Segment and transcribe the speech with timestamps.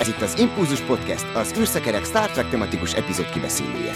[0.00, 3.92] Ez itt az Impulzus Podcast, az űrszekerek Star Trek tematikus epizód kibeszélője.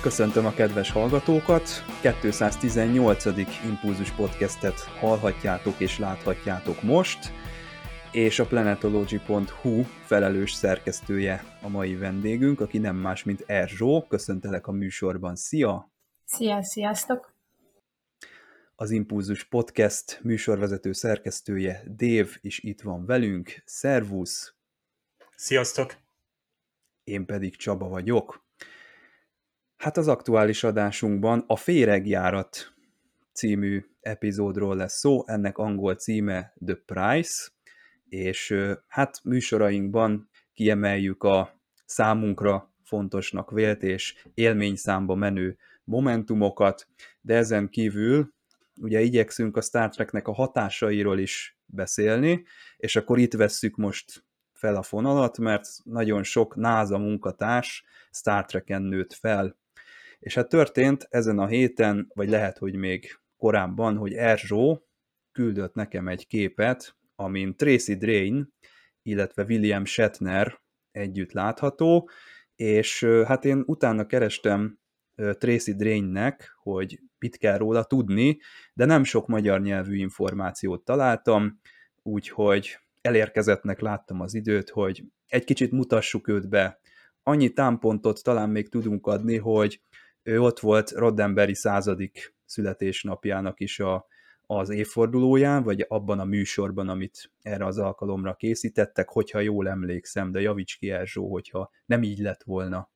[0.00, 1.84] Köszöntöm a kedves hallgatókat!
[2.20, 3.24] 218.
[3.64, 7.18] Impulzus Podcastet hallhatjátok és láthatjátok most
[8.16, 14.06] és a planetology.hu felelős szerkesztője a mai vendégünk, aki nem más, mint Erzsó.
[14.08, 15.36] Köszöntelek a műsorban.
[15.36, 15.90] Szia!
[16.24, 17.34] Szia, sziasztok!
[18.74, 23.62] Az Impulzus Podcast műsorvezető szerkesztője Dév is itt van velünk.
[23.64, 24.54] Szervusz!
[25.36, 25.96] Sziasztok!
[27.04, 28.44] Én pedig Csaba vagyok.
[29.76, 32.74] Hát az aktuális adásunkban a Féregjárat
[33.32, 37.54] című epizódról lesz szó, ennek angol címe The Price,
[38.16, 38.54] és
[38.86, 46.88] hát műsorainkban kiemeljük a számunkra fontosnak vélt és élményszámba menő momentumokat,
[47.20, 48.34] de ezen kívül
[48.80, 52.44] ugye igyekszünk a Star Treknek a hatásairól is beszélni,
[52.76, 58.82] és akkor itt vesszük most fel a fonalat, mert nagyon sok NASA munkatárs Star Trek-en
[58.82, 59.56] nőtt fel.
[60.18, 64.86] És hát történt ezen a héten, vagy lehet, hogy még korábban, hogy Erzsó
[65.32, 68.54] küldött nekem egy képet amin Tracy Drain,
[69.02, 70.60] illetve William Shatner
[70.90, 72.10] együtt látható,
[72.56, 74.78] és hát én utána kerestem
[75.14, 78.40] Tracy Drainnek, hogy mit kell róla tudni,
[78.74, 81.60] de nem sok magyar nyelvű információt találtam,
[82.02, 86.80] úgyhogy elérkezettnek láttam az időt, hogy egy kicsit mutassuk őt be.
[87.22, 89.80] Annyi támpontot talán még tudunk adni, hogy
[90.22, 94.06] ő ott volt Roddenberry századik születésnapjának is a
[94.46, 100.40] az évfordulóján, vagy abban a műsorban, amit erre az alkalomra készítettek, hogyha jól emlékszem, de
[100.40, 102.90] javíts ki Erzsó, hogyha nem így lett volna.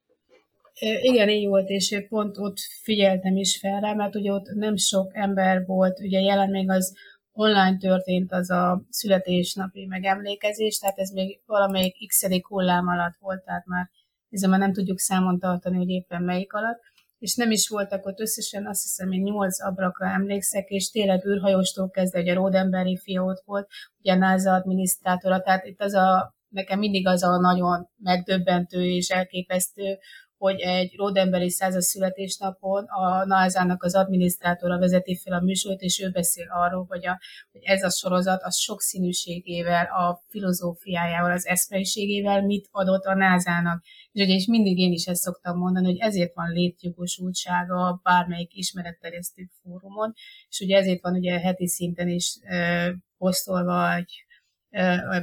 [1.00, 5.10] Igen, így volt, és pont ott figyeltem is fel rá, mert ugye ott nem sok
[5.14, 6.96] ember volt, ugye jelen még az
[7.32, 13.66] online történt az a születésnapi megemlékezés, tehát ez még valamelyik x hullám alatt volt, tehát
[13.66, 13.90] már
[14.30, 16.80] ezzel már nem tudjuk számon tartani, hogy éppen melyik alatt
[17.20, 21.90] és nem is voltak ott összesen, azt hiszem, hogy nyolc abrakra emlékszek, és tényleg űrhajóstól
[21.90, 26.34] kezdve, hogy a Rodemberi fia ott volt, ugye a NASA adminisztrátora, tehát itt az a,
[26.48, 29.98] nekem mindig az a nagyon megdöbbentő és elképesztő,
[30.40, 36.10] hogy egy Rodemberi százas születésnapon a NASA-nak az adminisztrátora vezeti fel a műsort, és ő
[36.10, 37.20] beszél arról, hogy, a,
[37.52, 43.82] hogy ez a sorozat az sokszínűségével, a filozófiájával, az eszmeiségével mit adott a NASA-nak.
[44.12, 49.48] És ugye és mindig én is ezt szoktam mondani, hogy ezért van létjogosultsága bármelyik ismeretterjesztő
[49.62, 50.12] fórumon,
[50.48, 54.24] és ugye ezért van ugye heti szinten is e, posztolva egy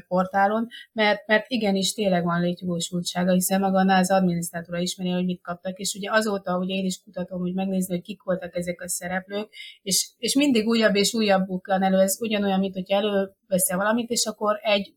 [0.07, 5.41] portálon, mert, mert igenis tényleg van létjogosultsága, hiszen maga a NASA adminisztrátora ismeri, hogy mit
[5.41, 8.89] kaptak, és ugye azóta, hogy én is kutatom, hogy megnézni, hogy kik voltak ezek a
[8.89, 14.09] szereplők, és, és mindig újabb és újabb bukkan elő, ez ugyanolyan, mint hogy előveszel valamit,
[14.09, 14.95] és akkor egy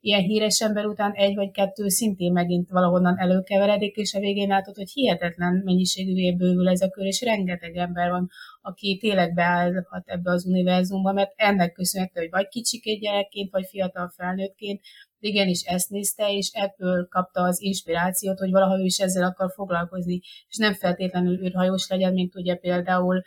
[0.00, 4.74] ilyen híres ember után egy vagy kettő szintén megint valahonnan előkeveredik, és a végén látod,
[4.74, 8.28] hogy hihetetlen mennyiségű bővül ez a kör, és rengeteg ember van,
[8.60, 14.12] aki tényleg beállhat ebbe az univerzumba, mert ennek köszönhető, hogy vagy kicsik gyerekként, vagy fiatal
[14.16, 14.80] felnőttként,
[15.20, 20.20] igenis ezt nézte, és ebből kapta az inspirációt, hogy valaha ő is ezzel akar foglalkozni,
[20.48, 23.22] és nem feltétlenül űrhajós legyen, mint ugye például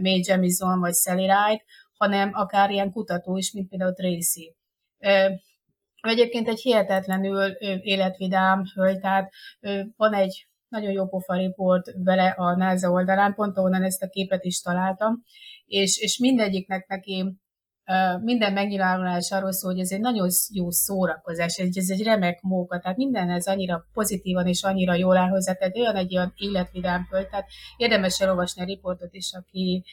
[0.00, 1.62] May Jemison vagy Sally Ride,
[1.96, 4.56] hanem akár ilyen kutató is, mint például Tracy.
[6.00, 7.50] Egyébként egy hihetetlenül
[7.82, 9.30] életvidám hölgy, tehát
[9.96, 14.44] van egy nagyon jó pofa riport vele a NASA oldalán, pont ahonnan ezt a képet
[14.44, 15.22] is találtam,
[15.66, 17.40] és, és mindegyiknek neki
[18.20, 22.96] minden megnyilvánulás arról szól, hogy ez egy nagyon jó szórakozás, ez egy remek móka, tehát
[22.96, 27.46] mindenhez annyira pozitívan és annyira jól áll hozzá, tehát olyan egy olyan életvidám föl, tehát
[27.76, 29.84] érdemes elolvasni a riportot is, aki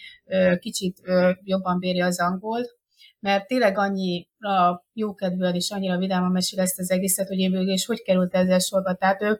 [0.60, 1.02] kicsit
[1.44, 2.77] jobban bírja az angolt,
[3.20, 7.86] mert tényleg annyira jókedvűen és annyira vidáman mesél ezt az egészet, hogy én végül és
[7.86, 8.94] hogy került ezzel sorba.
[8.94, 9.40] Tehát ő,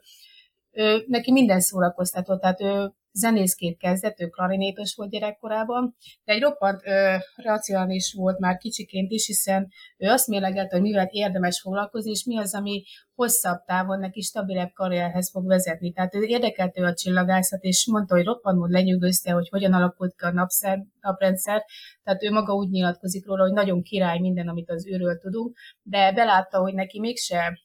[0.72, 6.82] ő, neki minden szórakoztató, tehát ő zenészként kezdett, ő klarinétos volt gyerekkorában, de egy roppant
[6.86, 9.68] ö, racionális volt már kicsiként is, hiszen
[9.98, 12.84] ő azt mélegelte, hogy mivel érdemes foglalkozni, és mi az, ami
[13.16, 15.92] hosszabb távon neki stabilebb karrierhez fog vezetni.
[15.92, 20.32] Tehát ő érdekelte a csillagászat, és mondta, hogy roppant lenyűgözte, hogy hogyan alakult ki a
[20.32, 21.66] napszer, naprendszer.
[22.04, 26.12] Tehát ő maga úgy nyilatkozik róla, hogy nagyon király minden, amit az őről tudunk, de
[26.12, 27.60] belátta, hogy neki mégse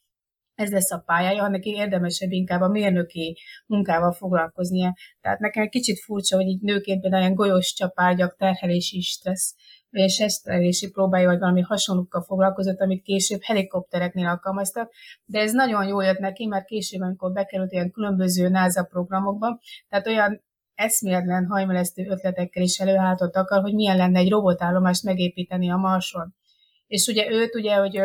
[0.63, 4.95] ez lesz a pályája, neki érdemesebb inkább a mérnöki munkával foglalkoznia.
[5.21, 9.55] Tehát nekem egy kicsit furcsa, hogy így nőként például ilyen golyós csapárgyak, terhelési stressz,
[9.91, 14.93] és esztelési próbálja, vagy valami hasonlókkal foglalkozott, amit később helikoptereknél alkalmaztak,
[15.25, 20.07] de ez nagyon jól jött neki, mert később, amikor bekerült ilyen különböző NASA programokba, tehát
[20.07, 20.43] olyan
[20.75, 26.35] eszméletlen hajmelesztő ötletekkel is előálltott akar, hogy milyen lenne egy robotállomást megépíteni a Marson.
[26.87, 28.01] És ugye őt ugye, hogy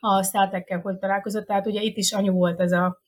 [0.00, 2.98] a Star hogy találkozott, tehát ugye itt is anyu volt ez a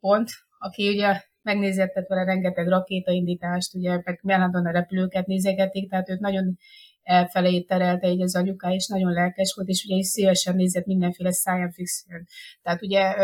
[0.00, 6.20] pont, aki ugye megnézett vele rengeteg rakétaindítást, ugye meg mellandon a repülőket nézegették, tehát őt
[6.20, 6.58] nagyon
[7.02, 11.30] elfelé terelte így az anyuká, és nagyon lelkes volt, és ugye is szívesen nézett mindenféle
[11.30, 12.26] science fiction.
[12.62, 13.14] Tehát ugye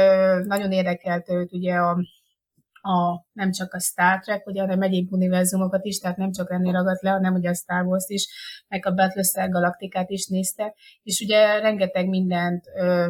[0.43, 1.99] nagyon érdekelt őt ugye a,
[2.87, 6.73] a, nem csak a Star Trek, ugye, hanem egyéb univerzumokat is, tehát nem csak ennél
[6.73, 8.29] ragadt le, hanem ugye a Star Wars is,
[8.69, 13.09] meg a Battlestar Galaktikát is nézte, és ugye rengeteg mindent ö,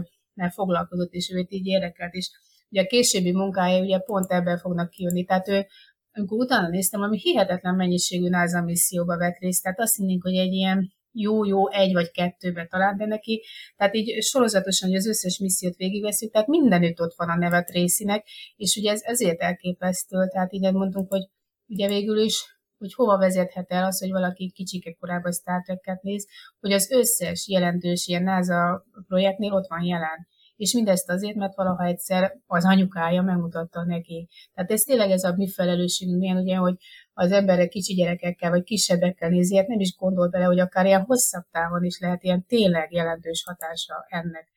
[0.49, 2.31] foglalkozott, és őt így érdekelt, és
[2.71, 5.67] ugye a későbbi munkája ugye pont ebben fognak kijönni, tehát ő
[6.13, 10.53] amikor utána néztem, ami hihetetlen mennyiségű NASA misszióba vett részt, tehát azt hinnénk, hogy egy
[10.53, 13.43] ilyen jó-jó egy vagy kettőbe talán, de neki,
[13.77, 18.27] tehát így sorozatosan, hogy az összes missziót végigveszünk, tehát mindenütt ott van a nevet részinek,
[18.57, 21.29] és ugye ez ezért elképesztő, tehát így mondtunk, hogy
[21.67, 26.27] ugye végül is hogy hova vezethet el az, hogy valaki kicsike korábban Star Trek-et néz,
[26.61, 30.27] hogy az összes jelentős ilyen NASA projektnél ott van jelen
[30.57, 34.29] és mindezt azért, mert valaha egyszer az anyukája megmutatta neki.
[34.55, 36.75] Tehát ez tényleg ez a mi felelősségünk, milyen ugye, hogy
[37.19, 41.05] az emberek kicsi gyerekekkel vagy kisebbekkel nézi, hát nem is gondol bele, hogy akár ilyen
[41.05, 44.49] hosszabb távon is lehet ilyen tényleg jelentős hatása ennek.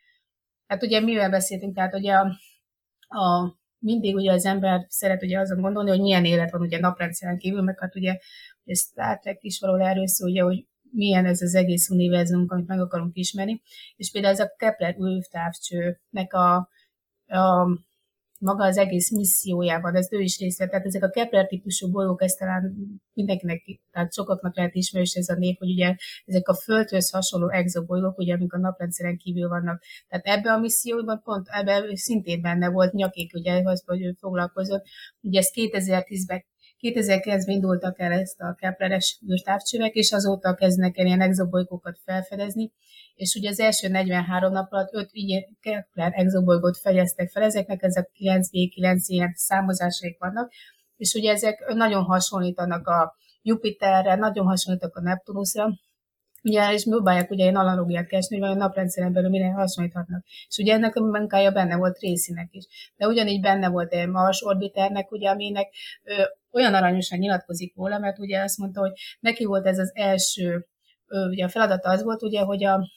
[0.67, 2.25] Hát ugye mivel beszéltünk, tehát ugye a,
[3.07, 7.37] a mindig ugye az ember szeret ugye azon gondolni, hogy milyen élet van ugye naprendszeren
[7.37, 8.17] kívül, meg hát ugye
[8.65, 12.67] ez Star Trek is való erről szól, ugye, hogy milyen ez az egész univerzum, amit
[12.67, 13.61] meg akarunk ismerni.
[13.95, 16.55] És például ez a Kepler űrtávcsőnek a,
[17.27, 17.67] a
[18.39, 20.67] maga az egész missziójában, ez ő is része.
[20.67, 22.75] Tehát ezek a Kepler típusú bolygók, ez talán
[23.13, 25.95] mindenkinek, tehát sokaknak lehet ismerős ez a név, hogy ugye
[26.25, 29.83] ezek a Földhöz hasonló exobolygók, ugye, amik a naprendszeren kívül vannak.
[30.07, 34.85] Tehát ebbe a misszióban pont, ebbe szintén benne volt nyakik, ugye, az, hogy ő foglalkozott.
[35.21, 36.43] Ugye ez 2010-ben
[36.81, 42.71] 2009-ben indultak el ezt a Kepleres űrtávcsövek, és azóta kezdnek el ilyen exobolygókat felfedezni,
[43.19, 48.09] és ugye az első 43 nap alatt 5 ilyen Kepler exobolygót fegyeztek fel, ezeknek ezek
[48.19, 50.51] 9B9 ilyen számozásaik vannak,
[50.97, 55.69] és ugye ezek nagyon hasonlítanak a Jupiterre, nagyon hasonlítanak a Neptunusra,
[56.43, 60.23] Ugye, és próbálják ugye egy analógiát keresni, hogy a naprendszeren belül mire hasonlíthatnak.
[60.47, 62.93] És ugye ennek a munkája benne volt részének is.
[62.95, 65.73] De ugyanígy benne volt egy Mars orbiternek, ugye, aminek
[66.03, 70.67] ö, olyan aranyosan nyilatkozik róla, mert ugye azt mondta, hogy neki volt ez az első,
[71.07, 72.87] ö, ugye a feladata az volt, ugye, hogy a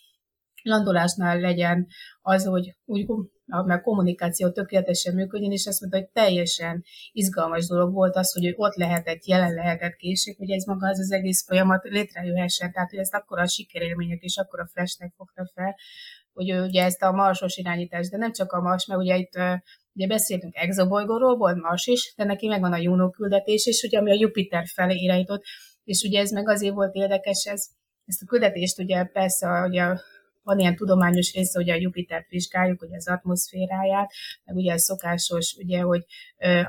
[0.63, 1.87] landolásnál legyen
[2.23, 3.07] az, hogy úgy
[3.47, 8.75] a kommunikáció tökéletesen működjön, és azt mondta, hogy teljesen izgalmas dolog volt az, hogy ott
[8.75, 13.15] lehetett, jelen lehetett később, hogy ez maga az az egész folyamat létrejöhessen, tehát hogy ezt
[13.15, 15.77] akkor a sikerélmények és akkor a flashnek fogta fel,
[16.33, 19.39] hogy ő ugye ezt a marsos irányítást, de nem csak a mars, mert ugye itt
[19.95, 24.11] ugye beszéltünk exobolygóról, volt mars is, de neki megvan a Juno küldetés is, ugye, ami
[24.11, 25.43] a Jupiter felé irányított,
[25.85, 27.67] és ugye ez meg azért volt érdekes, ez,
[28.05, 29.97] ezt a küldetést ugye persze ugye
[30.43, 34.13] van ilyen tudományos része, hogy a Jupitert vizsgáljuk, ugye az atmoszféráját,
[34.45, 36.05] meg ugye a szokásos, ugye, hogy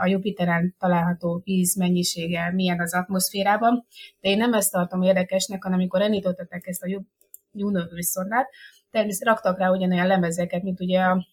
[0.02, 3.86] a Jupiteren található víz mennyisége milyen az atmoszférában,
[4.20, 7.04] de én nem ezt tartom érdekesnek, hanem amikor elindították ezt a
[7.52, 8.50] Juno űrszondát,
[8.92, 11.28] természetesen raktak rá ugyanolyan lemezeket, mint ugye a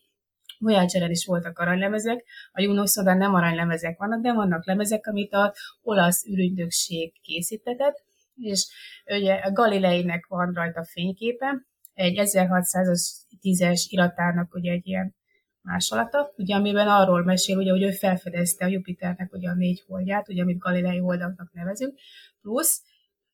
[0.59, 5.55] voyager is voltak aranylemezek, a Juno szondán nem aranylemezek vannak, de vannak lemezek, amit a
[5.83, 8.05] olasz ürügynökség készítetett,
[8.37, 8.67] és
[9.07, 11.69] ugye a Galileinek van rajta fényképe,
[12.01, 15.15] egy 1610-es iratának ugye egy ilyen
[15.63, 20.29] másolata, ugye, amiben arról mesél, ugye, hogy ő felfedezte a Jupiternek ugye a négy holdját,
[20.29, 21.99] ugye, amit Galilei holdaknak nevezünk,
[22.41, 22.83] plusz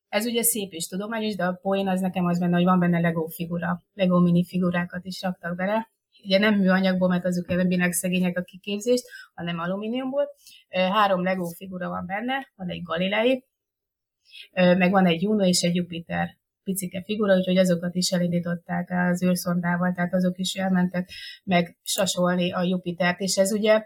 [0.07, 2.99] ez ugye szép és tudományos, de a poén az nekem az benne, hogy van benne
[2.99, 5.91] Lego figura, Lego mini figurákat is raktak bele,
[6.23, 10.27] ugye nem műanyagból, mert azok ebbenek szegények a kiképzést, hanem alumíniumból.
[10.69, 13.43] Három Lego figura van benne, van egy Galilei,
[14.51, 16.36] meg van egy Juno és egy Jupiter
[16.67, 21.09] picike figura, úgyhogy azokat is elindították az űrszondával, tehát azok is elmentek
[21.43, 23.83] meg sasolni a Jupitert, és ez ugye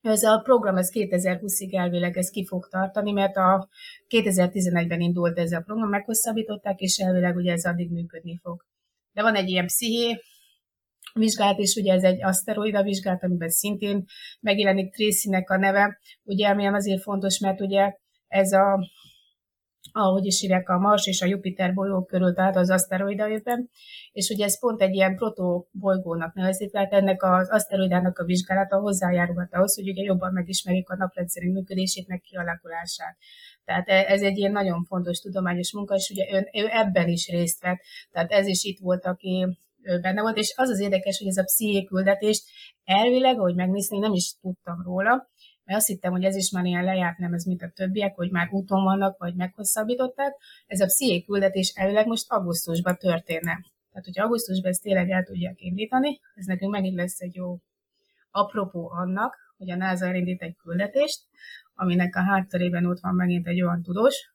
[0.00, 3.68] ez a program ez 2020-ig elvileg ez ki fog tartani, mert a
[4.08, 8.64] 2011-ben indult ez a program, meghosszabbították, és elvileg ugye ez addig működni fog.
[9.12, 10.20] De van egy ilyen psziché
[11.14, 14.04] vizsgálat, és ugye ez egy aszteroida vizsgálat, amiben szintén
[14.40, 17.92] megjelenik Tracy-nek a neve, ugye, ami azért fontos, mert ugye
[18.28, 18.88] ez a
[19.92, 23.70] ahogy is hívják, a Mars és a Jupiter bolygók körül, tehát az aszteroidaiben,
[24.12, 29.54] és ugye ez pont egy ilyen protobolygónak nevezik, tehát ennek az aszteroidának a vizsgálata hozzájárulhat
[29.54, 33.16] ahhoz, hogy ugye jobban megismerjük a naprendszerünk működését, meg kialakulását.
[33.64, 37.28] Tehát e, ez egy ilyen nagyon fontos tudományos munka, és ugye ő, ő ebben is
[37.28, 39.46] részt vett, tehát ez is itt volt, aki
[40.00, 42.44] benne volt, és az az érdekes, hogy ez a psziché küldetést
[42.84, 45.28] elvileg, ahogy megnézni, nem is tudtam róla,
[45.64, 48.30] mert azt hittem, hogy ez is már ilyen lejárt nem ez, mint a többiek, hogy
[48.30, 50.34] már úton vannak, vagy meghosszabbították.
[50.66, 53.60] Ez a psziché küldetés elvileg most augusztusban történne.
[53.90, 57.58] Tehát, hogy augusztusban ezt tényleg el tudják indítani, ez nekünk megint lesz egy jó
[58.30, 61.20] apropó annak, hogy a NASA elindít egy küldetést,
[61.74, 64.32] aminek a hátterében ott van megint egy olyan tudós,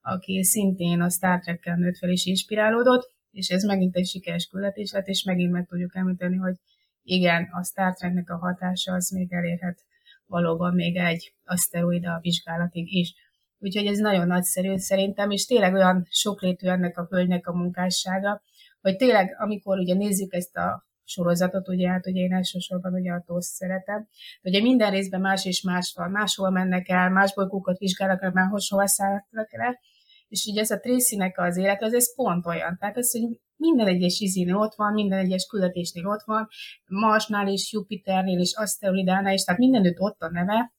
[0.00, 4.92] aki szintén a Star Trek-kel nőtt fel és inspirálódott, és ez megint egy sikeres küldetés
[4.92, 6.54] lett, és megint meg tudjuk említeni, hogy
[7.02, 9.84] igen, a Star Treknek a hatása az még elérhet
[10.26, 13.14] valóban még egy aszteroida vizsgálatig is.
[13.58, 18.42] Úgyhogy ez nagyon nagyszerű szerintem, és tényleg olyan sokrétű ennek a hölgynek a munkássága,
[18.80, 23.22] hogy tényleg, amikor ugye nézzük ezt a sorozatot, ugye hát ugye én elsősorban ugye a
[23.26, 24.08] TOSZ szeretem,
[24.42, 29.52] ugye minden részben más és más van, máshol mennek el, más bolygókat vizsgálnak, máshol szállnak
[29.52, 29.80] le,
[30.28, 32.76] és ugye ez a tracy az élet, az ez pont olyan.
[32.78, 36.48] Tehát ez, hogy minden egyes izén ott van, minden egyes küldetésnél ott van,
[36.86, 40.74] Marsnál is, Jupiternél is, Aszteroidánál is, tehát mindenütt ott a neve,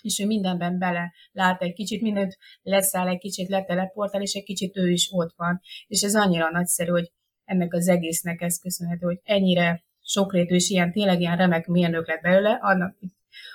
[0.00, 4.76] és ő mindenben bele lát egy kicsit, mindent leszáll egy kicsit, leteleportál, és egy kicsit
[4.76, 5.60] ő is ott van.
[5.86, 7.12] És ez annyira nagyszerű, hogy
[7.44, 12.20] ennek az egésznek ez köszönhető, hogy ennyire sokrétű és ilyen tényleg ilyen remek mérnök lett
[12.20, 12.96] belőle, annak,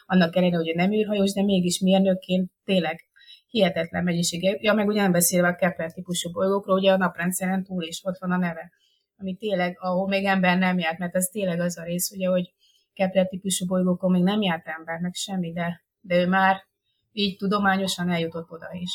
[0.05, 3.10] annak ellenére, hogy nem űrhajós, de mégis mérnökként tényleg
[3.51, 4.58] hihetetlen mennyisége.
[4.60, 8.17] Ja, meg ugye nem beszélve a Kepler típusú bolygókról, ugye a naprendszeren túl is ott
[8.17, 8.72] van a neve,
[9.17, 12.53] ami tényleg, ahol még ember nem járt, mert ez tényleg az a rész, ugye, hogy
[12.93, 16.63] Kepler típusú bolygókon még nem járt ember, meg semmi, de, de ő már
[17.12, 18.91] így tudományosan eljutott oda is.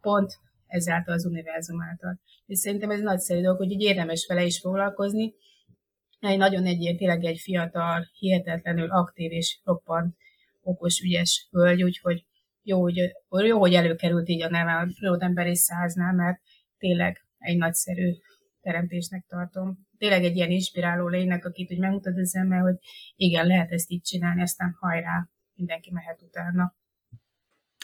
[0.00, 0.32] Pont
[0.66, 2.20] ezáltal az univerzum által.
[2.46, 5.34] És szerintem ez nagyszerű dolog, hogy így érdemes vele is foglalkozni.
[6.20, 10.16] Egy nagyon egy tényleg egy fiatal, hihetetlenül aktív és roppant
[10.62, 12.24] okos, ügyes hölgy, úgyhogy
[12.68, 16.40] jó, hogy, jó, hogy előkerült így a neve a Rodemberi száznál, mert
[16.78, 18.12] tényleg egy nagyszerű
[18.60, 19.86] teremtésnek tartom.
[19.98, 22.76] Tényleg egy ilyen inspiráló lénynek, akit úgy megmutat az ember, hogy
[23.16, 26.76] igen, lehet ezt így csinálni, aztán hajrá, mindenki mehet utána.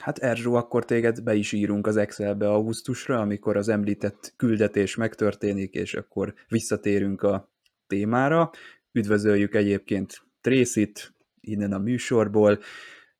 [0.02, 5.74] Hát Erzsó, akkor téged be is írunk az Excelbe augusztusra, amikor az említett küldetés megtörténik,
[5.74, 7.52] és akkor visszatérünk a
[7.86, 8.50] témára.
[8.92, 12.58] Üdvözöljük egyébként Trészit innen a műsorból.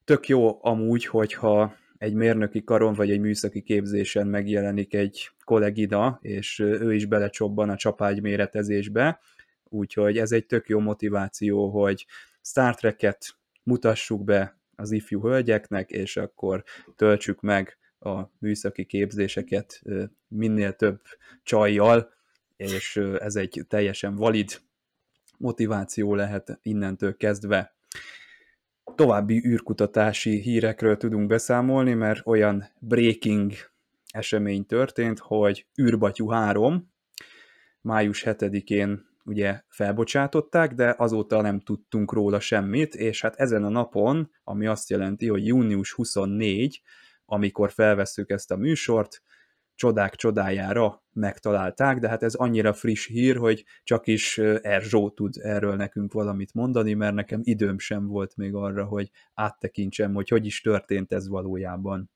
[0.05, 6.59] Tök jó amúgy, hogyha egy mérnöki karon vagy egy műszaki képzésen megjelenik egy kollégida, és
[6.59, 9.21] ő is belecsobban a csapágy méretezésbe,
[9.65, 12.07] úgyhogy ez egy tök jó motiváció, hogy
[12.43, 16.65] Star Trek-et mutassuk be az ifjú hölgyeknek, és akkor
[16.97, 19.83] töltsük meg a műszaki képzéseket
[20.29, 21.01] minél több
[21.43, 22.13] csajjal,
[22.57, 24.61] és ez egy teljesen valid
[25.39, 27.74] motiváció lehet innentől kezdve
[28.95, 33.53] további űrkutatási hírekről tudunk beszámolni, mert olyan breaking
[34.11, 36.93] esemény történt, hogy űrbatyú 3
[37.81, 44.31] május 7-én ugye felbocsátották, de azóta nem tudtunk róla semmit, és hát ezen a napon,
[44.45, 46.83] ami azt jelenti, hogy június 24,
[47.26, 49.23] amikor felvesszük ezt a műsort,
[49.75, 55.76] csodák csodájára megtalálták, de hát ez annyira friss hír, hogy csak is Erzsó tud erről
[55.76, 60.61] nekünk valamit mondani, mert nekem időm sem volt még arra, hogy áttekintsem, hogy hogy is
[60.61, 62.11] történt ez valójában.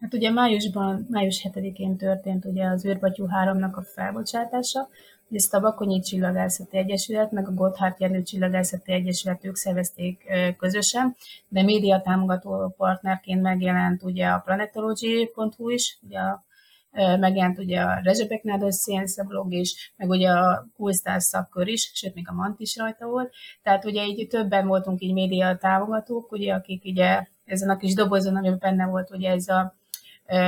[0.00, 4.88] Hát ugye májusban, május 7-én történt ugye az űrbatyú 3-nak a felbocsátása,
[5.30, 10.24] ezt a Bakonyi Csillagászati Egyesület, meg a Gotthard Jenő Csillagászati Egyesület ők szervezték
[10.58, 11.16] közösen,
[11.48, 16.44] de média támogató partnerként megjelent ugye a planetology.hu is, ugye a
[16.92, 22.14] megjelent ugye a Rezsebek Nádos Science blog is, meg ugye a Coolstars szakkör is, sőt,
[22.14, 23.32] még a Mant is rajta volt.
[23.62, 28.36] Tehát ugye így többen voltunk így média támogatók, ugye, akik ugye ezen a kis dobozon,
[28.36, 29.74] amiben benne volt ugye ez a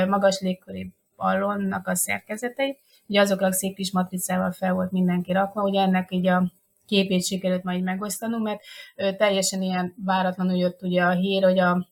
[0.08, 5.80] magas légköri ballonnak a szerkezetei, ugye azokra szép kis matricával fel volt mindenki rakva, ugye
[5.80, 6.52] ennek így a
[6.86, 8.60] képét sikerült majd megosztanunk, mert
[9.16, 11.88] teljesen ilyen váratlanul jött ugye a hír, hogy a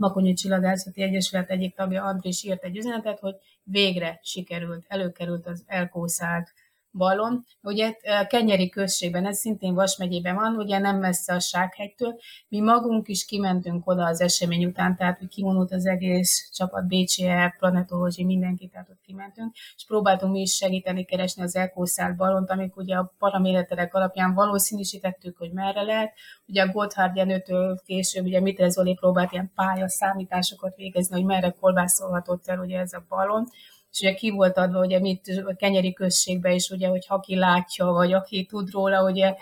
[0.00, 6.52] Makonyi Csillagászati Egyesület egyik tagja Andris írt egy üzenetet, hogy végre sikerült, előkerült az elkószált
[6.92, 7.44] ballon.
[7.62, 7.96] Ugye
[8.28, 12.18] Kenyeri községben, ez szintén Vas megyében van, ugye nem messze a Sághegytől.
[12.48, 17.54] Mi magunk is kimentünk oda az esemény után, tehát hogy kivonult az egész csapat, BCE,
[17.58, 22.76] Planetology, mindenki, tehát ott kimentünk, és próbáltunk mi is segíteni, keresni az elkószált ballont, amik
[22.76, 26.12] ugye a paraméterek alapján valószínűsítettük, hogy merre lehet.
[26.46, 31.50] Ugye a Gotthard Jenőtől később, ugye Mitre Zoli próbált ilyen pálya számításokat végezni, hogy merre
[31.60, 33.48] kolbászolhatott el ugye ez a ballon
[33.90, 37.86] és ugye ki volt adva, ugye mit a kenyeri községbe is, ugye, hogy aki látja,
[37.86, 39.34] vagy aki tud róla, ugye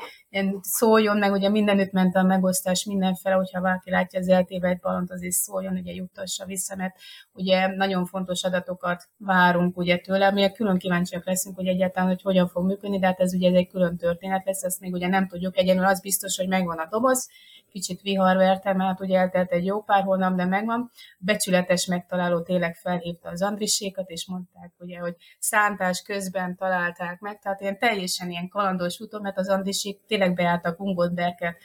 [0.61, 5.33] szóljon meg, ugye mindenütt ment a megosztás mindenfele, hogyha valaki látja az eltévedt balont, azért
[5.33, 6.95] szóljon, ugye juttassa vissza, mert
[7.33, 12.49] ugye nagyon fontos adatokat várunk ugye tőle, mi külön kíváncsiak leszünk, hogy egyáltalán, hogy hogyan
[12.49, 15.29] fog működni, de hát ez ugye ez egy külön történet lesz, ezt még ugye nem
[15.29, 17.29] tudjuk, egyenlő az biztos, hogy megvan a doboz,
[17.71, 20.91] kicsit verte, mert ugye eltelt egy jó pár hónap, de megvan.
[21.19, 27.61] Becsületes megtaláló tényleg felhívta az Andrisékat, és mondták, ugye, hogy szántás közben találták meg, tehát
[27.61, 31.57] ilyen teljesen ilyen kalandos úton, mert az Andrisék tényleg beálltak Ungodberket,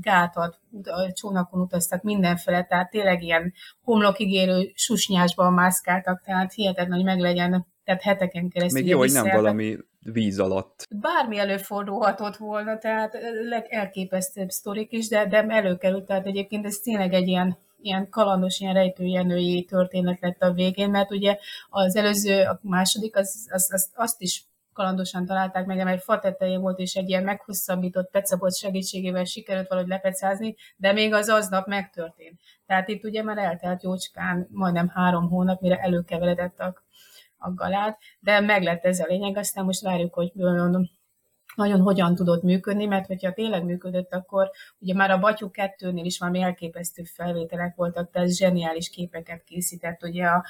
[0.00, 0.60] gátat,
[1.12, 3.52] csónakon utaztak mindenfele, tehát tényleg ilyen
[3.82, 8.80] homlokigérő susnyásban mászkáltak, tehát hihetetlen, hogy meglegyen tehát heteken keresztül.
[8.80, 10.86] Még jó, hogy nem valami víz alatt.
[10.90, 13.16] Bármi előfordulhatott volna, tehát
[13.68, 18.74] elképesztőbb sztorik is, de, de előkerült, tehát egyébként ez tényleg egy ilyen ilyen kalandos, ilyen
[18.74, 24.20] rejtőjenői történet lett a végén, mert ugye az előző, a második, az, az, az, azt
[24.20, 24.44] is
[24.78, 29.90] kalandosan találták meg, mert fa tetején volt, és egy ilyen meghosszabbított pecabot segítségével sikerült valahogy
[29.90, 32.40] lepecázni, de még az aznap megtörtént.
[32.66, 36.86] Tehát itt ugye már eltelt jócskán majdnem három hónap, mire előkeveredett a
[37.38, 42.42] a galát, de meg lett ez a lényeg, aztán most várjuk, hogy nagyon hogyan tudott
[42.42, 47.74] működni, mert hogyha tényleg működött, akkor ugye már a Batyú 2-nél is valami elképesztő felvételek
[47.74, 50.44] voltak, tehát zseniális képeket készített ugye a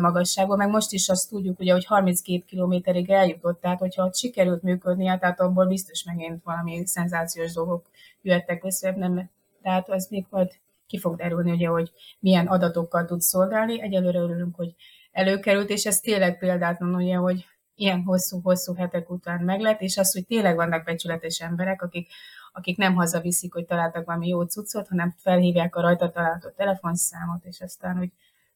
[0.00, 4.62] magasságban, meg most is azt tudjuk, ugye, hogy 32 kilométerig eljutott, tehát hogyha ott sikerült
[4.62, 7.86] működnie, tehát abból biztos megint valami szenzációs dolgok
[8.22, 9.30] jöttek össze, nem,
[9.62, 10.50] tehát az még majd
[10.86, 13.82] ki fog derülni, ugye, hogy milyen adatokkal tud szolgálni.
[13.82, 14.74] Egyelőre örülünk, hogy
[15.12, 20.26] előkerült, és ez tényleg példátlan, ugye, hogy ilyen hosszú-hosszú hetek után meglett, és az, hogy
[20.26, 22.08] tényleg vannak becsületes emberek, akik,
[22.52, 27.60] akik nem hazaviszik, hogy találtak valami jó cuccot, hanem felhívják a rajta található telefonszámot, és
[27.60, 28.10] aztán, hogy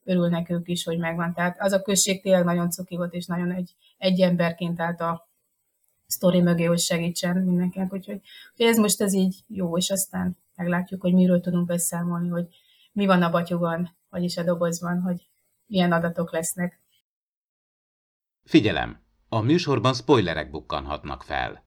[0.07, 1.33] örülnek ők is, hogy megvan.
[1.33, 5.29] Tehát az a község tényleg nagyon cuki volt, és nagyon egy, egy emberként állt a
[6.05, 7.93] sztori mögé, hogy segítsen mindenkinek.
[7.93, 8.21] Úgyhogy
[8.55, 12.47] hogy ez most ez így jó, és aztán meglátjuk, hogy miről tudunk beszámolni, hogy
[12.91, 15.27] mi van a batyuban, vagyis a dobozban, hogy
[15.65, 16.79] milyen adatok lesznek.
[18.43, 19.05] Figyelem!
[19.29, 21.66] A műsorban spoilerek bukkanhatnak fel.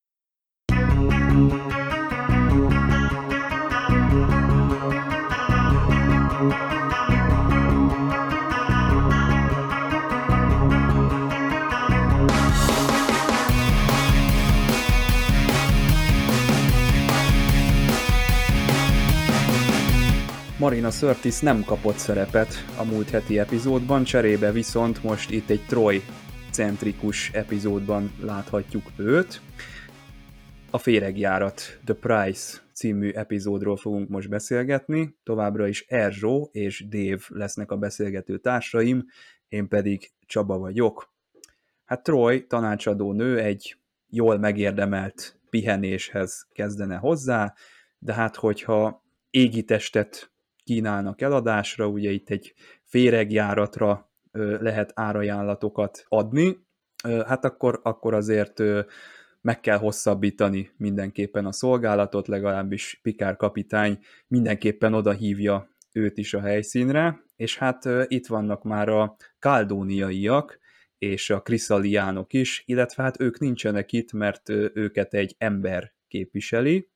[20.60, 26.00] Marina Sörtis nem kapott szerepet a múlt heti epizódban, cserébe viszont most itt egy Troy
[26.50, 29.40] centrikus epizódban láthatjuk őt.
[30.70, 37.70] A féregjárat The Price című epizódról fogunk most beszélgetni, továbbra is Erzsó és Dave lesznek
[37.70, 39.06] a beszélgető társaim,
[39.48, 41.14] én pedig Csaba vagyok.
[41.84, 43.76] Hát Troy, tanácsadó nő, egy
[44.08, 47.54] jól megérdemelt pihenéshez kezdene hozzá,
[47.98, 50.29] de hát hogyha égitestet
[50.70, 54.10] kínálnak eladásra, ugye itt egy féregjáratra
[54.60, 56.56] lehet árajánlatokat adni,
[57.26, 58.62] hát akkor, akkor azért
[59.40, 66.40] meg kell hosszabbítani mindenképpen a szolgálatot, legalábbis Pikár kapitány mindenképpen oda hívja őt is a
[66.40, 70.58] helyszínre, és hát itt vannak már a kaldóniaiak,
[70.98, 76.88] és a kriszaliánok is, illetve hát ők nincsenek itt, mert őket egy ember képviseli,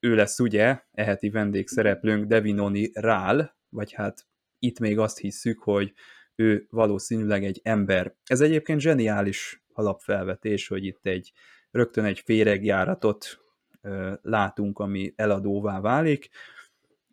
[0.00, 4.26] ő lesz ugye, eheti vendégszereplőnk Devinoni Rál, vagy hát
[4.58, 5.92] itt még azt hisszük, hogy
[6.34, 8.14] ő valószínűleg egy ember.
[8.24, 11.32] Ez egyébként zseniális alapfelvetés, hogy itt egy
[11.70, 13.40] rögtön egy féregjáratot
[13.80, 16.28] ö, látunk, ami eladóvá válik.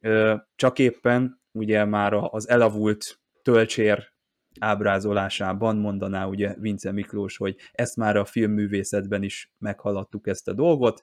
[0.02, 4.14] Ö, csak éppen ugye már az elavult tölcsér
[4.60, 11.02] ábrázolásában mondaná ugye Vince Miklós, hogy ezt már a filmművészetben is meghaladtuk ezt a dolgot,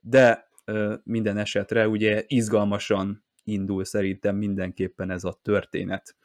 [0.00, 0.49] de
[1.02, 6.16] minden esetre ugye izgalmasan indul szerintem mindenképpen ez a történet.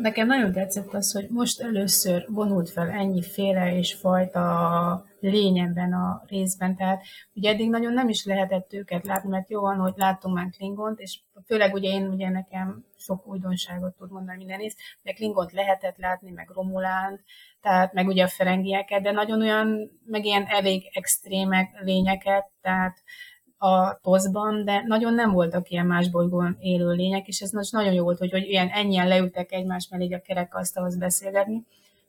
[0.00, 5.92] Nekem nagyon tetszett az, hogy most először vonult fel ennyi féle és fajta lény ebben
[5.92, 7.02] a részben, tehát
[7.34, 11.00] ugye eddig nagyon nem is lehetett őket látni, mert jó van, hogy láttunk már Klingont,
[11.00, 15.96] és főleg ugye én ugye nekem sok újdonságot tud mondani minden rész, de Klingont lehetett
[15.96, 17.20] látni, meg Romulánt,
[17.60, 23.02] tehát meg ugye a ferengieket, de nagyon olyan, meg ilyen elég extrémek lényeket, tehát
[23.58, 27.92] a toszban, de nagyon nem voltak ilyen más bolygón élő lények, és ez most nagyon
[27.92, 31.64] jó volt, hogy, hogy ilyen ennyien leültek egymás mellé a kerekasztalhoz beszélgetni,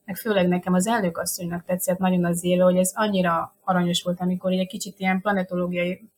[0.06, 4.52] meg főleg nekem az asszonynak tetszett nagyon az élő, hogy ez annyira aranyos volt, amikor
[4.52, 6.10] egy kicsit ilyen planetológiai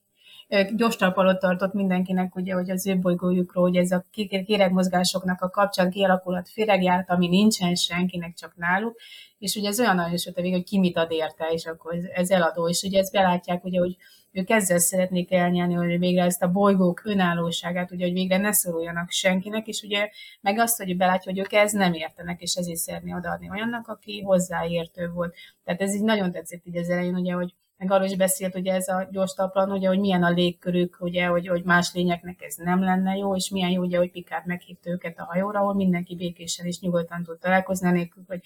[0.76, 4.06] gyors talpalot tartott mindenkinek, ugye, hogy az ő bolygójukról, hogy ez a
[4.46, 9.00] kéregmozgásoknak a kapcsán kialakulhat féregjárt, ami nincsen senkinek, csak náluk,
[9.38, 12.30] és ugye ez olyan nagyon a hogy ki mit ad érte, és akkor ez, ez
[12.30, 13.96] eladó, és ugye ezt belátják, ugye, hogy
[14.32, 19.10] ők ezzel szeretnék elnyelni, hogy végre ezt a bolygók önállóságát, ugye, hogy végre ne szoruljanak
[19.10, 20.10] senkinek, és ugye
[20.42, 24.22] meg azt, hogy belátja, hogy ők ez nem értenek, és ezért szeretné odaadni olyannak, aki
[24.22, 25.36] hozzáértő volt.
[25.64, 28.74] Tehát ez így nagyon tetszett így az elején, ugye, hogy meg arról is beszélt, ugye
[28.74, 32.56] ez a gyors taplan, ugye, hogy milyen a légkörük, ugye, hogy, hogy más lényeknek ez
[32.56, 36.16] nem lenne jó, és milyen jó, ugye, hogy Pikát meghívta őket a hajóra, ahol mindenki
[36.16, 38.42] békésen és nyugodtan tud találkozni, nélkül, hogy,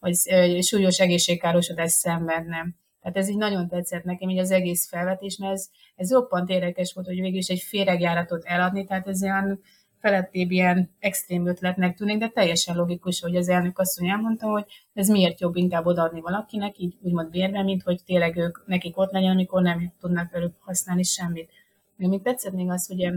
[0.00, 0.14] hogy
[0.62, 2.66] súlyos egészségkárosodást szenvedne.
[3.00, 6.92] Tehát ez így nagyon tetszett nekem, így az egész felvetés, mert ez, ez roppant érdekes
[6.92, 9.60] volt, hogy végül is egy féregjáratot eladni, tehát ez olyan
[10.04, 14.64] felettébb ilyen extrém ötletnek tűnik, de teljesen logikus, hogy az elnök asszony elmondta, hogy
[14.94, 19.12] ez miért jobb inkább odaadni valakinek, így úgymond bérve, mint hogy tényleg ők nekik ott
[19.12, 21.50] legyen, amikor nem tudnak velük használni semmit.
[21.96, 23.12] Még tetszett még az, hogy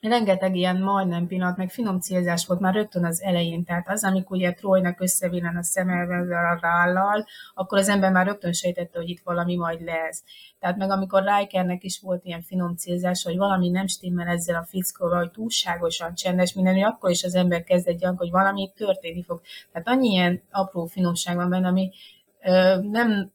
[0.00, 3.64] rengeteg ilyen majdnem pillanat, meg finom célzás volt már rögtön az elején.
[3.64, 8.52] Tehát az, amikor ugye Trojnak összevillen a szemelvel a rállal, akkor az ember már rögtön
[8.52, 10.22] sejtette, hogy itt valami majd lesz.
[10.58, 14.66] Tehát meg amikor Rikernek is volt ilyen finom célzás, hogy valami nem stimmel ezzel a
[14.68, 19.40] fickóval, hogy túlságosan csendes minden, akkor is az ember kezd egy hogy valami történni fog.
[19.72, 21.90] Tehát annyi ilyen apró finomság van benne, ami
[22.42, 23.32] ö, nem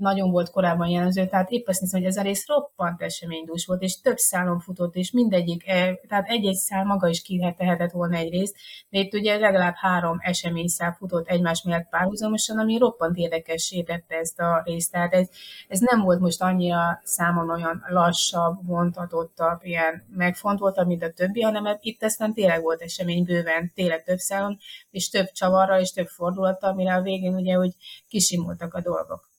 [0.00, 3.82] nagyon volt korábban jelenző, tehát épp azt hiszem, hogy ez a rész roppant eseménydús volt,
[3.82, 8.30] és több szálon futott, és mindegyik, e, tehát egy-egy szál maga is kihetehetett volna egy
[8.30, 8.56] részt,
[8.88, 14.40] de itt ugye legalább három eseményszál futott egymás mellett párhuzamosan, ami roppant érdekessé tette ezt
[14.40, 14.92] a részt.
[14.92, 15.28] Tehát ez,
[15.68, 21.78] ez nem volt most annyira számon olyan lassabb, vontatottabb, ilyen megfontoltabb, mint a többi, hanem
[21.80, 24.58] itt aztán tényleg volt esemény bőven, tényleg több szálon,
[24.90, 27.70] és több csavarra, és több fordulattal, amire a végén ugye, hogy
[28.08, 29.29] kisimultak a dolgok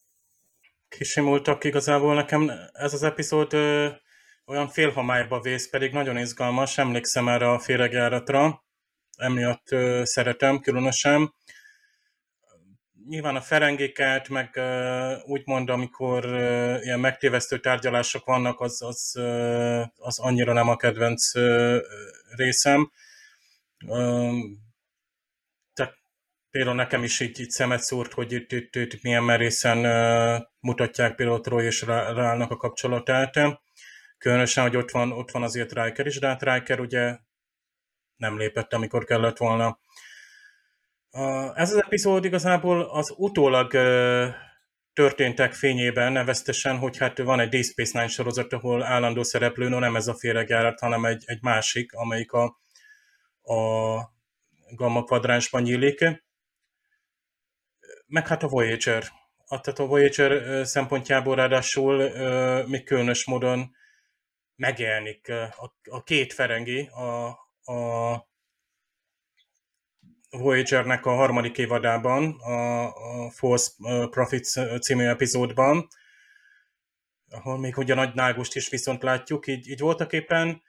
[0.97, 3.87] kisimultak igazából nekem ez az epizód ö,
[4.45, 8.63] olyan félhomályba vész, pedig nagyon izgalmas, emlékszem erre a féregjáratra,
[9.17, 11.33] emiatt ö, szeretem különösen.
[13.07, 19.81] Nyilván a ferengéket, meg ö, úgymond, amikor ö, ilyen megtévesztő tárgyalások vannak, az, az, ö,
[19.97, 21.77] az annyira nem a kedvenc ö,
[22.35, 22.91] részem.
[23.87, 24.29] Ö,
[26.51, 31.15] például nekem is így, így szemet szúrt, hogy itt, itt, itt milyen merészen uh, mutatják
[31.15, 33.39] például Troy és Rálnak a kapcsolatát.
[34.17, 37.17] Különösen, hogy ott van, ott van azért Riker is, de hát Riker ugye
[38.15, 39.79] nem lépett, amikor kellett volna.
[41.11, 44.27] Uh, ez az epizód igazából az utólag uh,
[44.93, 49.79] történtek fényében neveztesen, hogy hát van egy Deep Space Nine sorozat, ahol állandó szereplő, no
[49.79, 52.43] nem ez a féregjárat, hanem egy, egy másik, amelyik a,
[53.41, 53.55] a
[54.75, 56.03] gamma kvadránsban nyílik
[58.11, 59.03] meg hát a Voyager.
[59.47, 62.09] Tehát a Voyager szempontjából ráadásul
[62.65, 63.75] még különös módon
[64.55, 67.27] megjelenik a, a két ferengi, a,
[67.73, 68.29] a
[70.29, 73.71] Voyager-nek a harmadik évadában, a, a False
[74.09, 75.87] Profits című epizódban,
[77.29, 80.61] ahol még ugye nagy nágust is viszont látjuk, így, így voltak éppen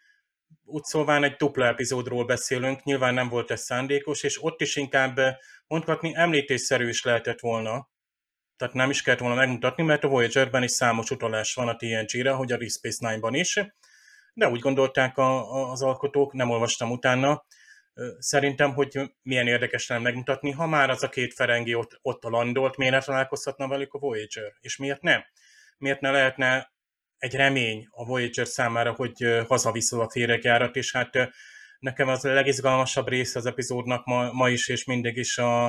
[0.64, 5.20] úgy szóván egy dupla epizódról beszélünk, nyilván nem volt ez szándékos, és ott is inkább
[5.72, 7.90] mondhatni említésszerű is lehetett volna.
[8.56, 12.30] Tehát nem is kellett volna megmutatni, mert a Voyager-ben is számos utalás van a TNG-re,
[12.30, 13.60] hogy a Deep Space Nine-ban is,
[14.34, 17.44] de úgy gondolták a, a, az alkotók, nem olvastam utána,
[18.18, 22.28] szerintem, hogy milyen érdekes lenne megmutatni, ha már az a két ferengi ott, ott a
[22.28, 24.52] landolt, miért ne találkozhatna velük a Voyager?
[24.60, 25.24] És miért nem?
[25.78, 26.72] Miért ne lehetne
[27.18, 31.32] egy remény a Voyager számára, hogy hazaviszol a féregjárat, és hát
[31.82, 35.66] nekem az a legizgalmasabb része az epizódnak ma, ma is, és mindig is a,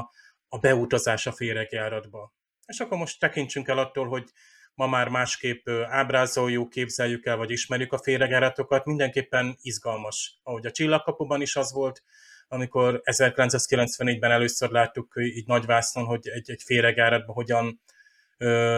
[0.47, 2.33] a beutazás a féregjáratba.
[2.65, 4.29] És akkor most tekintsünk el attól, hogy
[4.73, 10.39] ma már másképp ábrázoljuk, képzeljük el, vagy ismerjük a féregjáratokat, mindenképpen izgalmas.
[10.43, 12.03] Ahogy a Csillagkapuban is az volt,
[12.47, 17.81] amikor 1994-ben először láttuk így nagyvásznon, hogy egy, egy féregjáratban hogyan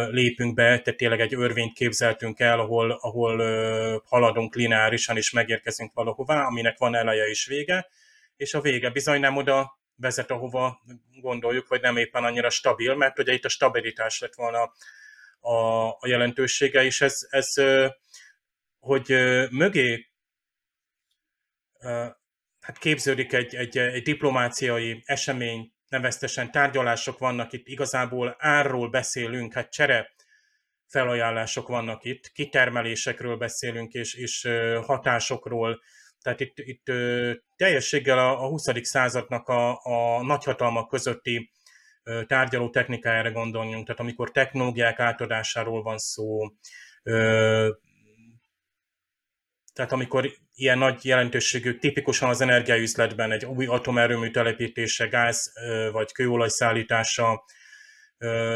[0.09, 3.37] lépünk be, tehát tényleg egy örvényt képzeltünk el, ahol, ahol
[4.05, 7.87] haladunk lineárisan és megérkezünk valahová, aminek van eleje és vége,
[8.37, 10.81] és a vége bizony nem oda, vezet, ahova
[11.21, 14.73] gondoljuk, vagy nem éppen annyira stabil, mert ugye itt a stabilitás lett volna
[15.39, 17.53] a, a jelentősége, és ez, ez
[18.79, 19.09] hogy
[19.49, 20.09] mögé
[22.59, 29.71] hát képződik egy, egy, egy diplomáciai esemény, neveztesen tárgyalások vannak itt, igazából árról beszélünk, hát
[29.71, 30.13] csere
[30.87, 34.49] felajánlások vannak itt, kitermelésekről beszélünk, és, és
[34.85, 35.81] hatásokról,
[36.21, 36.91] tehát itt, itt
[37.55, 38.63] teljességgel a, a 20.
[38.81, 41.51] századnak a, a nagyhatalmak közötti
[42.27, 46.39] tárgyaló technikájára gondoljunk, tehát amikor technológiák átadásáról van szó,
[49.75, 55.53] tehát amikor ilyen nagy jelentőségű, tipikusan az energiaüzletben egy új atomerőmű telepítése, gáz
[55.91, 57.43] vagy kőolaj szállítása,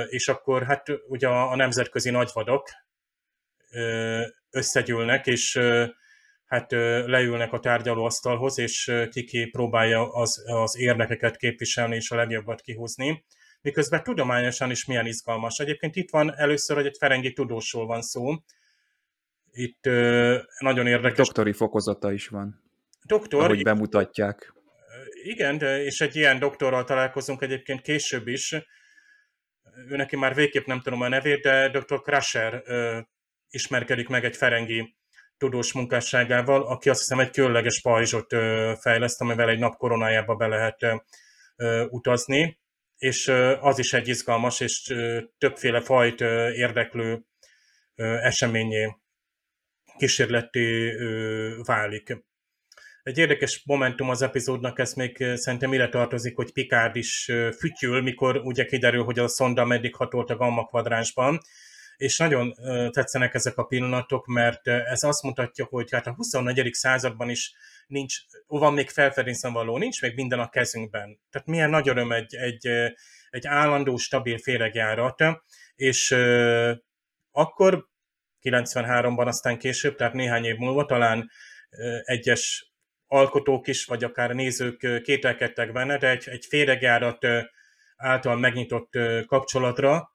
[0.07, 2.69] és akkor hát ugye a nemzetközi nagyvadok
[4.49, 5.59] összegyűlnek, és
[6.45, 6.71] hát
[7.05, 13.25] leülnek a tárgyalóasztalhoz, és kiki próbálja az, az érdekeket képviselni és a legjobbat kihúzni.
[13.61, 15.59] Miközben tudományosan is milyen izgalmas.
[15.59, 18.33] Egyébként itt van először, hogy egy ferengi tudósról van szó.
[19.51, 19.85] Itt
[20.59, 21.17] nagyon érdekes.
[21.17, 22.63] Doktori fokozata is van.
[23.05, 23.43] Doktor.
[23.43, 24.53] Ahogy bemutatják.
[25.23, 28.51] Igen, de, és egy ilyen doktorral találkozunk egyébként később is.
[29.87, 32.01] Ő neki már végképp nem tudom a nevét, de dr.
[32.01, 32.63] Crusher
[33.49, 34.97] ismerkedik meg egy ferengi
[35.37, 38.35] tudós munkásságával, aki azt hiszem egy különleges pajzsot
[38.79, 40.77] fejleszt, amivel egy nap koronájába be lehet
[41.89, 42.59] utazni,
[42.97, 43.27] és
[43.59, 44.95] az is egy izgalmas és
[45.37, 47.23] többféle fajt érdeklő
[47.95, 48.97] eseményé
[49.99, 50.91] kísérleti
[51.63, 52.17] válik.
[53.03, 58.37] Egy érdekes momentum az epizódnak, ez még szerintem ide tartozik, hogy Picard is fütyül, mikor
[58.37, 61.39] ugye kiderül, hogy a szonda meddig hatolt a gamma kvadránsban,
[61.97, 62.53] és nagyon
[62.91, 66.73] tetszenek ezek a pillanatok, mert ez azt mutatja, hogy hát a 24.
[66.73, 67.53] században is
[67.87, 71.19] nincs, van még felfedészen való, nincs még minden a kezünkben.
[71.29, 72.67] Tehát milyen nagy öröm egy, egy,
[73.29, 75.23] egy állandó, stabil féregjárat,
[75.75, 76.15] és
[77.31, 77.88] akkor
[78.41, 81.29] 93-ban, aztán később, tehát néhány év múlva talán
[82.03, 82.73] egyes
[83.07, 87.27] alkotók is, vagy akár nézők kételkedtek benne, de egy, egy féregjárat
[87.95, 90.13] által megnyitott kapcsolatra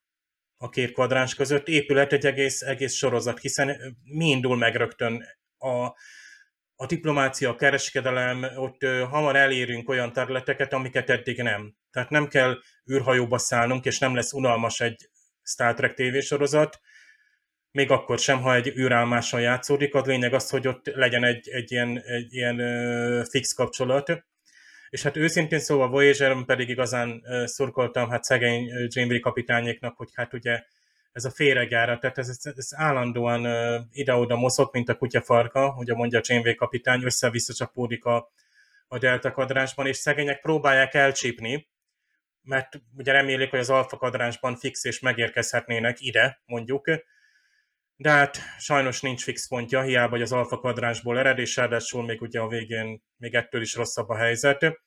[0.56, 5.24] a két kvadráns között épület egy egész, egész sorozat, hiszen mi indul meg rögtön
[5.58, 5.84] a,
[6.76, 11.74] a diplomácia, a kereskedelem, ott hamar elérünk olyan területeket, amiket eddig nem.
[11.90, 12.58] Tehát nem kell
[12.92, 15.10] űrhajóba szállnunk, és nem lesz unalmas egy
[15.42, 16.80] Star Trek tévésorozat,
[17.74, 21.72] még akkor sem, ha egy űrálmáson játszódik, az lényeg az, hogy ott legyen egy, egy
[21.72, 22.56] ilyen, egy ilyen
[23.24, 24.24] fix kapcsolat,
[24.90, 30.62] és hát őszintén szóval voyager pedig igazán szurkoltam hát szegény Janeway kapitányéknak, hogy hát ugye
[31.12, 33.46] ez a féregára, tehát ez, ez, ez állandóan
[33.92, 38.30] ide-oda mozog, mint a kutyafarka, ugye mondja Janeway kapitány, össze-vissza csapódik a,
[38.88, 41.68] a delta kadrásban, és szegények próbálják elcsípni,
[42.42, 46.88] mert ugye remélik, hogy az alfa kadránsban fix és megérkezhetnének ide, mondjuk,
[47.96, 52.22] de hát sajnos nincs fix pontja, hiába, hogy az alfa kvadránsból ered, és ráadásul még
[52.22, 54.82] ugye a végén még ettől is rosszabb a helyzet.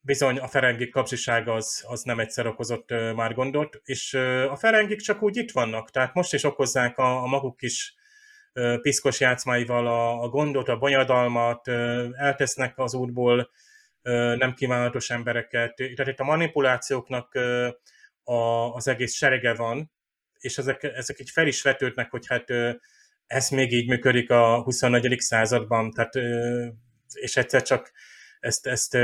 [0.00, 4.14] Bizony a Ferengik kapcsiság az, az nem egyszer okozott már gondot, és
[4.48, 7.94] a Ferengik csak úgy itt vannak, tehát most is okozzák a, a maguk kis
[8.82, 11.68] piszkos játszmáival a, a gondot, a bonyadalmat,
[12.12, 13.50] eltesznek az útból
[14.36, 15.74] nem kívánatos embereket.
[15.74, 17.38] Tehát itt a manipulációknak
[18.74, 19.92] az egész serege van,
[20.42, 22.44] és ezek, ezek így fel is vetődnek, hogy hát
[23.26, 25.20] ez még így működik a 24.
[25.20, 26.14] században, tehát,
[27.12, 27.92] és egyszer csak
[28.40, 28.96] ezt, ezt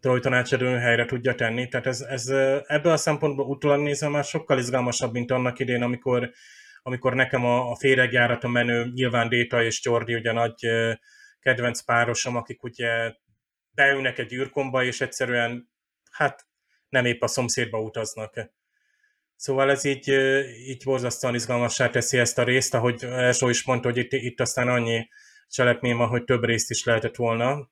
[0.00, 1.68] tanácsadó helyre tudja tenni.
[1.68, 2.28] Tehát ez, ez
[2.66, 6.30] ebből a szempontból utólag nézve már sokkal izgalmasabb, mint annak idén, amikor,
[6.82, 10.66] amikor nekem a, a féregjáraton menő nyilván Déta és Jordi ugye nagy
[11.40, 13.12] kedvenc párosom, akik ugye
[13.70, 15.70] beülnek egy űrkomba, és egyszerűen
[16.10, 16.46] hát
[16.88, 18.56] nem épp a szomszédba utaznak.
[19.38, 20.08] Szóval ez így,
[20.66, 24.68] így borzasztóan izgalmassá teszi ezt a részt, ahogy Elsó is mondta, hogy itt, itt aztán
[24.68, 25.08] annyi
[25.48, 27.70] cselekmény van, hogy több részt is lehetett volna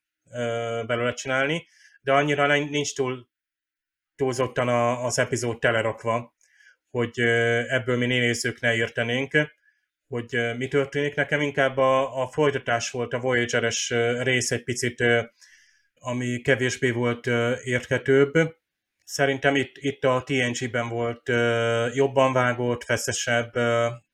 [0.87, 1.67] belőle csinálni,
[2.01, 3.29] de annyira nincs túl
[4.17, 4.69] túlzottan
[5.05, 6.35] az epizód telerakva,
[6.91, 7.21] hogy
[7.69, 9.33] ebből mi nézők ne értenénk,
[10.09, 11.15] hogy mi történik.
[11.15, 13.91] Nekem inkább a, a folytatás volt, a Voyager-es
[14.23, 15.05] rész egy picit,
[15.95, 17.27] ami kevésbé volt
[17.65, 18.57] érthetőbb,
[19.09, 21.29] Szerintem itt, itt a TNG-ben volt
[21.95, 23.53] jobban vágott, feszesebb,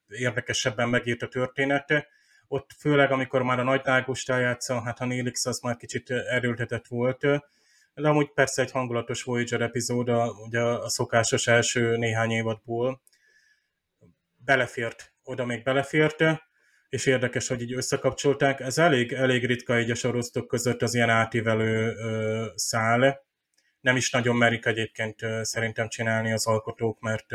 [0.09, 2.07] érdekesebben megírt a történet.
[2.49, 6.87] Ott főleg, amikor már a nagy Águst eljátszom, hát a Nélix az már kicsit erőltetett
[6.87, 7.21] volt.
[7.95, 13.03] De amúgy persze egy hangulatos Voyager epizód, a, ugye a szokásos első néhány évadból
[14.37, 16.25] belefért, oda még belefért,
[16.89, 18.61] és érdekes, hogy így összekapcsolták.
[18.61, 23.31] Ez elég, elég ritka így a sorosztok között az ilyen átívelő ö, szál.
[23.83, 27.27] Nem is nagyon merik egyébként szerintem csinálni az alkotók, mert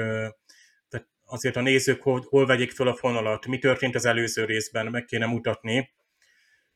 [0.90, 4.86] tehát azért a nézők hol, hol vegyék fel a fonalat, mi történt az előző részben,
[4.86, 5.94] meg kéne mutatni.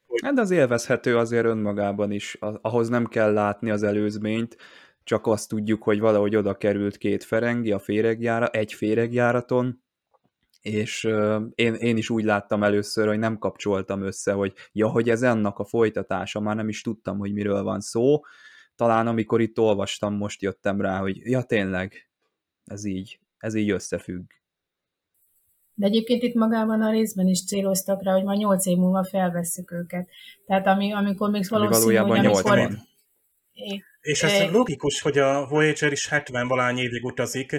[0.05, 0.19] Hogy...
[0.23, 4.57] Hát az élvezhető azért önmagában is, ahhoz nem kell látni az előzményt,
[5.03, 9.83] csak azt tudjuk, hogy valahogy oda került két ferengi a féregjára, egy féregjáraton,
[10.61, 11.03] és
[11.55, 15.59] én, én is úgy láttam először, hogy nem kapcsoltam össze, hogy ja, hogy ez ennek
[15.59, 18.21] a folytatása, már nem is tudtam, hogy miről van szó.
[18.81, 22.09] Talán amikor itt olvastam, most jöttem rá, hogy ja, tényleg,
[22.63, 24.29] ez így, ez így összefügg.
[25.73, 29.71] De egyébként itt magában a részben is céloztak rá, hogy majd 8 év múlva felvesszük
[29.71, 30.09] őket.
[30.45, 32.57] Tehát ami, amikor még valószínű, hogy amikor...
[32.57, 32.77] Van.
[34.01, 34.49] És ez é.
[34.51, 37.51] logikus, hogy a Voyager is 70 valány évig utazik,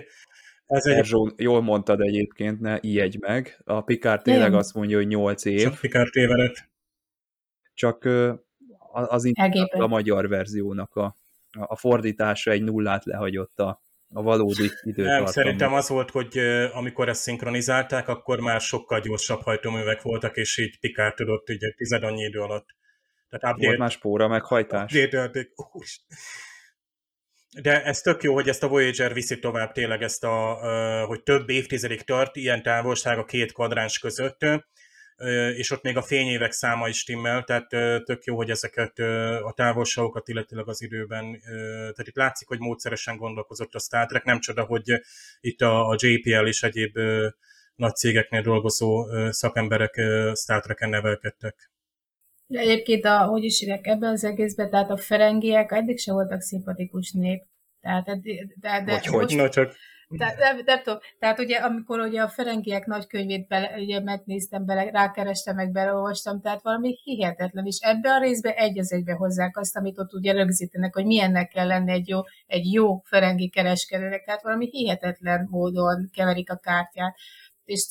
[0.67, 0.97] ez egy...
[0.97, 3.61] Erzsó, jól mondtad egyébként, ne ijedj meg.
[3.65, 4.59] A Picard tényleg Nem.
[4.59, 5.63] azt mondja, hogy 8 év.
[5.63, 6.71] Csak Picard tévedett.
[7.75, 8.09] Csak
[8.93, 9.33] az
[9.71, 11.17] a magyar verziónak a,
[11.53, 13.81] a fordítása egy nullát lehagyott a,
[14.13, 15.23] a valódi időtartamban.
[15.23, 16.39] Nem, szerintem az volt, hogy
[16.73, 22.03] amikor ezt szinkronizálták, akkor már sokkal gyorsabb hajtóművek voltak, és így Picard tudott ugye tized
[22.03, 22.67] annyi idő alatt.
[23.29, 24.95] Tehát update, volt más spóra meghajtás.
[24.95, 25.47] Update,
[27.61, 30.59] de ez tök jó, hogy ezt a Voyager viszi tovább tényleg ezt a,
[31.07, 34.39] hogy több évtizedig tart ilyen távolság a két kvadráns között,
[35.57, 37.69] és ott még a fényévek száma is timmel, tehát
[38.05, 38.99] tök jó, hogy ezeket
[39.43, 41.41] a távolságokat, illetőleg az időben,
[41.81, 45.01] tehát itt látszik, hogy módszeresen gondolkozott a Star Trek, nem csoda, hogy
[45.41, 46.99] itt a, a JPL és egyéb
[47.75, 50.01] nagy cégeknél dolgozó szakemberek
[50.35, 51.71] Star Trek-en nevelkedtek.
[52.47, 56.41] De egyébként, a, hogy is írják ebben az egészben, tehát a ferengiek eddig se voltak
[56.41, 57.43] szimpatikus nép.
[57.81, 58.21] Tehát, de,
[58.61, 59.37] de, de, hogy, hogy?
[59.37, 59.75] No, csak...
[60.19, 64.91] Tehát, nem, nem tudom, tehát ugye amikor ugye a Ferengiek nagykönyvét bele, ugye megnéztem bele,
[64.91, 69.77] rákerestem, meg beleolvastam, tehát valami hihetetlen, és ebbe a részbe egy az egybe hozzák azt,
[69.77, 74.43] amit ott ugye rögzítenek, hogy milyennek kell lenni egy jó, egy jó ferengi kereskedőnek, tehát
[74.43, 77.15] valami hihetetlen módon keverik a kártyát.
[77.65, 77.87] És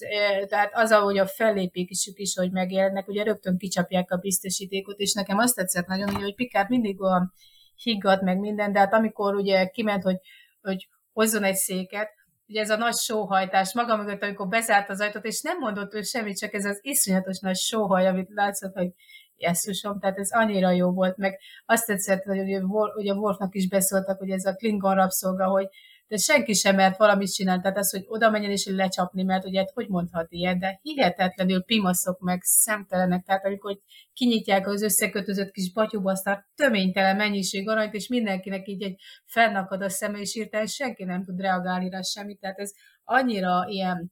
[0.48, 5.38] tehát az, ahogy a fellépésük is, hogy megjelennek, ugye rögtön kicsapják a biztosítékot, és nekem
[5.38, 7.34] azt tetszett nagyon, hogy Pikát mindig olyan
[7.76, 10.18] higgadt meg minden, de hát amikor ugye kiment, hogy,
[10.62, 12.10] hogy hozzon egy széket,
[12.48, 16.02] ugye ez a nagy sóhajtás maga mögött, amikor bezárt az ajtót, és nem mondott ő
[16.02, 18.92] semmit, csak ez az iszonyatos nagy sóhaj, amit látszott, hogy
[19.36, 22.60] jesszusom, tehát ez annyira jó volt, meg azt tetszett, hogy ugye,
[22.96, 25.68] ugye Wolfnak is beszóltak, hogy ez a Klingon rabszolga, hogy
[26.12, 29.66] de senki sem mert valamit csinálni, tehát az, hogy oda menjen és lecsapni, mert ugye
[29.74, 33.80] hogy mondhat ilyet, de hihetetlenül pimaszok meg szemtelenek, tehát amikor
[34.14, 39.90] kinyitják az összekötözött kis batyúba, aztán töménytelen mennyiség aranyt, és mindenkinek így egy fennakad a
[39.90, 42.72] szeme, és írtál, senki nem tud reagálni rá semmit, tehát ez
[43.04, 44.12] annyira ilyen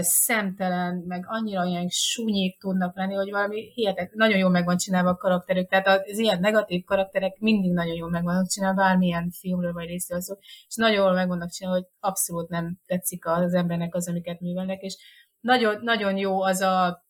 [0.00, 5.10] szemtelen, meg annyira ilyen súnyék tudnak lenni, hogy valami hihetet, nagyon jól meg van csinálva
[5.10, 5.68] a karakterük.
[5.68, 10.20] Tehát az ilyen negatív karakterek mindig nagyon jól meg vannak csinálva, bármilyen filmről vagy részről
[10.20, 10.34] szó,
[10.68, 14.80] és nagyon jól meg vannak csinálva, hogy abszolút nem tetszik az embernek az, amiket művelnek,
[14.80, 14.96] és
[15.40, 17.04] nagyon, nagyon jó az a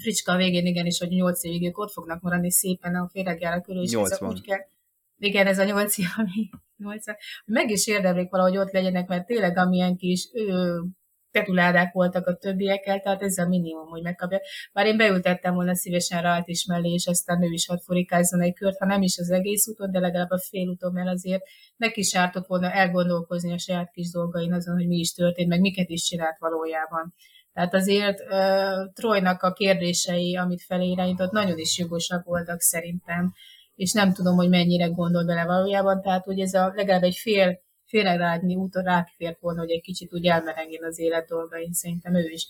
[0.00, 3.82] fricska a végén, igenis, hogy nyolc évig ők ott fognak maradni szépen a féregjára körül,
[3.82, 4.60] és ez úgy kell,
[5.18, 7.04] igen, ez a nyolc év, ami nyolc
[7.44, 10.80] meg is érdemlik valahogy ott legyenek, mert tényleg amilyen kis ő,
[11.38, 14.40] petuládák voltak a többiekkel, tehát ez a minimum, hogy megkapja.
[14.72, 18.54] Bár én beültettem volna szívesen rajt is mellé, és aztán ő is hadd furikázzon egy
[18.54, 21.42] kört, ha nem is az egész úton, de legalább a fél úton, mert azért
[21.76, 25.60] neki is ártott volna elgondolkozni a saját kis dolgain azon, hogy mi is történt, meg
[25.60, 27.14] miket is csinált valójában.
[27.52, 33.34] Tehát azért uh, Trojnak a kérdései, amit felé irányított, nagyon is jogosak voltak szerintem,
[33.74, 37.60] és nem tudom, hogy mennyire gondol bele valójában, tehát hogy ez a legalább egy fél
[37.88, 42.46] félrerágni úton rákifért volna, hogy egy kicsit úgy elmerengjen az élet dolgain, szerintem ő is.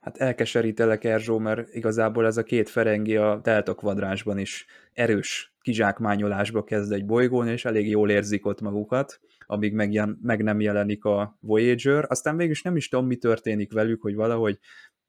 [0.00, 6.64] Hát elkeserítelek, Erzsó, mert igazából ez a két ferengi a Delta kvadránsban is erős kizsákmányolásba
[6.64, 11.36] kezd egy bolygón, és elég jól érzik ott magukat, amíg meg, meg nem jelenik a
[11.40, 12.04] Voyager.
[12.08, 14.58] Aztán végülis nem is tudom, mi történik velük, hogy valahogy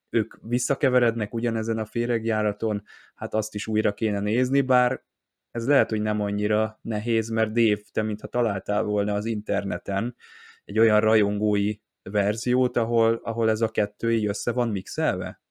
[0.10, 2.84] ők visszakeverednek ugyanezen a féregjáraton,
[3.15, 5.04] hát azt is újra kéne nézni, bár
[5.51, 10.15] ez lehet, hogy nem annyira nehéz, mert Dave, te mintha találtál volna az interneten
[10.63, 15.41] egy olyan rajongói verziót, ahol, ahol ez a kettő így össze van mixelve?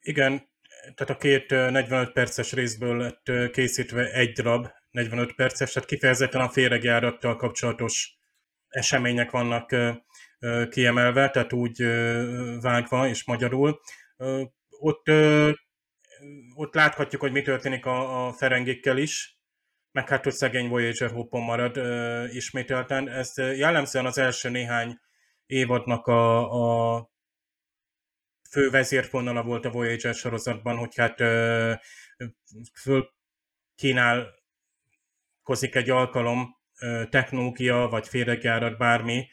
[0.00, 0.48] Igen,
[0.94, 6.48] tehát a két 45 perces részből lett készítve egy darab 45 perces, tehát kifejezetten a
[6.48, 8.18] féregjárattal kapcsolatos
[8.68, 9.76] események vannak
[10.68, 11.82] kiemelve, tehát úgy
[12.60, 13.80] vágva és magyarul.
[14.68, 15.10] Ott
[16.54, 19.38] ott láthatjuk, hogy mi történik a, a Ferengékkel is,
[19.92, 23.08] meg hát, hogy szegény Voyager hoppon marad ö, ismételten.
[23.08, 24.98] Ez jellemzően az első néhány
[25.46, 27.10] évadnak a, a
[28.50, 31.16] fő vezérfonala volt a Voyager sorozatban, hogy hát
[32.74, 33.10] föl
[33.74, 34.34] kínálkozik
[35.74, 36.58] egy alkalom,
[37.08, 39.28] technológia, vagy féregjárat, bármi,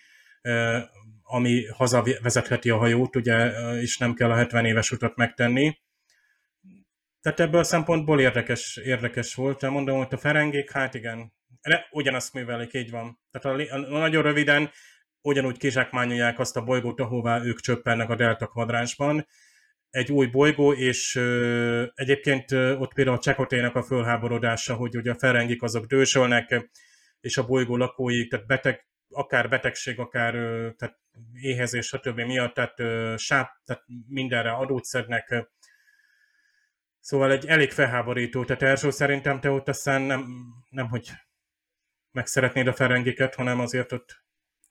[1.23, 5.77] ami hazavezetheti a hajót, ugye, és nem kell a 70 éves utat megtenni.
[7.21, 9.59] Tehát ebből a szempontból érdekes, érdekes volt.
[9.59, 11.33] De mondom, hogy a Ferengék, hát igen,
[11.91, 13.19] ugyanazt művelik, így van.
[13.31, 14.69] Tehát a, a, nagyon röviden
[15.21, 19.27] ugyanúgy kizsákmányolják azt a bolygót, ahová ők csöppennek a Delta kvadránsban.
[19.89, 25.11] Egy új bolygó, és ö, egyébként ö, ott például a Csekotének a fölháborodása, hogy ugye
[25.11, 26.69] a ferengik azok dősölnek,
[27.19, 30.99] és a bolygó lakói, tehát beteg, akár betegség, akár ö, tehát
[31.33, 32.19] éhezés, stb.
[32.19, 35.47] miatt, tehát ö, sáp, tehát mindenre adót szednek.
[37.07, 38.45] Szóval egy elég felháborító.
[38.45, 40.25] Tehát Erzsó szerintem te ott aztán nem,
[40.69, 41.11] nem hogy
[42.11, 44.23] meg szeretnéd a ferengiket, hanem azért ott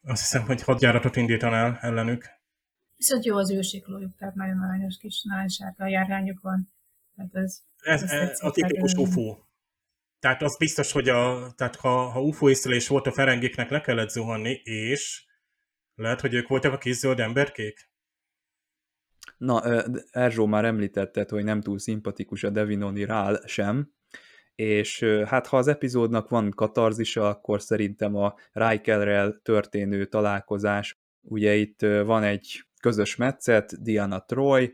[0.03, 2.25] azt hiszem, hogy hadjáratot indítanál ellenük.
[2.97, 6.69] Viszont jó az ősiklójuk, tehát nagyon aranyos kis nálsárga járványuk van.
[7.15, 9.39] Tehát ez, ez, ez, ez a tipikus UFO.
[10.19, 14.11] Tehát az biztos, hogy a, tehát ha, ha UFO észlelés volt a ferengéknek, le kellett
[14.11, 15.27] zuhanni, és
[15.95, 17.91] lehet, hogy ők voltak a kis zöld emberkék?
[19.37, 19.63] Na,
[20.11, 23.91] Erzsó már említetted, hogy nem túl szimpatikus a Devinoni Rál sem,
[24.55, 31.81] és hát ha az epizódnak van katarzisa, akkor szerintem a Rikerrel történő találkozás, ugye itt
[31.81, 34.73] van egy közös metszet, Diana Troy,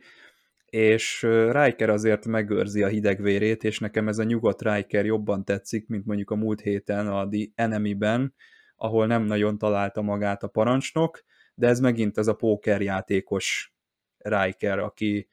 [0.64, 6.06] és Riker azért megőrzi a hidegvérét, és nekem ez a nyugodt Riker jobban tetszik, mint
[6.06, 8.34] mondjuk a múlt héten a The Enemy-ben,
[8.76, 11.22] ahol nem nagyon találta magát a parancsnok,
[11.54, 13.74] de ez megint ez a pókerjátékos
[14.22, 15.28] Riker, aki,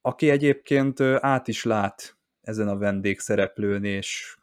[0.00, 4.36] aki egyébként át is lát ezen a vendégszereplőn, és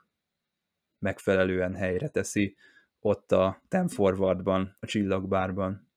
[1.00, 2.56] megfelelően helyre teszi
[3.00, 5.92] ott a Ten Forwardban, a csillagbárban.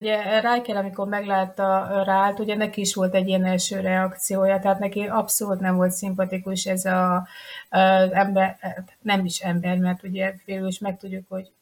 [0.00, 5.00] Ugye Riker, amikor meglátta Rált, ugye neki is volt egy ilyen első reakciója, tehát neki
[5.06, 7.28] abszolút nem volt szimpatikus ez a,
[7.68, 8.56] az ember,
[9.00, 11.52] nem is ember, mert ugye végül is megtudjuk, hogy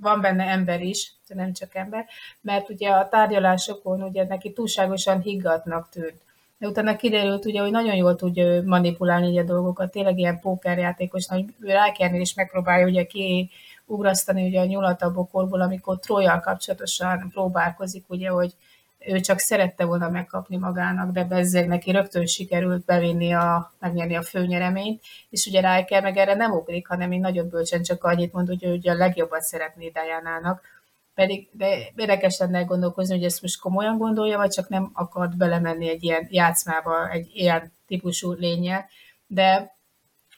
[0.00, 2.06] van benne ember is, de nem csak ember,
[2.40, 6.22] mert ugye a tárgyalásokon ugye neki túlságosan higgadnak tűnt
[6.58, 11.44] de utána kiderült ugye, hogy nagyon jól tudja manipulálni a dolgokat, tényleg ilyen pókerjátékos, hogy
[11.60, 18.28] Rákernél is megpróbálja ugye kiugrasztani ugye a nyulat a bokorból, amikor Trojjal kapcsolatosan próbálkozik, ugye,
[18.28, 18.54] hogy
[19.06, 24.22] ő csak szerette volna megkapni magának, de bezzeg neki rögtön sikerült bevinni a, megnyerni a
[24.22, 28.48] főnyereményt, és ugye Riker meg erre nem ugrik, hanem így nagyon bölcsen csak annyit mond,
[28.48, 30.60] hogy ő ugye a legjobbat szeretné Diana-nak,
[31.14, 35.88] pedig de érdekes lenne gondolkozni, hogy ezt most komolyan gondolja, vagy csak nem akart belemenni
[35.88, 38.86] egy ilyen játszmába, egy ilyen típusú lénye.
[39.26, 39.76] De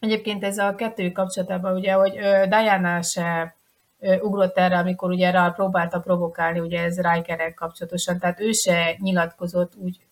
[0.01, 2.13] egyébként ez a kettő kapcsolatában, ugye, hogy
[2.49, 3.57] Diana se
[3.99, 9.77] ugrott erre, amikor ugye rá próbálta provokálni, ugye ez Rikerrel kapcsolatosan, tehát ő se nyilatkozott
[9.77, 10.07] úgy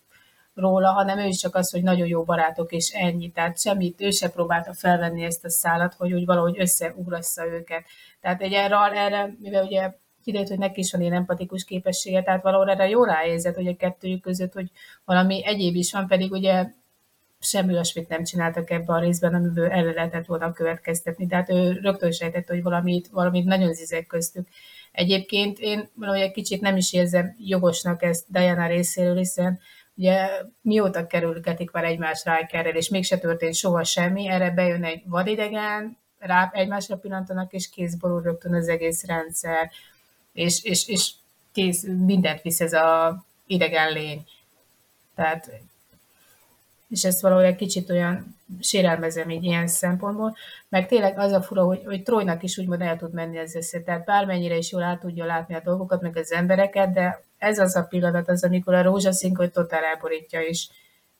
[0.54, 3.30] róla, hanem ő is csak az, hogy nagyon jó barátok, és ennyi.
[3.30, 7.84] Tehát semmit, ő se próbálta felvenni ezt a szállat, hogy úgy valahogy összeugrassza őket.
[8.20, 12.42] Tehát egy erre, erre mivel ugye kiderült, hogy neki is van ilyen empatikus képessége, tehát
[12.42, 14.70] valahol erre jó ráérzett, hogy a kettőjük között, hogy
[15.04, 16.66] valami egyéb is van, pedig ugye
[17.44, 21.26] semmi olyasmit nem csináltak ebbe a részben, amiből el lehetett volna következtetni.
[21.26, 24.48] Tehát ő rögtön sejtett, hogy valamit, valamit nagyon zizek köztük.
[24.92, 29.58] Egyébként én valahogy egy kicsit nem is érzem jogosnak ezt Diana részéről, hiszen
[29.96, 30.28] ugye
[30.60, 36.50] mióta kerülgetik már egymás Rikerrel, és mégse történt soha semmi, erre bejön egy vadidegen, rá
[36.52, 39.70] egymásra pillantanak, és kézborul rögtön az egész rendszer
[40.34, 41.12] és, és, és
[41.52, 44.26] kész, mindent visz ez a idegen lény.
[45.14, 45.50] Tehát,
[46.94, 50.36] és ezt valahogy egy kicsit olyan sérelmezem így ilyen szempontból,
[50.68, 53.82] meg tényleg az a fura, hogy, hogy Trojnak is úgymond el tud menni ez össze,
[53.82, 57.76] tehát bármennyire is jól át tudja látni a dolgokat, meg az embereket, de ez az
[57.76, 58.98] a pillanat az, amikor a
[59.34, 60.68] hogy totál elborítja, és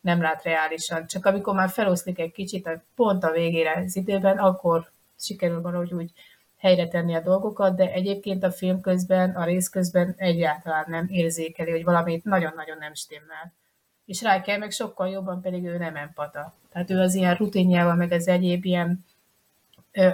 [0.01, 1.07] nem lát reálisan.
[1.07, 6.11] Csak amikor már feloszlik egy kicsit, pont a végére az időben, akkor sikerül valahogy úgy
[6.59, 11.71] helyre tenni a dolgokat, de egyébként a film közben, a rész közben egyáltalán nem érzékeli,
[11.71, 13.53] hogy valamit nagyon-nagyon nem stimmel.
[14.07, 16.55] És kell meg sokkal jobban pedig ő nem empata.
[16.73, 19.05] Tehát ő az ilyen rutinjával, meg az egyéb ilyen
[19.93, 20.09] ö,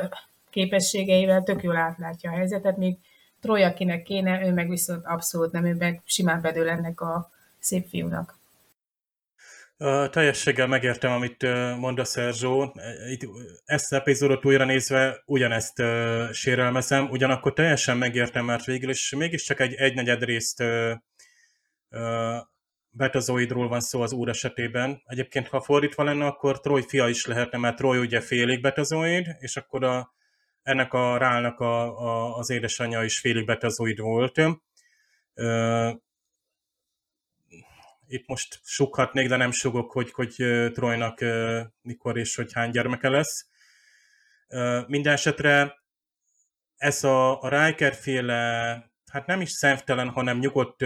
[0.50, 2.96] képességeivel tök jól átlátja a helyzetet, míg
[3.40, 7.88] Troy, akinek kéne, ő meg viszont abszolút nem, ő meg simán bedől ennek a szép
[7.88, 8.38] fiúnak.
[9.78, 11.42] Uh, teljességgel megértem, amit
[11.78, 12.74] mond a Szerzsó.
[13.10, 13.28] Itt,
[13.64, 19.74] ezt epizódot újra nézve ugyanezt uh, sérelmezem, ugyanakkor teljesen megértem, mert végül is mégiscsak egy
[19.74, 20.64] egynegyed részt
[22.90, 25.02] betazoidról van szó az úr esetében.
[25.04, 29.56] Egyébként, ha fordítva lenne, akkor Troy fia is lehetne, mert Troy ugye félig betazoid, és
[29.56, 30.14] akkor a,
[30.62, 34.38] ennek a rálnak a, a, az édesanyja is félig betazoid volt.
[35.34, 35.92] Uh,
[38.06, 40.34] itt most sukhatnék, de nem sugok, hogy, hogy
[40.72, 41.24] Trojnak
[41.82, 43.46] mikor és hogy hány gyermeke lesz.
[44.86, 45.74] Minden esetre
[46.76, 48.34] ez a, a Riker féle,
[49.10, 50.84] hát nem is szemtelen, hanem nyugodt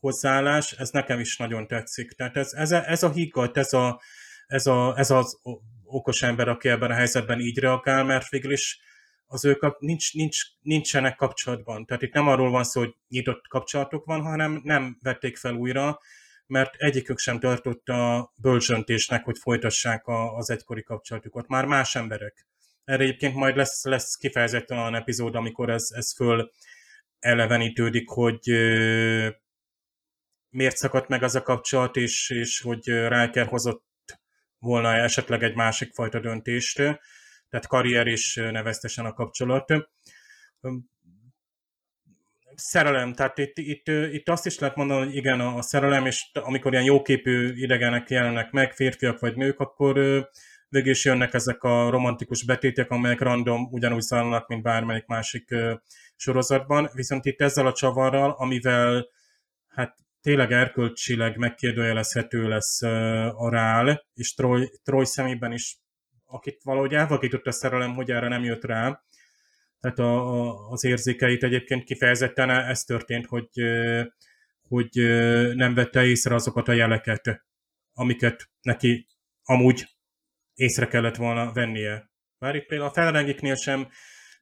[0.00, 2.12] hozzáállás, ez nekem is nagyon tetszik.
[2.12, 4.00] Tehát ez, ez, a, ez a higgadt, ez, a,
[4.46, 5.40] ez, a, ez az
[5.84, 8.80] okos ember, aki ebben a helyzetben így reagál, mert végül is
[9.26, 11.86] az ő kap, nincs, nincs, nincsenek kapcsolatban.
[11.86, 15.98] Tehát itt nem arról van szó, hogy nyitott kapcsolatok van, hanem nem vették fel újra,
[16.46, 21.48] mert egyikük sem tartotta bölcsöntésnek, hogy folytassák a, az egykori kapcsolatukat.
[21.48, 22.46] Már más emberek.
[22.84, 26.50] Erre egyébként majd lesz, lesz kifejezetten olyan epizód, amikor ez, ez föl
[27.18, 28.50] elevenítődik, hogy
[30.50, 33.84] miért szakadt meg az a kapcsolat, és, és hogy Riker hozott
[34.58, 36.76] volna esetleg egy másik fajta döntést,
[37.48, 39.72] tehát karrier és neveztesen a kapcsolat.
[42.54, 46.72] Szerelem, tehát itt, itt, itt azt is lehet mondani, hogy igen, a szerelem, és amikor
[46.72, 49.94] ilyen jóképű idegenek jelennek meg, férfiak vagy nők, akkor
[50.68, 55.54] végül is jönnek ezek a romantikus betétek, amelyek random ugyanúgy zajlanak, mint bármelyik másik
[56.16, 59.08] sorozatban, viszont itt ezzel a csavarral, amivel
[59.68, 62.82] hát tényleg erkölcsileg megkérdőjelezhető lesz
[63.32, 65.78] a rál, és Troy, Troy szemében is,
[66.24, 69.02] akit valahogy elvakított a szerelem, hogy erre nem jött rá,
[69.80, 73.48] tehát a, a, az érzékeit egyébként kifejezetten ez történt, hogy,
[74.68, 74.90] hogy
[75.54, 77.44] nem vette észre azokat a jeleket,
[77.92, 79.06] amiket neki
[79.42, 79.86] amúgy
[80.54, 82.10] észre kellett volna vennie.
[82.38, 83.88] Bár itt például a Ferengiknél sem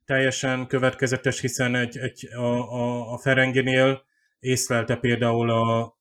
[0.04, 4.06] teljesen következetes, hiszen egy, egy, a, a, a Ferenginél
[4.38, 5.98] észlelte például a,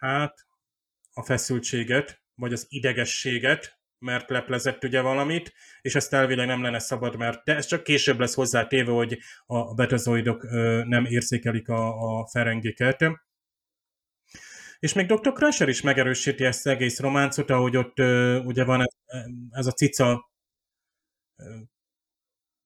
[0.00, 0.46] hát,
[1.12, 7.16] a feszültséget, vagy az idegességet, mert leplezett ugye valamit, és ezt elvileg nem lenne szabad,
[7.16, 10.42] mert de ez csak később lesz hozzá téve, hogy a betazoidok
[10.86, 13.04] nem érzékelik a, a ferengiket.
[14.78, 15.32] És még Dr.
[15.32, 17.98] Crusher is megerősíti ezt az egész románcot, ahogy ott
[18.44, 20.30] ugye van ez, ez a cica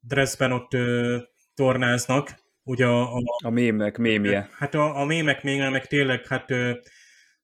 [0.01, 0.77] dressben ott
[1.55, 3.15] tornáznak, ugye a...
[3.15, 4.49] A, a mémek mémje.
[4.53, 6.49] Hát a, a mémek mémje, meg tényleg, hát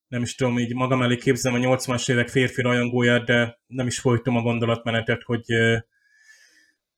[0.08, 3.98] nem is tudom, így magam elé képzelem a 80-as évek férfi rajongóját, de nem is
[3.98, 5.44] folytom a gondolatmenetet, hogy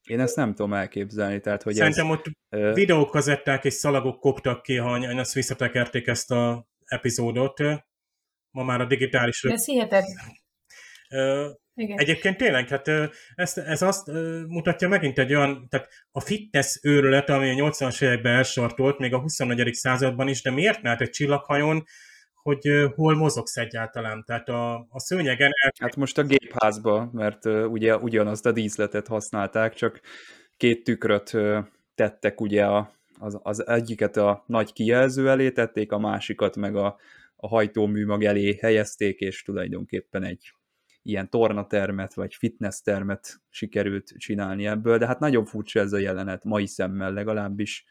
[0.02, 4.62] én ezt nem tudom elképzelni, tehát hogy Szerintem ez, ott uh, videókazetták és szalagok koptak
[4.62, 7.60] ki, ha azt visszatekerték ezt a epizódot.
[8.50, 9.44] Ma már a digitális...
[9.44, 10.04] Ez hihetet.
[11.74, 11.98] Igen.
[11.98, 12.88] Egyébként tényleg, hát
[13.34, 14.06] ez, ez azt
[14.46, 19.20] mutatja megint egy olyan, tehát a fitness őrület, ami a 80-as években elsartolt, még a
[19.20, 19.74] 24.
[19.74, 20.96] században is, de miért ne?
[20.96, 21.84] egy csillaghajón,
[22.34, 24.24] hogy hol mozogsz egyáltalán?
[24.26, 25.50] Tehát a, a szőnyegen...
[25.62, 25.72] El...
[25.80, 30.00] Hát most a gépházba, mert ugye ugyanazt a díszletet használták, csak
[30.56, 31.36] két tükröt
[31.94, 36.96] tettek ugye a, az, az egyiket a nagy kijelző elé tették, a másikat meg a,
[37.36, 40.52] a hajtóműmag elé helyezték, és tulajdonképpen egy
[41.02, 46.44] ilyen tornatermet, vagy fitness termet sikerült csinálni ebből, de hát nagyon furcsa ez a jelenet,
[46.44, 47.84] mai szemmel legalábbis.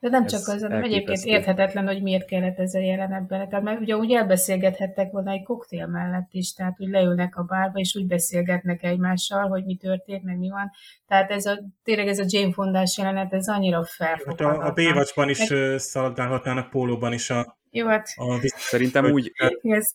[0.00, 3.46] De nem csak az, hanem egyébként érthetetlen, hogy miért kellett ez a jelenet bele.
[3.46, 7.78] Tehát mert ugye úgy elbeszélgethettek volna egy koktél mellett is, tehát úgy leülnek a bárba,
[7.78, 10.70] és úgy beszélgetnek egymással, hogy mi történt, meg mi van.
[11.06, 14.60] Tehát ez a, tényleg ez a Jane Fondás jelenet, ez annyira felfoghatatlan.
[14.60, 15.78] Hát a, a Baywatchban is meg...
[15.78, 17.58] szaladgálhatnának pólóban is a...
[17.70, 18.08] Jó, hát...
[18.14, 19.32] A, Szerintem úgy...
[19.62, 19.86] Ez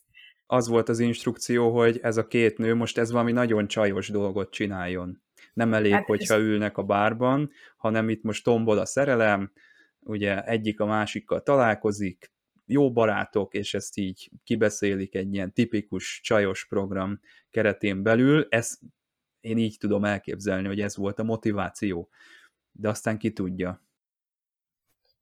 [0.51, 4.51] az volt az instrukció, hogy ez a két nő most ez valami nagyon csajos dolgot
[4.51, 5.21] csináljon.
[5.53, 6.41] Nem elég, hát hogyha ez...
[6.41, 9.51] ülnek a bárban, hanem itt most tombol a szerelem,
[9.99, 12.31] ugye egyik a másikkal találkozik,
[12.65, 18.45] jó barátok, és ezt így kibeszélik egy ilyen tipikus csajos program keretén belül.
[18.49, 18.79] Ez
[19.39, 22.09] én így tudom elképzelni, hogy ez volt a motiváció.
[22.71, 23.85] De aztán ki tudja.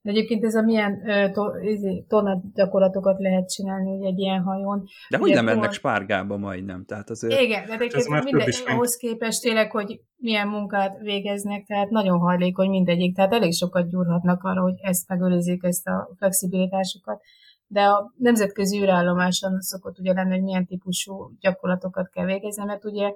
[0.10, 1.02] De egyébként ez a milyen
[1.34, 2.06] to, izé,
[2.54, 4.84] gyakorlatokat lehet csinálni ugye egy ilyen hajón.
[5.10, 7.42] De hogy nem mennek spárgába majdnem, tehát azért...
[7.42, 13.16] Igen, de egyébként minden, ahhoz képest tényleg, hogy milyen munkát végeznek, tehát nagyon hajlékony mindegyik,
[13.16, 17.22] tehát elég sokat gyúrhatnak arra, hogy ezt megőrizzék, ezt a flexibilitásukat.
[17.68, 23.12] De a nemzetközi űrállomáson szokott ugye lenni, hogy milyen típusú gyakorlatokat kell végezni, mert ugye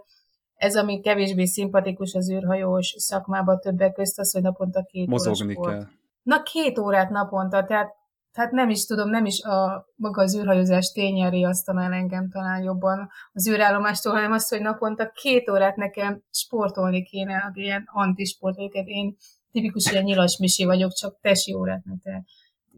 [0.56, 5.84] ez, ami kevésbé szimpatikus az űrhajós szakmában többek közt, az, hogy naponta két Mozogni kell.
[6.24, 7.94] Na két órát naponta, tehát,
[8.32, 12.64] tehát nem is tudom, nem is a maga az űrhajózás tényen riasztana el engem talán
[12.64, 19.16] jobban az űrállomástól, hanem azt, hogy naponta két órát nekem sportolni kéne, ilyen antisport, én
[19.52, 22.24] tipikus ilyen nyilas misi vagyok, csak tesi órát, mert te,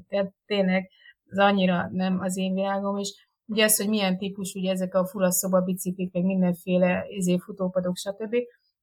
[0.10, 0.90] tehát tényleg
[1.30, 3.14] az annyira nem az én világom, és
[3.46, 8.36] ugye az, hogy milyen típus, ugye ezek a fulaszoba biciklik, meg mindenféle izé, futópadok, stb.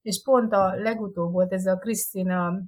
[0.03, 2.61] És pont a legutóbb volt ez a Krisztina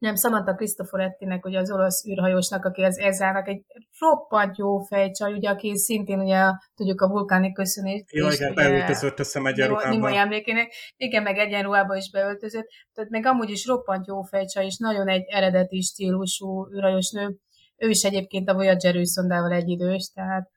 [0.00, 3.64] nem, Samantha Cristoforettinek, ugye az olasz űrhajósnak, aki az Ezának egy
[3.98, 6.44] roppant jó fejcsaj, ugye, aki szintén ugye
[6.74, 8.12] tudjuk a vulkáni köszönést.
[8.12, 10.14] Jó, igen, beöltözött a szem egyenruhába.
[10.14, 10.72] emlékének.
[10.96, 12.66] Igen, meg egyenruhába is beöltözött.
[12.92, 17.36] Tehát meg amúgy is roppant jó fejcsaj, és nagyon egy eredeti stílusú űrhajós nő.
[17.76, 20.50] Ő is egyébként a Voyager űrszondával egyidős, tehát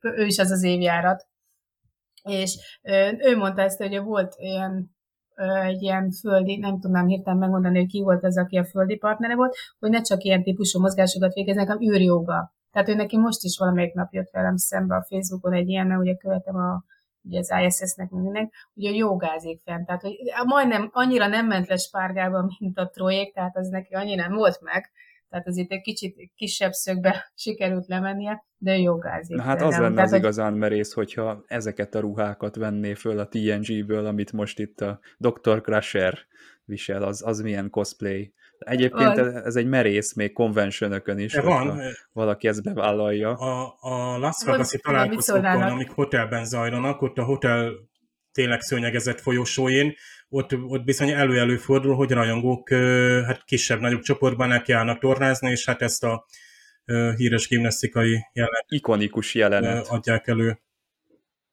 [0.00, 1.26] ő is az az évjárat.
[2.22, 2.78] És
[3.18, 4.96] ő mondta ezt, hogy volt ilyen
[5.44, 9.34] egy ilyen földi, nem tudnám hirtelen megmondani, hogy ki volt az, aki a földi partnere
[9.34, 12.52] volt, hogy ne csak ilyen típusú mozgásokat végeznek, hanem űrjoga.
[12.72, 16.00] Tehát ő neki most is valamelyik nap jött velem szembe a Facebookon egy ilyen, mert
[16.00, 16.84] ugye követem a,
[17.22, 19.86] ugye az ISS-nek mindennek, ugye jogázik fent.
[19.86, 24.28] Tehát, hogy majdnem annyira nem ment le spárgába, mint a trojék, tehát az neki annyira
[24.28, 24.90] nem volt meg,
[25.28, 29.36] tehát azért egy kicsit kisebb szögbe sikerült lemennie, de jogázik.
[29.36, 29.82] Na hát az nem.
[29.82, 34.58] lenne tehát, az igazán merész, hogyha ezeket a ruhákat venné föl a TNG-ből, amit most
[34.58, 35.60] itt a Dr.
[35.60, 36.18] Crusher
[36.64, 38.32] visel, az, az milyen cosplay.
[38.58, 39.34] Egyébként az...
[39.34, 41.80] ez egy merész még konvencionökön is, van.
[42.12, 43.30] valaki ezt bevállalja.
[43.30, 47.72] A, a Las Vegas-i találkozókon, amik hotelben zajlanak, ott a hotel
[48.32, 49.94] tényleg szőnyegezett folyosóin,
[50.28, 52.68] ott, ott bizony elő-elő fordul, hogy rajongók
[53.24, 56.26] hát kisebb-nagyobb csoportban nekiállnak tornázni, és hát ezt a
[57.16, 58.64] híres gimnasztikai jelenet.
[58.68, 59.86] Ikonikus jelenet.
[59.86, 60.60] Adják elő.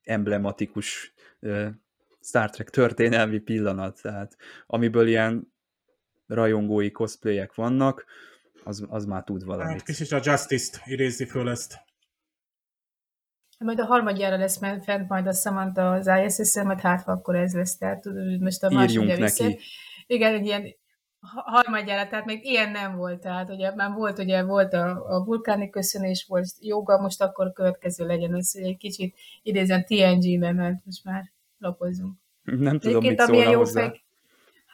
[0.04, 1.14] Emblematikus
[2.22, 5.54] Star Trek történelmi pillanat, tehát amiből ilyen
[6.28, 8.06] rajongói cosplayek vannak,
[8.64, 9.72] az, az már tud valamit.
[9.72, 11.78] Hát kicsit a Justice-t idézi föl ezt.
[13.58, 17.78] Majd a harmadjára lesz fent majd a Samantha az iss majd hát akkor ez lesz,
[17.78, 18.04] tehát
[18.40, 19.60] most a Írjunk neki.
[20.08, 20.76] Igen, egy ilyen
[21.28, 25.70] harmadjára, tehát még ilyen nem volt, tehát ugye már volt, ugye volt a, a vulkáni
[25.70, 31.04] köszönés, volt joga, most akkor következő legyen az, hogy egy kicsit idézem TNG-be, mert most
[31.04, 32.14] már lapozzunk.
[32.44, 33.82] Nem tudom, Egyébként, mit szólna hozzá.
[33.82, 34.05] Fej,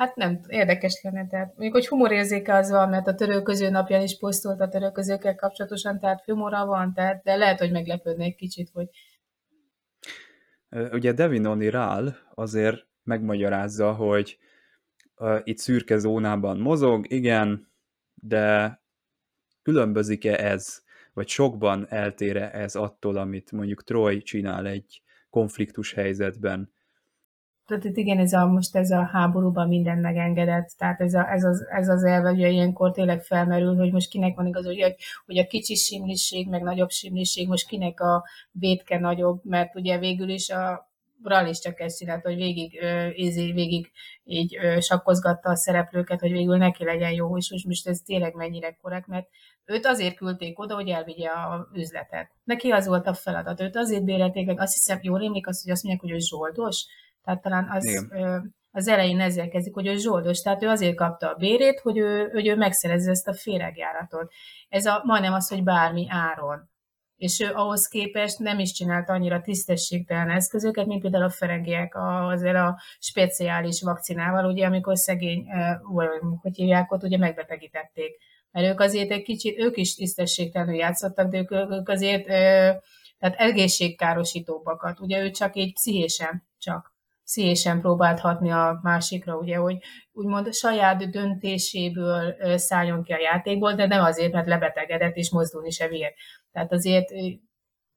[0.02, 1.28] Hát nem, érdekes lenne.
[1.28, 6.00] Tehát mondjuk, hogy humorérzéke az van, mert a törőköző napján is posztolt a törőközőkkel kapcsolatosan,
[6.00, 8.88] tehát humora van, tehát, de lehet, hogy meglepődne egy kicsit, hogy...
[10.92, 14.38] Ugye Devin O'Neill azért megmagyarázza, hogy
[15.16, 17.72] uh, itt szürke zónában mozog, igen,
[18.14, 18.80] de
[19.62, 20.82] különbözik-e ez,
[21.14, 26.74] vagy sokban eltére ez attól, amit mondjuk Troy csinál egy konfliktus helyzetben,
[27.66, 31.44] tehát itt igen, ez a, most ez a háborúban minden megengedett, tehát ez, a, ez,
[31.44, 34.96] az, ez az elve, hogy ilyenkor tényleg felmerül, hogy most kinek van igaz, hogy,
[35.26, 40.30] hogy a kicsi simliség, meg nagyobb simliség, most kinek a vétke nagyobb, mert ugye végül
[40.30, 40.90] is a
[41.24, 42.80] Ral is csak ezt csinált, hogy végig,
[43.16, 43.92] ízi, végig
[44.24, 48.78] így sakkozgatta a szereplőket, hogy végül neki legyen jó, és most, most ez tényleg mennyire
[48.82, 49.28] korrekt, mert
[49.66, 52.32] őt azért küldték oda, hogy elvigye a üzletet.
[52.44, 55.72] Neki az volt a feladat, őt azért bérelték meg, azt hiszem, jól rémlik azt, hogy
[55.72, 56.86] azt mondják, hogy ő zsoldos,
[57.24, 58.08] tehát talán az,
[58.72, 62.30] az elején ezzel kezdik, hogy ő zsoldos, tehát ő azért kapta a bérét, hogy ő,
[62.30, 64.32] hogy ő megszerezze ezt a féregjáratot.
[64.70, 66.70] Ez a, majdnem az, hogy bármi áron.
[67.16, 72.56] És ő ahhoz képest nem is csinált annyira tisztességtelen eszközöket, mint például a ferengiek azért
[72.56, 75.46] a speciális vakcinával, ugye, amikor szegény,
[75.92, 76.08] vagy
[76.42, 78.18] hogy hívják ott, ugye megbetegítették.
[78.52, 82.26] Mert ők azért egy kicsit, ők is tisztességtelenül játszottak, de ők, ők azért,
[83.18, 85.00] tehát egészségkárosítóbbakat.
[85.00, 86.91] Ugye ő csak így pszichésen csak
[87.32, 89.78] szívesen próbált hatni a másikra, ugye, hogy
[90.12, 95.88] úgymond saját döntéséből szálljon ki a játékból, de nem azért, mert lebetegedett és mozdulni se
[95.88, 96.14] vér.
[96.52, 97.10] Tehát azért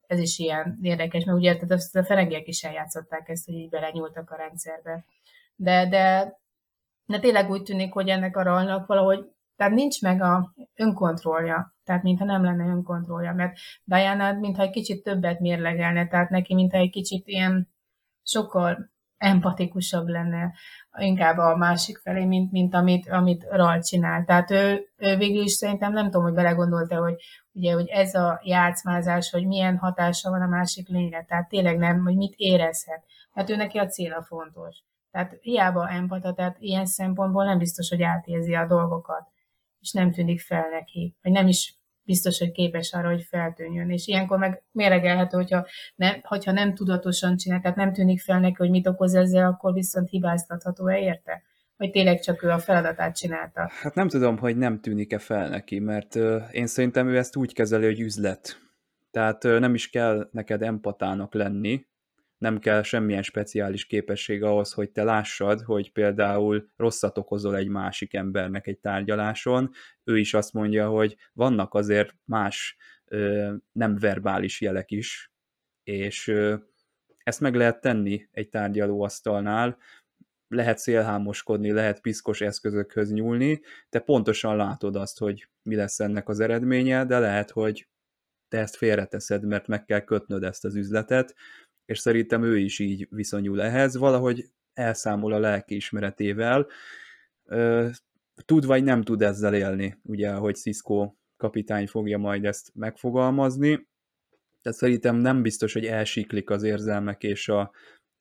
[0.06, 4.30] ez is ilyen érdekes, mert ugye tehát a ferengiek is eljátszották ezt, hogy így belenyúltak
[4.30, 5.04] a rendszerbe.
[5.56, 6.36] De, de,
[7.06, 9.24] de tényleg úgy tűnik, hogy ennek a ralnak valahogy,
[9.56, 15.02] tehát nincs meg a önkontrollja, tehát mintha nem lenne önkontrollja, mert Diana mintha egy kicsit
[15.02, 17.68] többet mérlegelne, tehát neki mintha egy kicsit ilyen
[18.22, 18.92] sokkal
[19.24, 20.52] empatikusabb lenne
[20.98, 24.24] inkább a másik felé, mint, mint amit, amit Ral csinál.
[24.24, 27.14] Tehát ő, ő végül is szerintem nem tudom, hogy belegondolta, hogy
[27.52, 32.02] ugye, hogy ez a játszmázás, hogy milyen hatása van a másik lényre, tehát tényleg nem,
[32.02, 33.04] hogy mit érezhet.
[33.32, 34.82] Hát ő neki a cél a fontos.
[35.10, 39.28] Tehát hiába empata, tehát ilyen szempontból nem biztos, hogy átérzi a dolgokat,
[39.80, 43.90] és nem tűnik fel neki, vagy nem is biztos, hogy képes arra, hogy feltűnjön.
[43.90, 48.54] És ilyenkor meg méregelhető, hogyha, ne, hogyha nem tudatosan csinál, tehát nem tűnik fel neki,
[48.58, 51.42] hogy mit okoz ezzel, akkor viszont hibáztatható-e érte?
[51.76, 53.70] Vagy tényleg csak ő a feladatát csinálta?
[53.82, 56.14] Hát nem tudom, hogy nem tűnik-e fel neki, mert
[56.50, 58.60] én szerintem ő ezt úgy kezeli, hogy üzlet.
[59.10, 61.86] Tehát nem is kell neked empatának lenni,
[62.44, 68.14] nem kell semmilyen speciális képesség ahhoz, hogy te lássad, hogy például rosszat okozol egy másik
[68.14, 69.70] embernek egy tárgyaláson.
[70.04, 72.76] Ő is azt mondja, hogy vannak azért más
[73.72, 75.32] nem verbális jelek is,
[75.82, 76.32] és
[77.18, 79.78] ezt meg lehet tenni egy tárgyalóasztalnál,
[80.48, 86.40] lehet szélhámoskodni, lehet piszkos eszközökhöz nyúlni, te pontosan látod azt, hogy mi lesz ennek az
[86.40, 87.88] eredménye, de lehet, hogy
[88.48, 91.34] te ezt félreteszed, mert meg kell kötnöd ezt az üzletet,
[91.84, 96.66] és szerintem ő is így viszonyul ehhez, valahogy elszámol a lelki ismeretével,
[98.44, 103.86] tud vagy nem tud ezzel élni, ugye, hogy Cisco kapitány fogja majd ezt megfogalmazni,
[104.62, 107.70] tehát szerintem nem biztos, hogy elsiklik az érzelmek és a,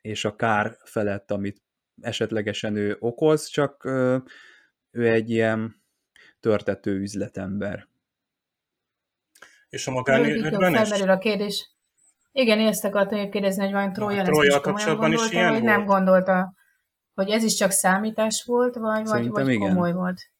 [0.02, 1.62] és a kár felett, amit
[2.02, 3.86] esetlegesen ő okoz, csak
[4.92, 5.82] ő egy ilyen
[6.40, 7.88] törtető üzletember.
[9.70, 11.02] És a magánéletben is?
[11.02, 11.70] a kérdés.
[12.36, 15.76] Igen, én ezt akartam kérdezni, hogy van Trója ezt kapcsolatban is ilyen vagy volt?
[15.76, 16.54] nem gondolta,
[17.14, 19.70] hogy ez is csak számítás volt, vagy, vagy, vagy igen.
[19.70, 20.32] komoly volt?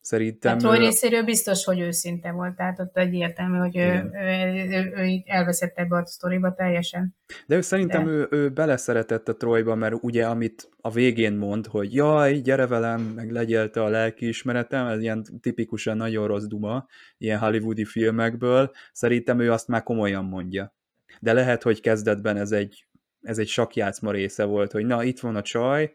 [0.00, 0.52] Szerintem...
[0.52, 5.22] Hát Troy részéről biztos, hogy őszinte volt, tehát ott egyértelmű, hogy ő, ő, ő, ő
[5.24, 7.16] elveszett ebbe a sztoriba teljesen.
[7.46, 8.10] De ő szerintem De...
[8.10, 13.00] ő, ő beleszeretett a Troyba, mert ugye amit a végén mond, hogy jaj, gyere velem,
[13.00, 16.86] meg legyél te a lelkiismeretem, ez ilyen tipikusan nagyon rossz duma,
[17.18, 20.76] ilyen hollywoodi filmekből, szerintem ő azt már komolyan mondja.
[21.20, 22.86] De lehet, hogy kezdetben ez egy,
[23.22, 25.92] ez egy sakjátszma része volt, hogy na, itt van a csaj,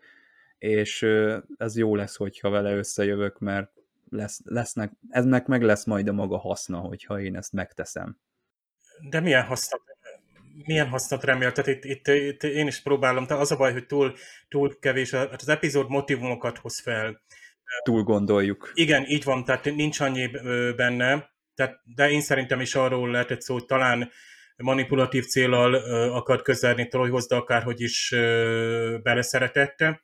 [0.58, 1.06] és
[1.58, 3.72] ez jó lesz, hogyha vele összejövök, mert
[4.10, 8.18] lesz, lesznek, eznek meg lesz majd a maga haszna, hogyha én ezt megteszem.
[9.10, 9.82] De milyen hasznot,
[10.66, 11.52] milyen hasznot remél?
[11.52, 14.14] Tehát itt, itt, itt, én is próbálom, tehát az a baj, hogy túl,
[14.50, 17.22] túl kevés, az epizód motivumokat hoz fel.
[17.84, 18.72] Túl gondoljuk.
[18.74, 20.28] Igen, így van, tehát nincs annyi
[20.76, 24.12] benne, tehát, de én szerintem is arról lehetett szó, hogy talán
[24.64, 25.74] manipulatív célral
[26.12, 28.10] akart közelni Trojhoz, de akárhogy is
[29.04, 30.04] beleszeretette,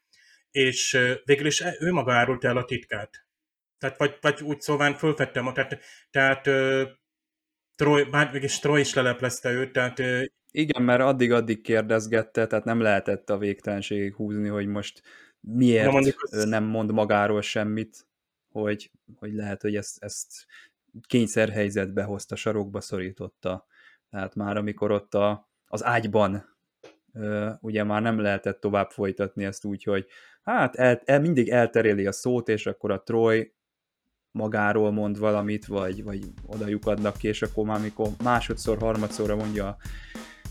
[0.51, 3.25] és végül is ő maga árult el a titkát.
[3.77, 5.79] Tehát vagy, vagy úgy szóval fölfettem, tehát,
[6.09, 6.49] tehát
[7.75, 9.99] Troy, már mégis Troy is leleplezte őt, tehát...
[10.51, 15.01] Igen, mert addig-addig kérdezgette, tehát nem lehetett a végtelenségig húzni, hogy most
[15.39, 18.07] miért mondjuk nem mond magáról semmit,
[18.51, 20.45] hogy, hogy lehet, hogy ezt, ezt
[21.07, 23.67] kényszerhelyzetbe hozta, sarokba szorította.
[24.09, 26.57] Tehát már amikor ott a, az ágyban
[27.61, 30.05] ugye már nem lehetett tovább folytatni ezt úgy, hogy
[30.43, 33.53] hát el, el, mindig elteréli a szót, és akkor a Troy
[34.31, 39.67] magáról mond valamit, vagy, vagy oda lyukadnak ki, és akkor már mikor másodszor, harmadszorra mondja
[39.67, 39.77] a,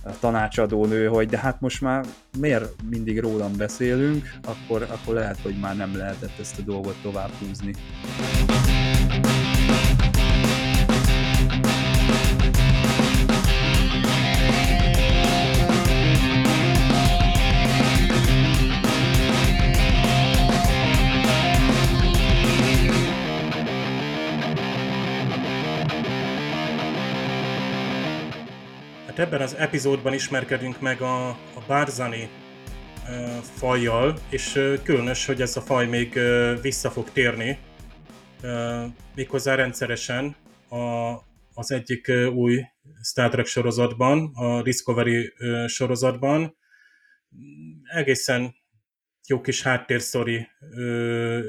[0.03, 2.05] a tanácsadó nő, hogy de hát most már
[2.39, 7.31] miért mindig rólam beszélünk, akkor, akkor lehet, hogy már nem lehetett ezt a dolgot tovább
[7.31, 7.75] húzni.
[29.19, 32.29] Hát ebben az epizódban ismerkedünk meg a, a Barzani
[33.03, 34.53] uh, fajjal, és
[34.83, 36.19] különös, hogy ez a faj még
[36.63, 37.59] vissza fog térni,
[39.15, 40.37] méghozzá rendszeresen
[40.69, 40.77] a,
[41.55, 42.63] az egyik új
[43.03, 45.33] Star Trek sorozatban, a Discovery
[45.67, 46.57] sorozatban.
[47.83, 48.55] Egészen
[49.29, 51.41] jó kis háttérsztori uh,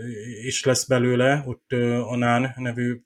[0.43, 3.01] is lesz belőle, ott uh, Anán nevű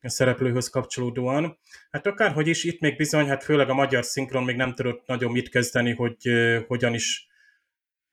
[0.00, 1.58] szereplőhöz kapcsolódóan.
[1.90, 5.32] Hát akárhogy is, itt még bizony, hát főleg a magyar szinkron még nem tudott nagyon
[5.32, 7.28] mit kezdeni, hogy uh, hogyan is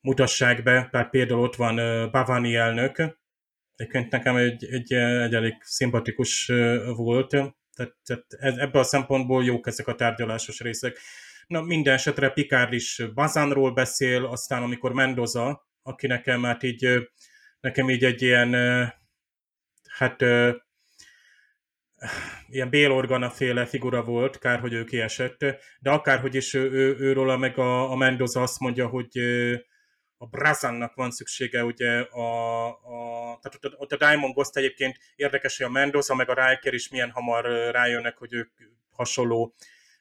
[0.02, 3.18] mutassák be, tehát például ott van uh, Bavani elnök,
[3.76, 7.30] egyébként nekem egy, egy, egy elég szimpatikus uh, volt,
[7.78, 11.00] tehát, tehát ebből a szempontból jók ezek a tárgyalásos részek.
[11.48, 17.10] Na minden esetre Picard is Bazánról beszél, aztán amikor Mendoza, aki nekem hát így,
[17.60, 18.54] nekem így egy ilyen,
[19.90, 20.24] hát
[22.50, 25.46] ilyen Bélorgana féle figura volt, kár, hogy ő kiesett,
[25.80, 29.18] de akárhogy is ő, ő, őről meg a, a Mendoza azt mondja, hogy
[30.18, 35.58] a Brazannak van szüksége, ugye a, a tehát ott ott a Diamond Ghost egyébként érdekes,
[35.58, 38.50] hogy a Mendoza meg a Riker is milyen hamar rájönnek, hogy ők
[38.92, 39.54] hasonló,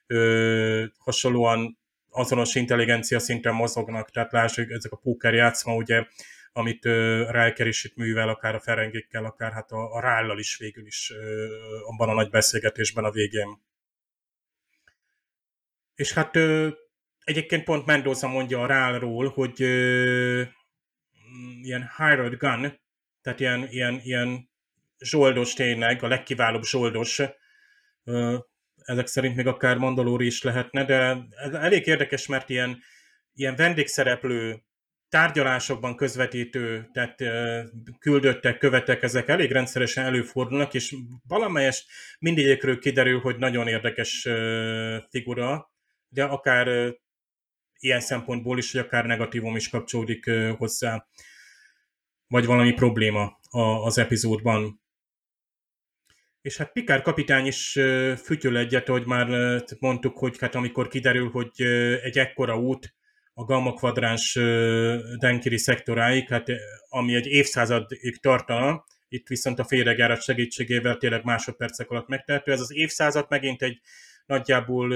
[0.07, 1.77] ö, hasonlóan
[2.09, 6.05] azonos intelligencia szinten mozognak, tehát lássuk, ezek a póker játszma, ugye
[6.57, 6.83] amit
[7.29, 11.13] Riker is itt művel, akár a Ferengékkel, akár hát a, a Rállal is végül is
[11.85, 13.61] abban a nagy beszélgetésben a végén.
[15.95, 16.35] És hát
[17.23, 19.59] egyébként pont Mendoza mondja a Rálról, hogy
[21.61, 22.79] ilyen hired gun,
[23.21, 24.49] tehát ilyen, ilyen, ilyen
[24.99, 27.21] zsoldos tényleg, a legkiválóbb zsoldos,
[28.83, 32.83] ezek szerint még akár Mandalori is lehetne, de ez elég érdekes, mert ilyen,
[33.33, 34.63] ilyen vendégszereplő
[35.09, 37.23] tárgyalásokban közvetítő, tehát
[37.99, 40.95] küldöttek, követek, ezek elég rendszeresen előfordulnak, és
[41.27, 41.87] valamelyest
[42.19, 44.27] mindegyikről kiderül, hogy nagyon érdekes
[45.09, 45.71] figura,
[46.09, 46.93] de akár
[47.79, 51.07] ilyen szempontból is, hogy akár negatívum is kapcsolódik hozzá,
[52.27, 53.39] vagy valami probléma
[53.83, 54.81] az epizódban.
[56.41, 57.71] És hát Pikár kapitány is
[58.23, 59.27] fütyöl egyet, hogy már
[59.79, 61.61] mondtuk, hogy hát amikor kiderül, hogy
[62.03, 62.95] egy ekkora út
[63.39, 64.33] a gamma kvadráns
[65.19, 66.47] Denkiri szektoráig, hát
[66.89, 72.51] ami egy évszázadig tartana, itt viszont a féregjárat segítségével tényleg másodpercek alatt megtehető.
[72.51, 73.79] Ez az évszázad megint egy
[74.25, 74.93] nagyjából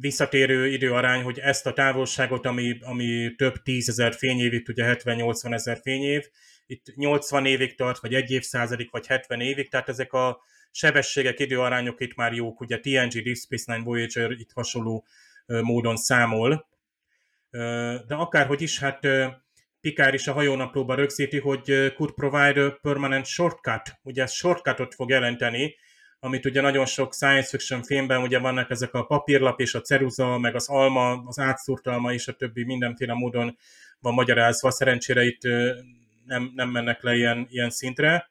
[0.00, 5.78] visszatérő időarány, hogy ezt a távolságot, ami, ami több tízezer fényév, itt ugye 70-80 ezer
[5.82, 6.28] fényév,
[6.66, 10.38] itt 80 évig tart, vagy egy évszázadig, vagy 70 évig, tehát ezek a
[10.70, 15.06] sebességek, időarányok itt már jók, ugye TNG, Deep Space Nine, Voyager itt hasonló
[15.46, 16.72] módon számol,
[18.06, 19.06] de akárhogy is, hát
[19.80, 25.10] Pikár is a hajónaplóban rögzíti, hogy could provide a permanent shortcut, ugye ez shortcutot fog
[25.10, 25.74] jelenteni,
[26.20, 30.38] amit ugye nagyon sok science fiction filmben ugye vannak ezek a papírlap és a ceruza,
[30.38, 33.56] meg az alma, az átszúrt alma és a többi mindenféle módon
[34.00, 34.70] van magyarázva.
[34.70, 35.42] Szerencsére itt
[36.26, 38.30] nem, nem mennek le ilyen, ilyen szintre.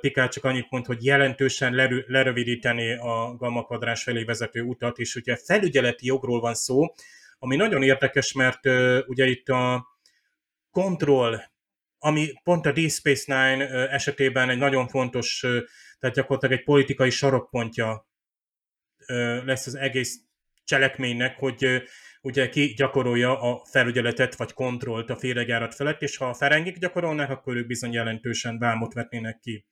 [0.00, 5.14] Pikár csak annyit mond, hogy jelentősen lerö, lerövidíteni a gamma kvadrás felé vezető utat, és
[5.14, 6.94] ugye felügyeleti jogról van szó,
[7.44, 8.66] ami nagyon érdekes, mert
[9.06, 9.86] ugye itt a
[10.70, 11.40] kontroll,
[11.98, 15.40] ami pont a Deep Space Nine esetében egy nagyon fontos
[15.98, 18.08] tehát gyakorlatilag egy politikai sarokpontja
[19.44, 20.20] lesz az egész
[20.64, 21.82] cselekménynek, hogy
[22.22, 27.30] ugye ki gyakorolja a felügyeletet vagy kontrollt a féregjárat felett, és ha a ferengik gyakorolnak,
[27.30, 29.66] akkor ők bizony jelentősen vámot vetnének ki.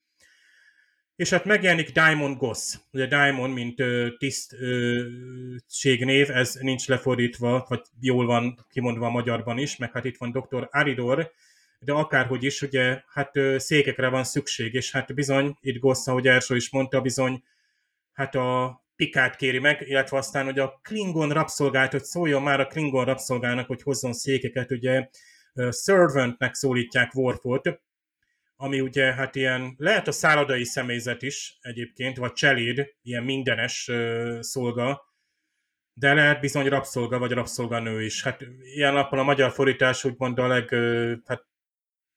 [1.16, 2.78] És hát megjelenik Diamond Goss.
[2.92, 3.82] Ugye Diamond, mint
[4.18, 10.30] tisztségnév, ez nincs lefordítva, vagy jól van kimondva a magyarban is, meg hát itt van
[10.30, 10.68] Dr.
[10.70, 11.32] Aridor,
[11.78, 16.54] de akárhogy is, ugye, hát székekre van szükség, és hát bizony, itt Gossz, ahogy Ersó
[16.54, 17.42] is mondta, bizony,
[18.12, 22.66] hát a Pikát kéri meg, illetve aztán, hogy a Klingon rabszolgált, hogy szóljon már a
[22.66, 25.08] Klingon rabszolgának, hogy hozzon székeket, ugye
[25.70, 27.80] servantnek szólítják Worfot,
[28.62, 33.90] ami ugye hát ilyen, lehet a szállodai személyzet is egyébként, vagy cseléd, ilyen mindenes
[34.40, 35.14] szolga,
[35.94, 38.22] de lehet bizony rabszolga, vagy rabszolganő is.
[38.22, 38.44] Hát
[38.74, 40.68] ilyen nappal a magyar fordítás úgymond a leg,
[41.26, 41.46] hát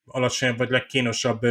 [0.06, 1.42] alacsonyabb vagy legkínosabb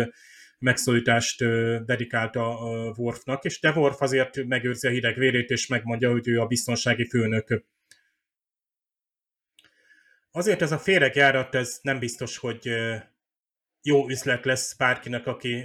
[0.58, 1.44] megszólítást
[1.84, 6.40] dedikálta a Worfnak, és de Worf azért megőrzi a hideg vérét, és megmondja, hogy ő
[6.40, 7.64] a biztonsági főnök.
[10.30, 12.70] Azért ez a féregjárat, ez nem biztos, hogy
[13.86, 15.64] jó üzlet lesz bárkinek, aki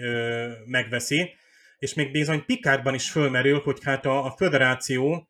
[0.65, 1.30] megveszi,
[1.78, 5.30] és még bizony Pikárban is fölmerül, hogy hát a, a föderáció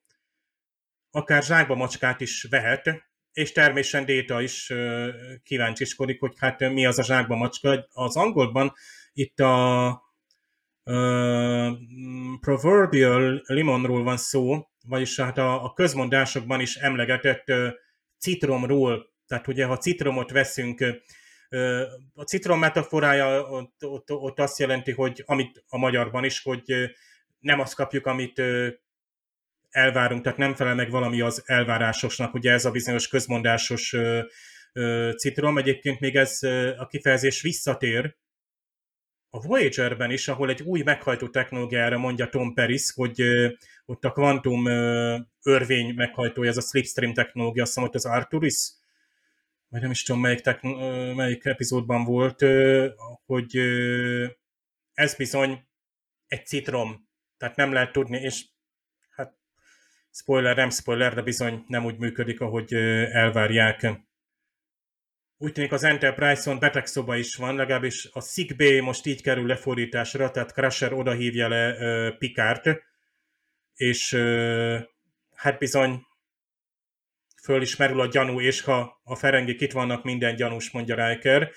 [1.11, 4.73] akár zsákba macskát is vehet, és természetesen Déta is
[5.43, 7.87] kíváncsiskodik, hogy hát mi az a zsákba macska.
[7.89, 8.73] Az angolban
[9.13, 9.87] itt a
[10.83, 11.71] uh,
[12.39, 17.67] proverbial limonról van szó, vagyis hát a, a közmondásokban is emlegetett uh,
[18.17, 20.83] citromról, tehát ugye ha citromot veszünk,
[22.13, 26.63] a citrom metaforája ott, ott, ott azt jelenti, hogy amit a magyarban is, hogy
[27.39, 28.41] nem azt kapjuk, amit
[29.69, 33.95] elvárunk, tehát nem felel meg valami az elvárásosnak, ugye ez a bizonyos közmondásos
[35.17, 35.57] citrom.
[35.57, 36.39] Egyébként még ez
[36.77, 38.17] a kifejezés visszatér
[39.31, 43.21] a Voyager-ben is, ahol egy új meghajtó technológiára mondja Tom Paris, hogy
[43.85, 44.65] ott a kvantum
[45.43, 48.71] örvény meghajtója, ez a slipstream technológia, azt hiszem, az Arturis,
[49.69, 52.45] vagy nem is tudom, melyik, techn- melyik epizódban volt,
[53.25, 53.57] hogy
[54.93, 55.67] ez bizony
[56.27, 57.07] egy citrom,
[57.37, 58.45] tehát nem lehet tudni, és
[60.11, 64.07] spoiler, nem spoiler, de bizony nem úgy működik, ahogy elvárják.
[65.37, 70.51] Úgy tűnik az Enterprise-on betegszoba is van, legalábbis a Sick most így kerül lefordításra, tehát
[70.51, 72.69] Crusher oda hívja le Pikárt,
[73.73, 74.13] és
[75.33, 76.07] hát bizony
[77.43, 81.51] fölismerül a gyanú, és ha a ferengik itt vannak, minden gyanús, mondja Riker.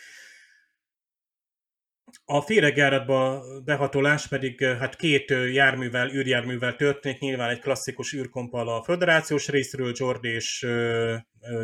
[2.24, 9.48] A féregjáratba behatolás pedig hát két járművel, űrjárművel történik, nyilván egy klasszikus űrkompal a föderációs
[9.48, 10.66] részről, Jord és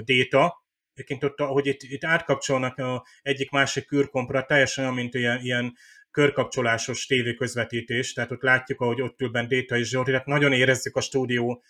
[0.05, 0.67] Déta.
[0.95, 5.77] Egyébként ott, ahogy itt, itt átkapcsolnak a egyik másik űrkompra, teljesen olyan, mint ilyen, ilyen
[6.11, 11.01] körkapcsolásos tévéközvetítés, tehát ott látjuk, ahogy ott ül Déta és Jordi, tehát nagyon érezzük a
[11.01, 11.63] stúdió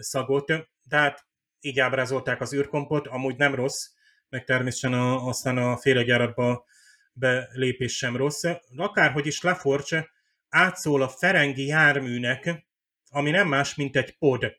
[0.00, 0.46] szagot,
[0.82, 1.28] de hát
[1.60, 3.86] így ábrázolták az űrkompot, amúgy nem rossz,
[4.28, 6.64] meg természetesen a, aztán a féregjáratba
[7.12, 8.44] belépés sem rossz.
[8.76, 10.10] Akárhogy is Laforge
[10.48, 12.64] átszól a Ferengi járműnek,
[13.10, 14.58] ami nem más, mint egy pod.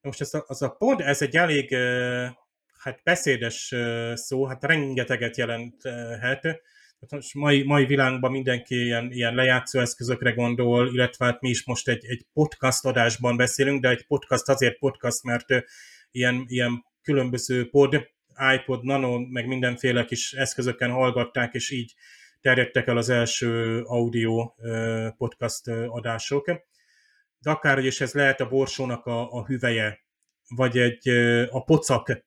[0.00, 1.76] Most ez a, az a pod, ez egy elég
[2.78, 3.74] hát beszédes
[4.14, 6.62] szó, hát rengeteget jelenthet.
[6.98, 11.88] Most mai, mai világban mindenki ilyen, ilyen lejátszó eszközökre gondol, illetve hát mi is most
[11.88, 15.46] egy, egy podcast adásban beszélünk, de egy podcast azért podcast, mert
[16.10, 18.08] ilyen, ilyen különböző pod,
[18.54, 21.94] iPod Nano, meg mindenféle kis eszközöken hallgatták, és így
[22.40, 24.54] terjedtek el az első audio
[25.16, 26.46] podcast adások.
[27.38, 30.04] De akárhogy is ez lehet a borsónak a, a hüveje,
[30.48, 31.08] vagy egy
[31.50, 32.24] a pocak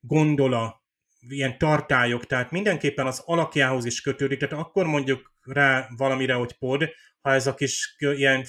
[0.00, 0.77] gondola,
[1.28, 6.90] ilyen tartályok, tehát mindenképpen az alakjához is kötődik, tehát akkor mondjuk rá valamire, hogy pod,
[7.20, 8.44] ha ez a kis ilyen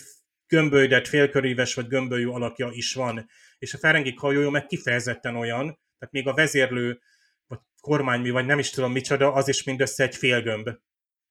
[0.47, 3.29] gömbölydett, félköríves vagy gömbölyű alakja is van.
[3.57, 5.65] És a Ferengik hajója meg kifejezetten olyan,
[5.97, 6.99] tehát még a vezérlő,
[7.47, 10.69] vagy kormánymi, vagy nem is tudom micsoda, az is mindössze egy félgömb.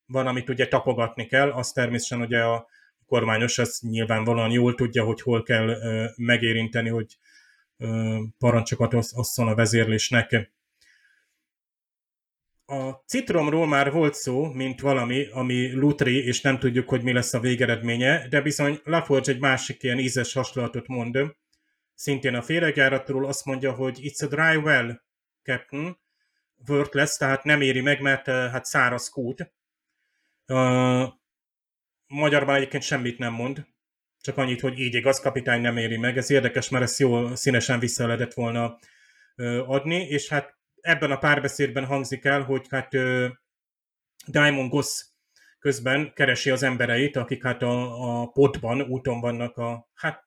[0.07, 2.69] Van, amit ugye tapogatni kell, az természetesen ugye a
[3.07, 7.19] kormányos, az nyilvánvalóan jól tudja, hogy hol kell ö, megérinteni, hogy
[7.77, 10.53] ö, parancsokat osszon a vezérlésnek.
[12.71, 17.35] A citromról már volt szó, mint valami, ami lutri, és nem tudjuk, hogy mi lesz
[17.35, 21.19] a végeredménye, de bizony Laforge egy másik ilyen ízes hasonlatot mond,
[21.95, 25.03] szintén a féregjáratról azt mondja, hogy it's a dry well,
[25.43, 25.99] Captain,
[26.69, 29.53] worthless, tehát nem éri meg, mert hát száraz kút.
[30.47, 31.13] Uh,
[32.07, 33.67] magyarban egyébként semmit nem mond,
[34.21, 36.17] csak annyit, hogy így igaz, kapitány nem éri meg.
[36.17, 38.79] Ez érdekes, mert ezt jól színesen vissza lehetett volna
[39.37, 40.58] uh, adni, és hát
[40.89, 42.89] ebben a párbeszédben hangzik el, hogy hát
[44.27, 45.05] Diamond Goss
[45.59, 50.25] közben keresi az embereit, akik hát a, a potban, úton vannak a, hát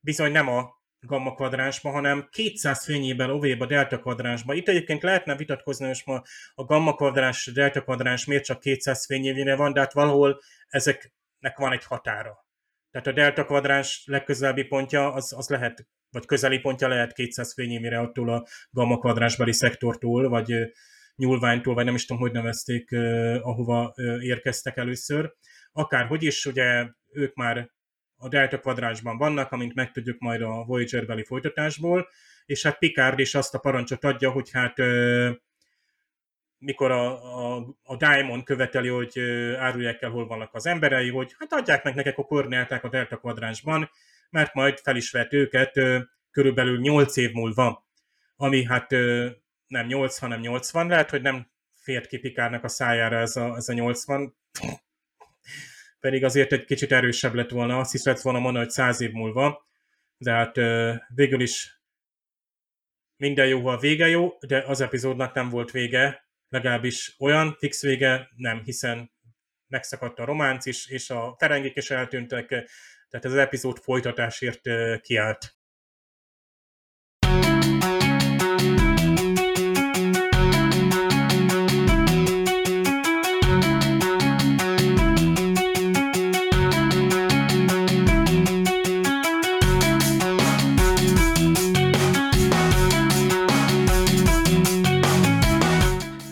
[0.00, 4.54] bizony nem a gamma kvadránsba, hanem 200 fényében a delta kvadránsba.
[4.54, 6.22] Itt egyébként lehetne vitatkozni, hogy ma
[6.54, 11.72] a gamma kvadráns, delta kvadráns miért csak 200 fényévére van, de hát valahol ezeknek van
[11.72, 12.46] egy határa.
[12.90, 17.98] Tehát a delta kvadráns legközelebbi pontja az, az lehet, vagy közeli pontja lehet 200 fényévére
[17.98, 20.54] attól a gamma kvadránsbeli szektortól, vagy
[21.16, 22.92] nyúlványtól, vagy nem is tudom, hogy nevezték,
[23.42, 25.34] ahova érkeztek először.
[25.72, 27.70] Akárhogy is, ugye ők már
[28.16, 32.08] a delta kvadránsban vannak, amint megtudjuk majd a Voyager-beli folytatásból,
[32.46, 34.76] és hát Picard is azt a parancsot adja, hogy hát
[36.58, 37.06] mikor a,
[37.56, 39.18] a, a Diamond követeli, hogy
[39.58, 43.16] árulják el, hol vannak az emberei, hogy hát adják meg nekek a koordináták a delta
[43.16, 43.90] kvadránsban,
[44.32, 45.80] mert majd fel is vett őket
[46.30, 47.88] körülbelül 8 év múlva,
[48.36, 48.90] ami hát
[49.66, 53.68] nem 8, hanem 80, lehet, hogy nem fért ki Pikárnak a szájára ez a, ez
[53.68, 54.36] a 80,
[56.00, 59.12] pedig azért egy kicsit erősebb lett volna, azt is lett volna mondani, hogy száz év
[59.12, 59.66] múlva,
[60.16, 60.56] de hát
[61.14, 61.80] végül is
[63.16, 68.62] minden jóval vége jó, de az epizódnak nem volt vége, legalábbis olyan fix vége nem,
[68.64, 69.10] hiszen
[69.66, 72.70] megszakadt a románc is, és a terengik is eltűntek,
[73.12, 74.60] tehát ez az epizód folytatásért
[75.00, 75.56] kiállt.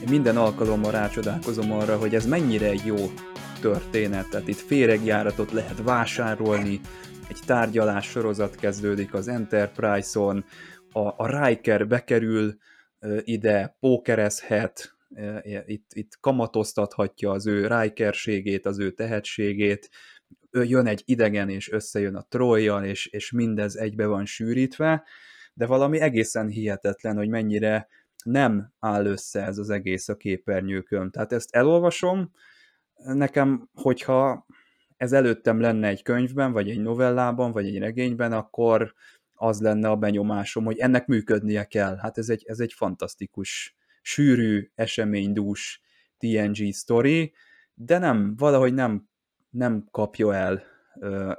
[0.09, 2.97] minden alkalommal rácsodálkozom arra, hogy ez mennyire jó
[3.61, 4.29] történet.
[4.29, 6.81] Tehát itt féregjáratot lehet vásárolni,
[7.29, 10.45] egy tárgyalás sorozat kezdődik az Enterprise-on,
[10.93, 12.57] a, a Riker bekerül
[13.21, 14.97] ide, pókerezhet,
[15.65, 19.91] itt, itt kamatoztathatja az ő Rikerségét, az ő tehetségét,
[20.51, 25.05] jön egy idegen és összejön a trojjal, és, és mindez egybe van sűrítve,
[25.55, 27.89] de valami egészen hihetetlen, hogy mennyire
[28.25, 31.11] nem áll össze ez az egész a képernyőkön.
[31.11, 32.33] Tehát ezt elolvasom,
[33.05, 34.47] nekem, hogyha
[34.97, 38.95] ez előttem lenne egy könyvben, vagy egy novellában, vagy egy regényben, akkor
[39.35, 41.97] az lenne a benyomásom, hogy ennek működnie kell.
[41.97, 45.81] Hát ez egy, ez egy fantasztikus, sűrű, eseménydús
[46.19, 47.33] TNG story,
[47.75, 49.09] de nem, valahogy nem,
[49.51, 50.63] nem kapja el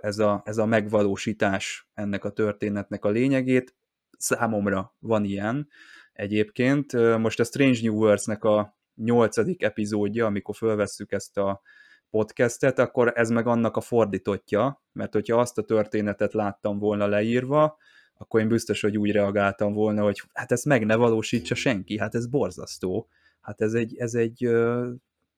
[0.02, 3.76] ez a, ez a megvalósítás ennek a történetnek a lényegét.
[4.18, 5.68] Számomra van ilyen,
[6.14, 6.94] egyébként.
[7.18, 11.62] Most a Strange New Worlds-nek a nyolcadik epizódja, amikor fölvesszük ezt a
[12.10, 17.78] podcastet, akkor ez meg annak a fordítottja, mert hogyha azt a történetet láttam volna leírva,
[18.14, 22.16] akkor én biztos, hogy úgy reagáltam volna, hogy hát ezt meg ne valósítsa senki, hát
[22.16, 23.08] ez borzasztó,
[23.42, 24.90] hát ez egy, ez egy ö,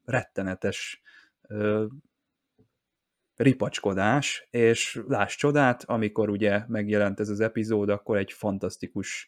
[0.06, 1.02] rettenetes
[1.48, 1.86] ö,
[3.36, 9.28] ripacskodás, és láss csodát, amikor ugye megjelent ez az epizód, akkor egy fantasztikus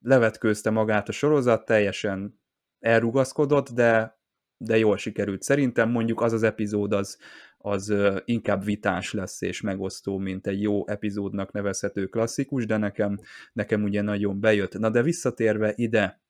[0.00, 2.40] levetkőzte magát a sorozat, teljesen
[2.86, 4.18] elrugaszkodott, de,
[4.56, 5.42] de jól sikerült.
[5.42, 7.18] Szerintem mondjuk az az epizód az,
[7.58, 13.18] az inkább vitás lesz és megosztó, mint egy jó epizódnak nevezhető klasszikus, de nekem,
[13.52, 14.78] nekem ugye nagyon bejött.
[14.78, 16.20] Na de visszatérve ide,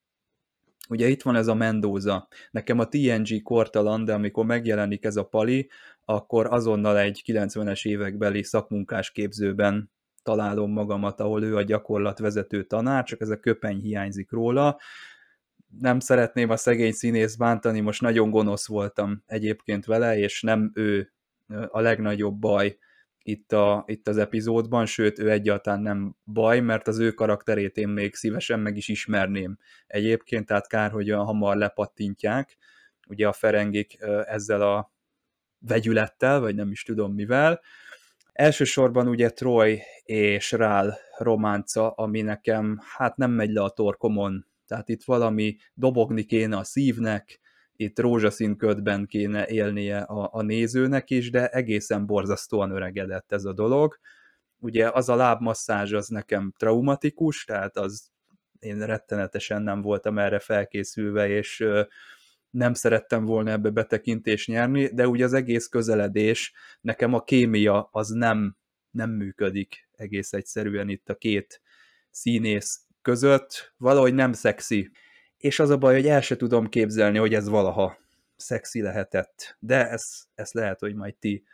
[0.88, 5.24] ugye itt van ez a Mendoza, nekem a TNG kortalan, de amikor megjelenik ez a
[5.24, 5.70] pali,
[6.04, 9.90] akkor azonnal egy 90-es évekbeli szakmunkás képzőben
[10.22, 14.78] találom magamat, ahol ő a gyakorlatvezető tanár, csak ez a köpeny hiányzik róla.
[15.66, 21.12] Nem szeretném a szegény színész bántani, most nagyon gonosz voltam egyébként vele, és nem ő
[21.68, 22.78] a legnagyobb baj
[23.26, 27.88] itt, a, itt az epizódban, sőt, ő egyáltalán nem baj, mert az ő karakterét én
[27.88, 32.56] még szívesen meg is ismerném egyébként, tehát kár, hogy olyan hamar lepattintják,
[33.08, 34.92] ugye a Ferengik ezzel a
[35.58, 37.60] vegyülettel, vagy nem is tudom mivel.
[38.32, 44.88] Elsősorban ugye Troy és Rál románca, ami nekem hát nem megy le a torkomon, tehát
[44.88, 47.40] itt valami dobogni kéne a szívnek,
[47.76, 53.52] itt rózsaszín ködben kéne élnie a, a nézőnek is, de egészen borzasztóan öregedett ez a
[53.52, 53.98] dolog.
[54.58, 58.10] Ugye az a lábmasszázs az nekem traumatikus, tehát az
[58.58, 61.64] én rettenetesen nem voltam erre felkészülve, és
[62.50, 68.08] nem szerettem volna ebbe betekintést nyerni, de ugye az egész közeledés, nekem a kémia az
[68.08, 68.56] nem,
[68.90, 71.60] nem működik egész egyszerűen itt a két
[72.10, 74.90] színész között, valahogy nem szexi.
[75.36, 77.98] És az a baj, hogy el se tudom képzelni, hogy ez valaha
[78.36, 79.56] szexi lehetett.
[79.58, 81.44] De ezt, ezt lehet, hogy majd ti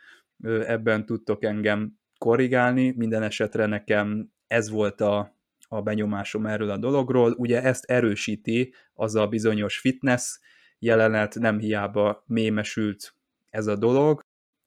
[0.43, 2.93] ebben tudtok engem korrigálni.
[2.97, 5.35] Minden esetre nekem ez volt a,
[5.67, 7.31] a benyomásom erről a dologról.
[7.37, 10.39] Ugye ezt erősíti az a bizonyos fitness
[10.79, 13.15] jelenet, nem hiába mémesült
[13.49, 14.21] ez a dolog.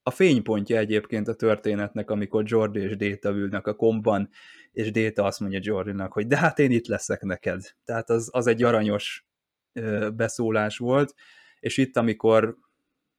[0.07, 4.29] A fénypontja egyébként a történetnek, amikor Jordi és Data ülnek a komban,
[4.73, 7.63] és Data azt mondja Jordinak, hogy de hát én itt leszek neked.
[7.85, 9.27] Tehát az, az egy aranyos
[9.73, 11.15] ö, beszólás volt,
[11.61, 12.57] és itt, amikor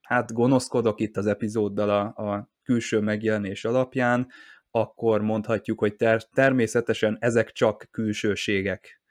[0.02, 4.28] hát gonoszkodok itt az epizóddal a, a külső megjelenés alapján,
[4.72, 9.02] akkor mondhatjuk, hogy ter- természetesen ezek csak külsőségek.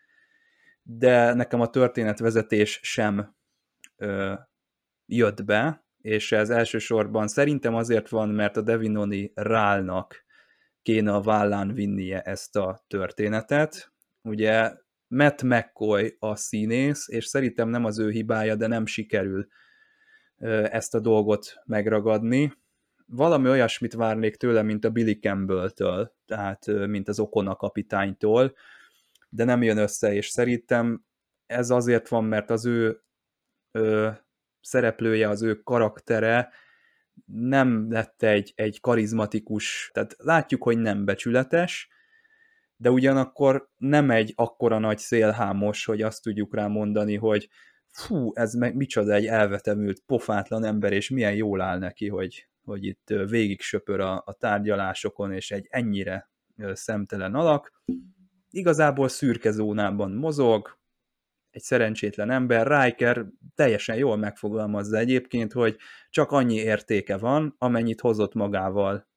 [0.83, 3.37] De nekem a történetvezetés sem
[3.97, 4.33] ö,
[5.07, 10.25] jött be, és ez elsősorban szerintem azért van, mert a Devinoni Rálnak
[10.83, 13.93] kéne a vállán vinnie ezt a történetet.
[14.23, 14.73] Ugye
[15.09, 19.47] Matt McCoy a színész, és szerintem nem az ő hibája, de nem sikerül
[20.71, 22.53] ezt a dolgot megragadni.
[23.07, 28.55] Valami olyasmit várnék tőle, mint a Billy Campbell-től, tehát mint az Okona kapitánytól,
[29.29, 31.05] de nem jön össze, és szerintem
[31.47, 33.01] ez azért van, mert az ő
[34.67, 36.49] szereplője, az ő karaktere
[37.27, 41.89] nem lett egy, egy karizmatikus, tehát látjuk, hogy nem becsületes,
[42.77, 47.49] de ugyanakkor nem egy akkora nagy szélhámos, hogy azt tudjuk rá mondani, hogy
[47.87, 52.85] fú, ez meg micsoda egy elvetemült, pofátlan ember, és milyen jól áll neki, hogy, hogy
[52.85, 56.31] itt végig söpör a, a tárgyalásokon, és egy ennyire
[56.73, 57.83] szemtelen alak.
[58.51, 60.79] Igazából szürke zónában mozog,
[61.57, 65.77] egy szerencsétlen ember, Riker teljesen jól megfogalmazza egyébként, hogy
[66.11, 69.09] csak annyi értéke van, amennyit hozott magával,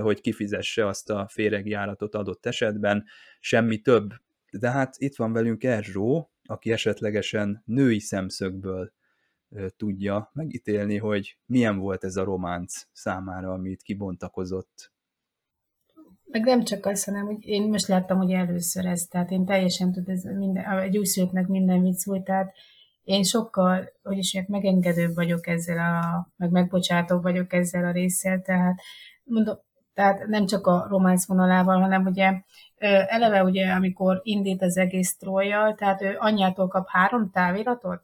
[0.00, 3.04] hogy kifizesse azt a féregjáratot adott esetben,
[3.40, 4.10] semmi több.
[4.50, 8.92] De hát itt van velünk Erzsó, aki esetlegesen női szemszögből
[9.76, 14.92] tudja megítélni, hogy milyen volt ez a románc számára, amit kibontakozott
[16.30, 19.92] meg nem csak az, hanem hogy én most láttam hogy először ezt, tehát én teljesen
[19.92, 22.52] tud, ez minden, egy újszülöttnek minden vicc volt, tehát
[23.04, 28.80] én sokkal, hogy is megengedőbb vagyok ezzel a, meg megbocsátóbb vagyok ezzel a résszel, tehát
[29.24, 29.56] mondom,
[29.94, 32.32] tehát nem csak a románc vonalával, hanem ugye
[33.06, 38.02] eleve ugye, amikor indít az egész trojjal, tehát ő anyjától kap három táviratot.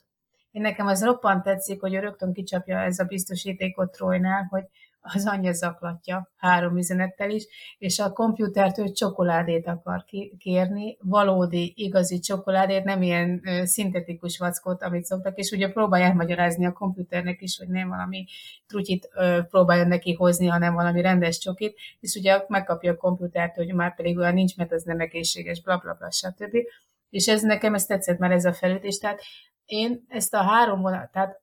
[0.51, 4.64] Én nekem az roppant tetszik, hogy ő rögtön kicsapja ez a biztosítékot Trojnál, hogy
[5.13, 7.47] az anyja zaklatja három üzenettel is,
[7.79, 10.05] és a kompjútertől csokoládét akar
[10.39, 16.73] kérni, valódi, igazi csokoládét, nem ilyen szintetikus vackot, amit szoktak, és ugye próbálja elmagyarázni a
[16.73, 18.25] kompjúternek is, hogy nem valami
[18.67, 19.09] trutyit
[19.49, 24.19] próbálja neki hozni, hanem valami rendes csokit, és ugye megkapja a kompjútertől, hogy már pedig
[24.19, 26.57] olyan nincs, mert az nem egészséges, bla bla bla, stb.
[27.11, 29.21] És ez nekem ez tetszett már ez a felütés, tehát
[29.65, 31.43] én ezt a három vonat, tehát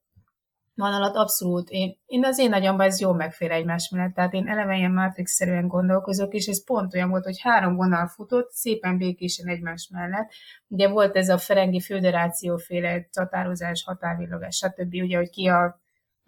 [0.76, 4.76] vonalat abszolút, én, én az én agyamban ez jól megfér egymás mellett, tehát én eleve
[4.76, 9.90] ilyen Matrix-szerűen gondolkozok, és ez pont olyan volt, hogy három vonal futott, szépen békésen egymás
[9.92, 10.32] mellett.
[10.68, 14.94] Ugye volt ez a Ferengi Föderáció féle csatározás, határvillogás, stb.
[14.94, 15.81] Ugye, hogy ki a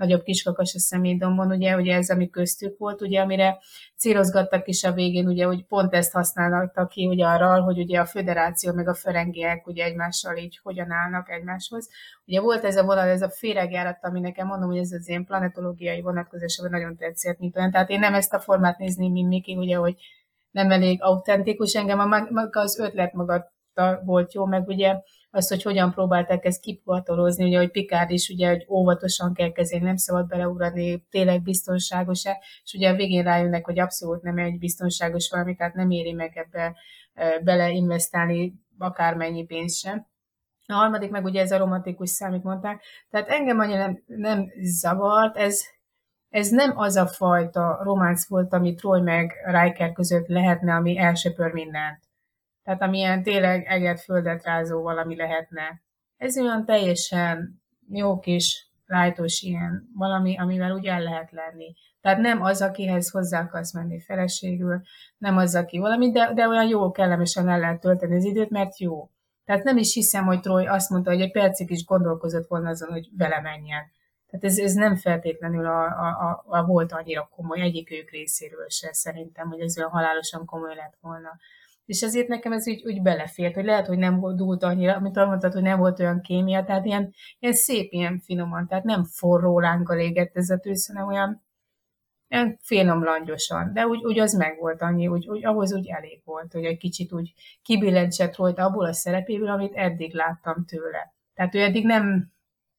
[0.04, 3.58] nagyobb kiskakas a személydombon, ugye, ugye ez, ami köztük volt, ugye, amire
[3.96, 8.06] célozgattak is a végén, ugye, hogy pont ezt használtak ki, ugye arra, hogy ugye a
[8.06, 11.90] föderáció meg a ferengiek ugye egymással így hogyan állnak egymáshoz.
[12.26, 15.26] Ugye volt ez a vonal, ez a féregjárat, ami nekem mondom, hogy ez az én
[15.26, 17.72] planetológiai vonatkozásában nagyon tetszett, mint olyan.
[17.72, 19.96] Tehát én nem ezt a formát nézném, mint Miki, ugye, hogy
[20.52, 23.52] nem elég autentikus, engem a, maga az ötlet maga
[24.04, 24.96] volt jó, meg ugye
[25.36, 29.86] azt, hogy hogyan próbálták ezt kipatolozni, ugye, hogy Picard is, ugye, hogy óvatosan kell kezelni,
[29.86, 35.30] nem szabad beleugrani, tényleg biztonságos-e, és ugye a végén rájönnek, hogy abszolút nem egy biztonságos
[35.30, 36.76] valami, tehát nem éri meg ebbe
[37.44, 40.08] beleinvestálni akármennyi pénzt sem.
[40.68, 42.82] A harmadik meg ugye ez a romantikus szám, amit mondták.
[43.10, 45.62] Tehát engem annyira nem, nem zavart, ez,
[46.30, 51.52] ez nem az a fajta románc volt, amit Troy meg Riker között lehetne, ami elsöpör
[51.52, 52.00] mindent.
[52.64, 55.82] Tehát amilyen tényleg eget földet rázó valami lehetne.
[56.18, 61.74] Ez olyan teljesen jó kis lájtos ilyen valami, amivel úgy el lehet lenni.
[62.02, 64.82] Tehát nem az, akihez hozzá akarsz menni feleségül,
[65.18, 68.80] nem az, aki valami, de, de olyan jó, kellemesen el lehet tölteni az időt, mert
[68.80, 69.10] jó.
[69.46, 72.92] Tehát nem is hiszem, hogy Troy azt mondta, hogy egy percig is gondolkozott volna azon,
[72.92, 73.92] hogy vele menjen.
[74.28, 78.70] Tehát ez, ez nem feltétlenül a, a, a, a volt annyira komoly egyik ők részéről
[78.70, 81.30] se szerintem, hogy ez olyan halálosan komoly lett volna.
[81.86, 85.54] És ezért nekem ez úgy, úgy belefért, hogy lehet, hogy nem dúlt annyira, amit mondtad,
[85.54, 90.00] hogy nem volt olyan kémia, tehát ilyen, ilyen szép, ilyen finoman, tehát nem forró lánggal
[90.00, 91.44] égett ez a tűz, hanem olyan,
[92.30, 96.22] olyan finom langyosan, de úgy, úgy az meg volt annyi, úgy, úgy, ahhoz úgy elég
[96.26, 101.14] volt, hogy egy kicsit úgy kibillentsett volt abból a szerepéből, amit eddig láttam tőle.
[101.34, 102.32] Tehát ő eddig nem,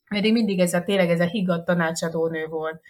[0.04, 2.80] eddig mindig ez a tényleg ez a higgadt tanácsadónő volt.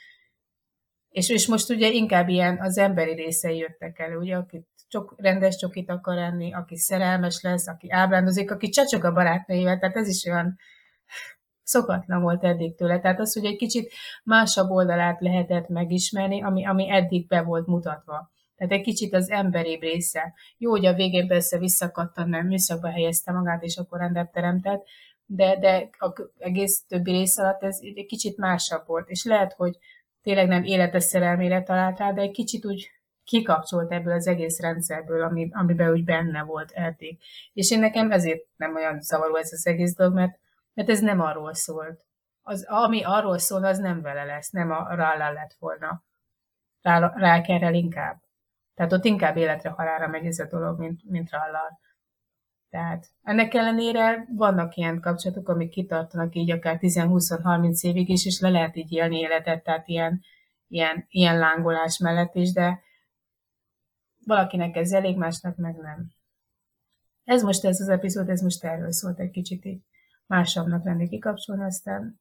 [1.08, 5.56] És, és most ugye inkább ilyen az emberi részei jöttek elő, ugye, akit csok, rendes
[5.56, 10.24] csokit akar enni, aki szerelmes lesz, aki ábrándozik, aki csacsog a barátnőivel, tehát ez is
[10.24, 10.56] olyan
[11.62, 13.00] szokatlan volt eddig tőle.
[13.00, 13.92] Tehát az, hogy egy kicsit
[14.24, 18.32] másabb oldalát lehetett megismerni, ami, ami eddig be volt mutatva.
[18.56, 20.34] Tehát egy kicsit az emberi része.
[20.58, 24.84] Jó, hogy a végén persze visszakattan, mert műszakba helyezte magát, és akkor rendet teremtett,
[25.26, 29.08] de, de a egész többi rész alatt ez egy kicsit másabb volt.
[29.08, 29.78] És lehet, hogy
[30.22, 32.90] tényleg nem életes szerelmére találtál, de egy kicsit úgy
[33.24, 37.18] kikapcsolt ebből az egész rendszerből, ami, amiben úgy benne volt eddig.
[37.52, 40.38] És én nekem ezért nem olyan zavaró ez az egész dolog, mert,
[40.74, 42.04] mert ez nem arról szólt.
[42.42, 46.02] Az, ami arról szól, az nem vele lesz, nem a Rallal lett volna.
[46.82, 48.22] Rá, rá inkább.
[48.74, 51.78] Tehát ott inkább életre halára megy ez a dolog, mint, mint Rallal.
[52.70, 58.48] Tehát ennek ellenére vannak ilyen kapcsolatok, amik kitartanak így akár 10-20-30 évig is, és le
[58.48, 60.20] lehet így élni életet, tehát ilyen,
[60.68, 62.82] ilyen, ilyen lángolás mellett is, de,
[64.26, 66.10] valakinek ez elég, másnak meg nem.
[67.24, 69.82] Ez most ez az epizód, ez most erről szólt egy kicsit így
[70.26, 72.20] másabbnak lenni kikapcsolni, aztán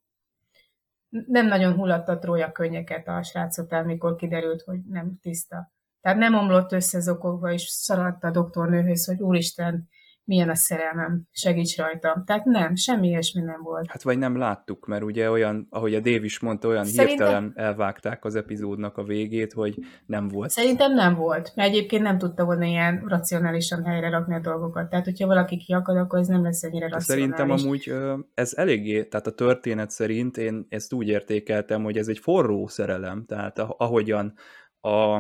[1.10, 5.72] nem nagyon hulladt a trója könnyeket a srácok amikor kiderült, hogy nem tiszta.
[6.02, 9.90] Tehát nem omlott össze zokogva, és szaradt a doktornőhöz, hogy úristen,
[10.26, 12.24] milyen a szerelmem, segíts rajta.
[12.26, 13.88] Tehát nem, semmi ilyesmi nem volt.
[13.88, 17.28] Hát vagy nem láttuk, mert ugye olyan, ahogy a Dave is mondta, olyan Szerintem...
[17.28, 20.50] hirtelen elvágták az epizódnak a végét, hogy nem volt.
[20.50, 24.90] Szerintem nem volt, mert egyébként nem tudta volna ilyen racionálisan helyre rakni a dolgokat.
[24.90, 27.34] Tehát, hogyha valaki kiakad, akkor ez nem lesz ennyire racionális.
[27.36, 27.94] Szerintem amúgy
[28.34, 33.26] ez eléggé, tehát a történet szerint én ezt úgy értékeltem, hogy ez egy forró szerelem,
[33.26, 34.34] tehát ahogyan
[34.80, 35.16] a,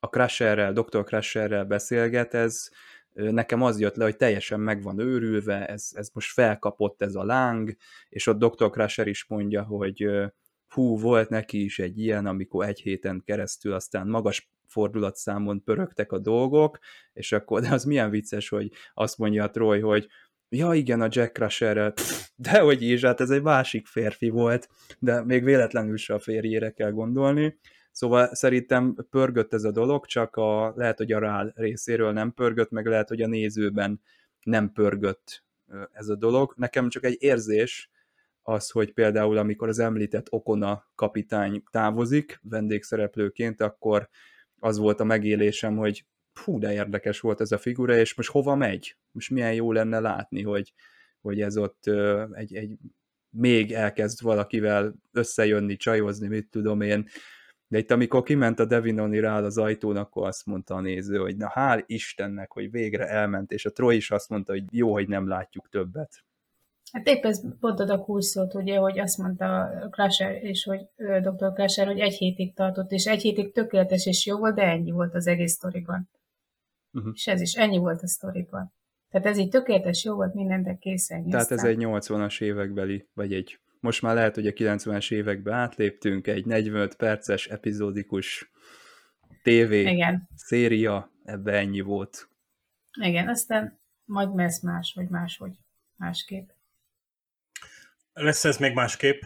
[0.00, 1.04] a Crusherrel, Dr.
[1.04, 2.68] Crusherrel beszélget, ez
[3.14, 7.24] nekem az jött le, hogy teljesen meg van őrülve, ez, ez most felkapott ez a
[7.24, 7.76] láng,
[8.08, 8.70] és ott Dr.
[8.70, 10.08] Crusher is mondja, hogy
[10.68, 16.18] hú, volt neki is egy ilyen, amikor egy héten keresztül aztán magas fordulatszámon pörögtek a
[16.18, 16.78] dolgok,
[17.12, 20.08] és akkor, de az milyen vicces, hogy azt mondja a Troy, hogy
[20.48, 21.92] ja igen, a Jack Crusher,
[22.36, 24.68] de hogy is, hát ez egy másik férfi volt,
[24.98, 27.58] de még véletlenül se a férjére kell gondolni,
[27.94, 32.70] Szóval szerintem pörgött ez a dolog, csak a, lehet, hogy a rál részéről nem pörgött,
[32.70, 34.00] meg lehet, hogy a nézőben
[34.42, 35.44] nem pörgött
[35.92, 36.54] ez a dolog.
[36.56, 37.90] Nekem csak egy érzés
[38.42, 44.08] az, hogy például amikor az említett Okona kapitány távozik vendégszereplőként, akkor
[44.58, 46.06] az volt a megélésem, hogy
[46.44, 48.96] hú, de érdekes volt ez a figura, és most hova megy?
[49.10, 50.72] Most milyen jó lenne látni, hogy,
[51.20, 51.90] hogy ez ott
[52.32, 52.76] egy, egy
[53.30, 57.08] még elkezd valakivel összejönni, csajozni, mit tudom én,
[57.68, 61.36] de itt amikor kiment a Devinoni rá az ajtón, akkor azt mondta a néző, hogy
[61.36, 65.08] na hál' Istennek, hogy végre elment, és a Troy is azt mondta, hogy jó, hogy
[65.08, 66.24] nem látjuk többet.
[66.92, 70.80] Hát épp ez pont a kurszót, ugye, hogy azt mondta Crusher, és hogy
[71.22, 71.52] Dr.
[71.52, 75.14] Crusher, hogy egy hétig tartott, és egy hétig tökéletes és jó volt, de ennyi volt
[75.14, 76.08] az egész sztoriban.
[76.92, 77.12] Uh-huh.
[77.14, 78.72] És ez is ennyi volt a sztoriban.
[79.10, 81.28] Tehát ez így tökéletes, jó volt, minden, de készen.
[81.28, 86.26] Tehát ez egy 80-as évekbeli, vagy egy most már lehet, hogy a 90-es évekbe átléptünk,
[86.26, 88.50] egy 45 perces epizódikus
[89.42, 90.28] TV Igen.
[90.36, 92.28] széria, ebbe ennyi volt.
[93.00, 95.56] Igen, aztán majd lesz más, vagy máshogy,
[95.96, 96.48] másképp.
[98.12, 99.22] Lesz ez még másképp,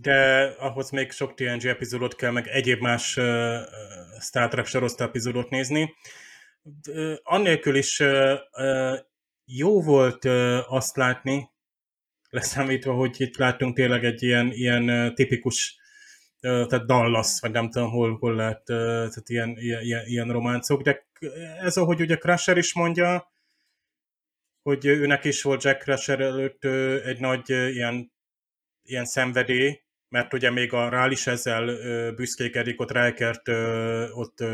[0.00, 3.24] de ahhoz még sok TNG epizódot kell, meg egyéb más uh,
[4.20, 5.94] Star Trek sorosztá epizódot nézni.
[6.88, 8.98] Uh, annélkül is uh, uh,
[9.44, 10.24] jó volt
[10.68, 11.51] azt látni,
[12.32, 15.76] leszámítva, hogy itt látunk tényleg egy ilyen, ilyen tipikus
[16.40, 21.06] tehát Dallas, vagy nem tudom, hol, hol lehet, tehát ilyen, ilyen, ilyen románcok, de
[21.60, 23.32] ez, ahogy ugye Crusher is mondja,
[24.62, 26.64] hogy őnek is volt Jack Crusher előtt
[27.04, 28.12] egy nagy ilyen,
[28.82, 31.64] ilyen szenvedély, mert ugye még a Rál is ezzel
[32.12, 33.48] büszkékedik, ott Rikert
[34.12, 34.44] ott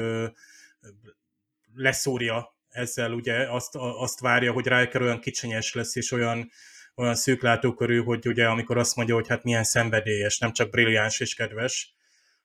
[1.75, 6.51] leszúrja ezzel, ugye azt, azt várja, hogy Riker olyan kicsinyes lesz, és olyan,
[6.99, 11.35] olyan szűklátókörű, hogy ugye amikor azt mondja, hogy hát milyen szenvedélyes, nem csak brilliáns és
[11.35, 11.95] kedves,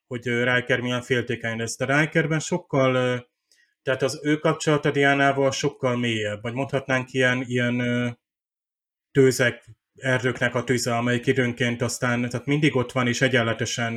[0.08, 1.78] hogy Riker milyen féltékeny lesz.
[1.78, 2.94] De Rikerben sokkal,
[3.82, 7.78] tehát az ő kapcsolata Diánával sokkal mélyebb, vagy mondhatnánk ilyen, ilyen
[9.12, 13.94] tőzek, erdőknek a tűze, amelyik időnként aztán, tehát mindig ott van és egyenletesen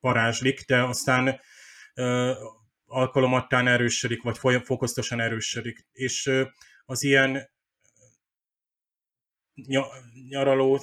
[0.00, 1.40] varázslik, de aztán
[2.86, 5.86] alkalomattán erősödik, vagy fokozatosan erősödik.
[5.92, 6.30] És
[6.84, 7.50] az ilyen
[10.28, 10.80] nyaraló,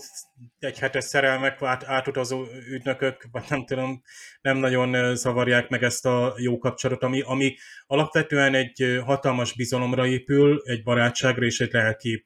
[0.59, 4.01] egy hetes szerelmek, át, átutazó ügynökök, vagy nem tudom,
[4.41, 7.55] nem nagyon zavarják meg ezt a jó kapcsolatot, ami, ami
[7.85, 12.25] alapvetően egy hatalmas bizalomra épül, egy barátságra és egy lelki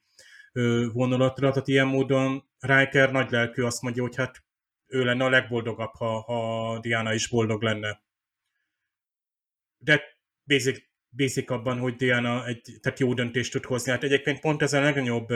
[0.93, 4.43] vonulatra, tehát ilyen módon Riker nagy lelkű azt mondja, hogy hát
[4.87, 8.01] ő lenne a legboldogabb, ha, ha Diana is boldog lenne.
[9.77, 10.01] De
[10.43, 10.79] basic,
[11.09, 13.91] basic abban, hogy Diana egy tehát jó döntést tud hozni.
[13.91, 15.27] Hát egyébként pont ez a legnagyobb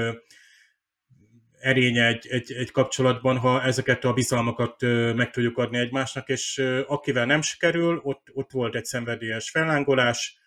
[1.65, 4.81] erénye egy, egy, egy kapcsolatban, ha ezeket a bizalmakat
[5.15, 10.39] meg tudjuk adni egymásnak, és akivel nem sikerül, ott, ott volt egy szenvedélyes fellángolás,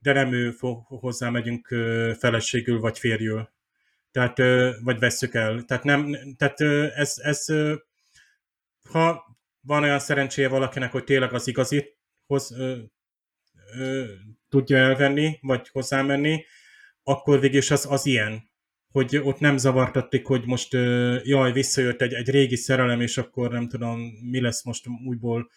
[0.00, 1.66] de nem ő hozzá megyünk
[2.18, 3.52] feleségül vagy férjül.
[4.10, 4.38] Tehát,
[4.82, 5.62] vagy vesszük el.
[5.62, 6.60] Tehát, nem, tehát
[6.94, 7.44] ez, ez,
[8.90, 9.24] ha
[9.60, 11.96] van olyan szerencséje valakinek, hogy tényleg az igazi
[12.26, 12.56] hoz,
[14.48, 16.44] tudja elvenni, vagy hozzámenni,
[17.02, 18.52] akkor végül az, az ilyen
[18.94, 20.72] hogy ott nem zavartatték, hogy most
[21.22, 24.00] jaj, visszajött egy, egy régi szerelem, és akkor nem tudom,
[24.30, 25.50] mi lesz most újból,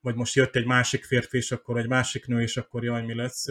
[0.00, 3.14] vagy most jött egy másik férfi, és akkor egy másik nő, és akkor jaj, mi
[3.14, 3.44] lesz.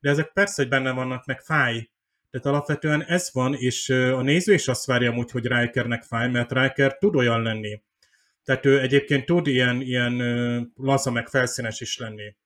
[0.00, 1.90] De ezek persze, hogy benne vannak, meg fáj.
[2.30, 6.52] Tehát alapvetően ez van, és a néző is azt várja amúgy, hogy Rikernek fáj, mert
[6.52, 7.82] Riker tud olyan lenni.
[8.44, 12.36] Tehát ő egyébként tud ilyen, ilyen laza, meg felszínes is lenni.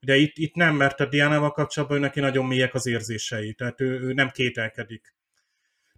[0.00, 4.00] De itt, itt nem, mert a Diánával kapcsolatban neki nagyon mélyek az érzései, tehát ő,
[4.00, 5.14] ő nem kételkedik.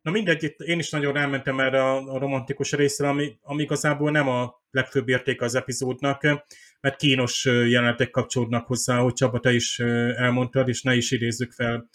[0.06, 4.10] Na mindegy, itt én is nagyon rámentem erre a, a romantikus részre, ami, ami igazából
[4.10, 6.22] nem a legfőbb értéke az epizódnak,
[6.80, 11.88] mert kínos jelenetek kapcsolódnak hozzá, hogy Csaba, te is elmondtad, és ne is idézzük fel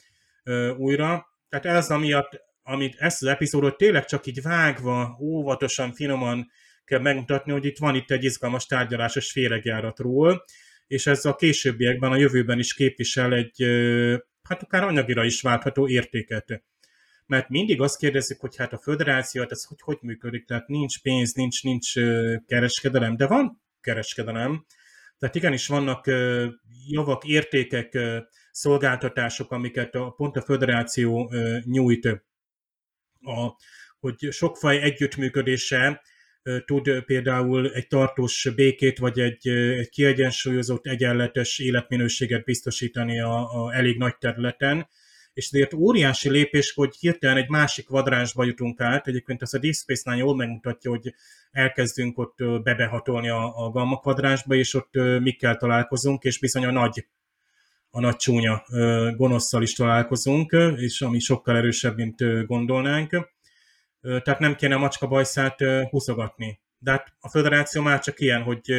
[0.77, 1.25] újra.
[1.49, 6.51] Tehát ez amiatt, amit ezt az epizódot tényleg csak így vágva, óvatosan, finoman
[6.85, 10.43] kell megmutatni, hogy itt van itt egy izgalmas tárgyalásos féregjáratról,
[10.87, 13.63] és ez a későbbiekben, a jövőben is képvisel egy,
[14.43, 16.63] hát akár anyagira is váltható értéket
[17.31, 21.33] mert mindig azt kérdezik, hogy hát a föderáció, ez hogy, hogy működik, tehát nincs pénz,
[21.33, 21.93] nincs, nincs
[22.45, 24.65] kereskedelem, de van kereskedelem,
[25.17, 26.05] tehát igenis vannak
[26.87, 27.97] javak, értékek,
[28.51, 31.33] szolgáltatások, amiket a, pont a föderáció
[31.63, 32.05] nyújt,
[33.21, 33.55] a,
[33.99, 36.01] hogy sokfaj együttműködése
[36.65, 43.97] tud például egy tartós békét, vagy egy, egy kiegyensúlyozott, egyenletes életminőséget biztosítani a, a elég
[43.97, 44.87] nagy területen,
[45.33, 49.07] és ezért óriási lépés, hogy hirtelen egy másik kvadránsba jutunk át.
[49.07, 51.13] Egyébként ez a Deep Space Nine jól megmutatja, hogy
[51.51, 57.05] elkezdünk ott bebehatolni a, a gamma kvadránsba, és ott mikkel találkozunk, és bizony a nagy
[57.93, 58.63] a nagy csúnya
[59.15, 63.29] gonoszszal is találkozunk, és ami sokkal erősebb, mint gondolnánk.
[64.01, 66.59] Tehát nem kéne a macska bajszát húzogatni.
[66.77, 68.71] De hát a föderáció már csak ilyen, hogy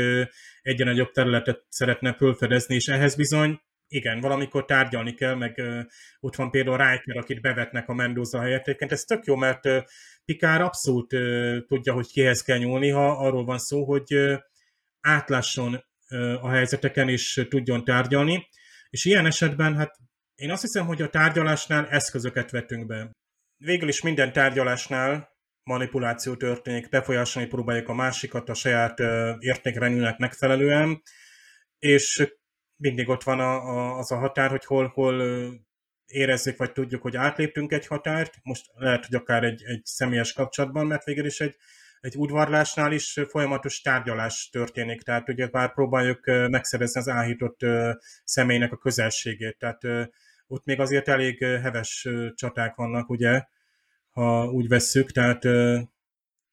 [0.63, 3.61] egyen nagyobb területet szeretne fölfedezni, és ehhez bizony
[3.95, 5.81] igen, valamikor tárgyalni kell, meg uh,
[6.21, 8.67] ott van például Riker, akit bevetnek a Mendoza helyett.
[8.67, 9.83] Egyébként ez tök jó, mert uh,
[10.25, 14.39] Pikár abszolút uh, tudja, hogy kihez kell nyúlni, ha arról van szó, hogy uh,
[15.01, 18.49] átlásson uh, a helyzeteken és tudjon tárgyalni.
[18.91, 19.97] És ilyen esetben, hát
[20.35, 23.11] én azt hiszem, hogy a tárgyalásnál eszközöket vetünk be.
[23.57, 25.31] Végül is minden tárgyalásnál
[25.63, 29.01] manipuláció történik, befolyásolni próbáljuk a másikat a saját
[29.39, 31.03] értékrendűnek megfelelően,
[31.79, 32.33] és
[32.83, 35.23] mindig ott van a, a, az a határ, hogy hol, hol
[36.07, 40.87] érezzük, vagy tudjuk, hogy átléptünk egy határt, most lehet, hogy akár egy, egy személyes kapcsolatban,
[40.87, 41.57] mert végül is egy,
[42.01, 47.61] egy udvarlásnál is folyamatos tárgyalás történik, tehát ugye bár próbáljuk megszerezni az áhított
[48.25, 50.13] személynek a közelségét, tehát
[50.47, 53.45] ott még azért elég heves csaták vannak, ugye,
[54.11, 55.45] ha úgy vesszük, tehát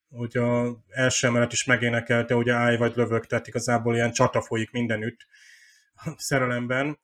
[0.10, 4.72] hogy a első emelet is megénekelte, hogy állj vagy lövök, tehát igazából ilyen csata folyik
[4.72, 5.28] mindenütt,
[6.18, 7.00] szerelemben.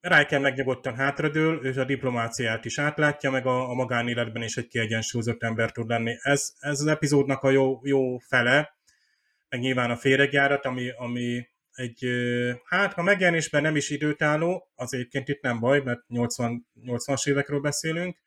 [0.00, 5.42] Riker megnyugodtan hátradől, ő a diplomáciát is átlátja, meg a, a magánéletben is egy kiegyensúlyozott
[5.42, 6.16] ember tud lenni.
[6.20, 8.76] Ez, ez az epizódnak a jó, jó fele,
[9.48, 12.06] meg nyilván a féregjárat, ami, ami egy,
[12.64, 17.60] hát ha megjelenésben nem is időtálló, az egyébként itt nem baj, mert 80, 80-as évekről
[17.60, 18.18] beszélünk,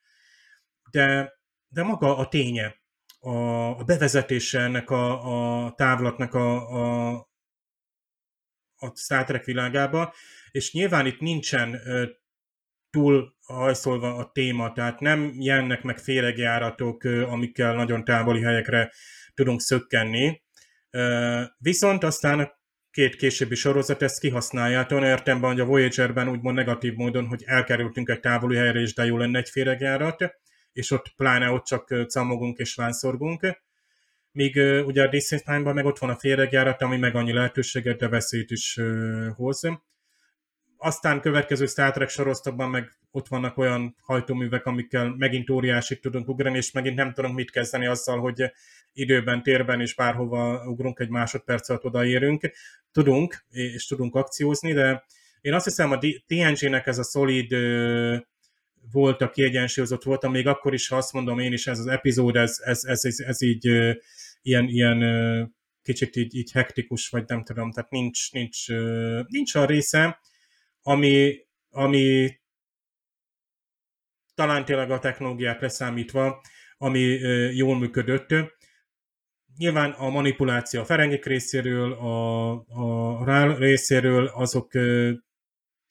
[0.92, 1.34] de,
[1.68, 2.76] de maga a ténye,
[3.20, 3.36] a,
[3.80, 7.28] a bevezetése ennek a, a távlatnak a, a,
[8.86, 10.14] a Star Trek világába,
[10.52, 11.82] és nyilván itt nincsen
[12.90, 18.92] túl hajszolva a téma, tehát nem jelennek meg féregjáratok, amikkel nagyon távoli helyekre
[19.34, 20.44] tudunk szökkenni.
[21.58, 22.52] Viszont aztán
[22.92, 24.86] két későbbi sorozat ezt kihasználja.
[24.90, 29.06] Olyan értemben, hogy a Voyager-ben úgymond negatív módon, hogy elkerültünk egy távoli helyre, és de
[29.06, 30.40] jó lenne egy féregjárat,
[30.72, 33.64] és ott pláne ott csak camogunk és vánszorgunk.
[34.36, 34.56] Míg
[34.86, 38.52] ugye a Disney ban meg ott van a féregjárat, ami meg annyi lehetőséget, de veszélyt
[38.52, 38.80] is
[39.36, 39.62] hoz.
[40.78, 46.58] Aztán következő Star Trek sorozatban meg ott vannak olyan hajtóművek, amikkel megint óriásig tudunk ugrani,
[46.58, 48.52] és megint nem tudunk mit kezdeni azzal, hogy
[48.94, 52.52] időben, térben és bárhova ugrunk egy másodperc alatt odaérünk.
[52.92, 55.06] Tudunk, és tudunk akciózni, de
[55.42, 55.98] én azt hiszem a
[56.28, 57.54] TNG-nek ez a szolid
[58.94, 62.60] a kiegyensúlyozott volt, még akkor is, ha azt mondom én is, ez az epizód, ez,
[62.64, 63.96] ez, ez, ez, ez így
[64.46, 65.00] ilyen, ilyen
[65.82, 68.68] kicsit így, így hektikus, vagy nem tudom, tehát nincs, nincs,
[69.28, 70.20] nincs a része,
[70.82, 72.36] ami, ami
[74.36, 76.42] talán tényleg a technológiát leszámítva,
[76.78, 77.00] ami
[77.56, 78.36] jól működött.
[79.58, 84.72] Nyilván a manipuláció a Ferengik részéről, a, a Rál részéről, azok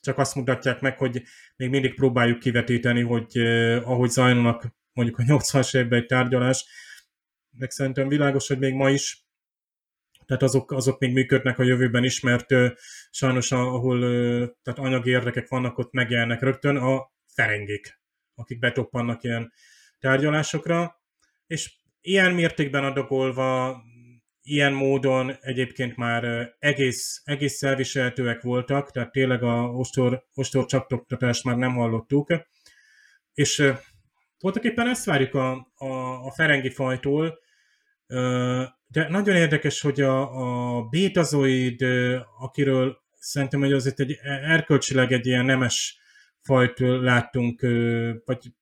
[0.01, 1.23] csak azt mutatják meg, hogy
[1.57, 3.39] még mindig próbáljuk kivetíteni, hogy
[3.83, 6.65] ahogy zajlanak mondjuk a 80-as évben egy tárgyalás,
[7.59, 9.27] meg szerintem világos, hogy még ma is.
[10.27, 12.71] Tehát azok, azok még működnek a jövőben is, mert uh,
[13.11, 18.01] sajnos ahol uh, tehát anyagi érdekek vannak, ott megjelennek rögtön a ferengék,
[18.35, 19.53] akik betoppannak ilyen
[19.99, 21.03] tárgyalásokra,
[21.47, 23.83] és ilyen mértékben adagolva,
[24.43, 31.57] ilyen módon egyébként már egész, egész elviselhetőek voltak, tehát tényleg a ostor, ostor csaptoktatást már
[31.57, 32.33] nem hallottuk,
[33.35, 33.73] és
[34.39, 35.87] voltak éppen ezt várjuk a, a,
[36.27, 37.39] a Ferengi fajtól,
[38.89, 41.83] de nagyon érdekes, hogy a, a bétazoid,
[42.39, 45.99] akiről szerintem, hogy azért egy erkölcsileg egy ilyen nemes
[46.41, 47.61] fajt láttunk,
[48.25, 48.53] vagy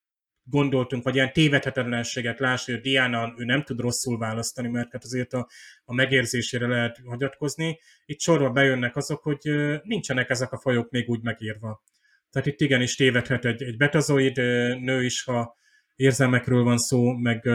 [0.44, 5.32] gondoltunk, vagy ilyen tévedhetetlenséget láss, hogy Diana ő nem tud rosszul választani, mert hát azért
[5.32, 5.48] a,
[5.84, 7.78] a megérzésére lehet hagyatkozni.
[8.04, 9.40] Itt sorba bejönnek azok, hogy
[9.82, 11.82] nincsenek ezek a fajok még úgy megírva.
[12.30, 14.36] Tehát itt igenis tévedhet egy, egy betazoid
[14.80, 15.56] nő is, ha
[15.96, 17.48] érzelmekről van szó, meg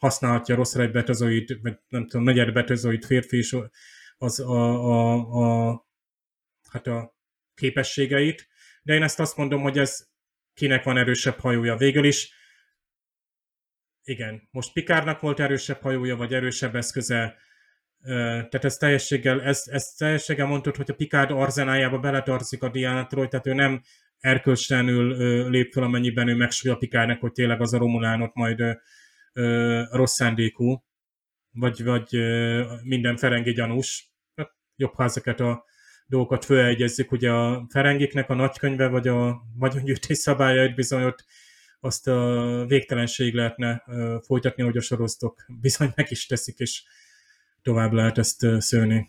[0.00, 3.56] használhatja rosszra egy betazoid, vagy nem tudom, negyed betazoid férfi is
[4.16, 5.86] az a, a, a,
[6.70, 7.16] hát a
[7.54, 8.48] képességeit,
[8.82, 10.08] de én ezt azt mondom, hogy ez
[10.54, 11.76] kinek van erősebb hajója.
[11.76, 12.32] Végül is,
[14.02, 17.36] igen, most Pikárnak volt erősebb hajója, vagy erősebb eszköze,
[18.02, 23.46] tehát ez teljességgel, ez, ez teljességgel mondtad, hogy a Pikárd arzenájába beletartozik a Diana tehát
[23.46, 23.82] ő nem
[24.18, 28.62] erkölcstelenül lép fel, amennyiben ő megsúlya Pikárnak, hogy tényleg az a Romulánot majd
[29.32, 30.84] ö, rossz szándékú,
[31.52, 32.08] vagy, vagy
[32.82, 34.12] minden ferengi gyanús.
[34.34, 35.64] Hát jobb, ha ezeket a
[36.06, 37.12] dolgokat fölelgyezzük.
[37.12, 41.24] Ugye a ferengiknek a nagykönyve, vagy a vagyongyűjtés szabályait bizony ott
[41.80, 43.84] azt a végtelenség lehetne
[44.20, 46.82] folytatni, hogy a sorosztok bizony meg is teszik, és
[47.62, 49.08] tovább lehet ezt szőni.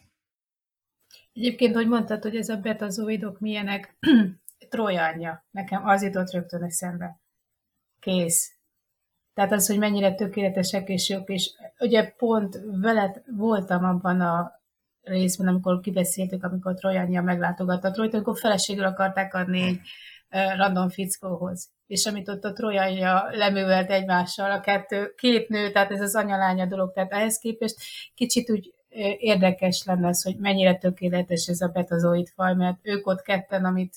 [1.33, 3.97] Egyébként, hogy mondtad, hogy ez a betazoidok milyenek,
[4.69, 5.45] Trojanja.
[5.51, 7.21] Nekem az jutott rögtön eszembe.
[7.99, 8.55] Kész.
[9.33, 14.51] Tehát az, hogy mennyire tökéletesek és jók, és ugye pont veled voltam abban a
[15.01, 19.79] részben, amikor kibeszéltük, amikor Trojania meglátogatta Trojt, akkor feleségül akarták adni egy
[20.57, 21.69] random fickóhoz.
[21.87, 26.65] És amit ott a Trojania leművelt egymással, a kettő, két nő, tehát ez az anyalánya
[26.65, 27.75] dolog, tehát ehhez képest
[28.15, 28.73] kicsit úgy
[29.17, 33.95] érdekes lenne az, hogy mennyire tökéletes ez a betazoid faj, mert ők ott ketten, amit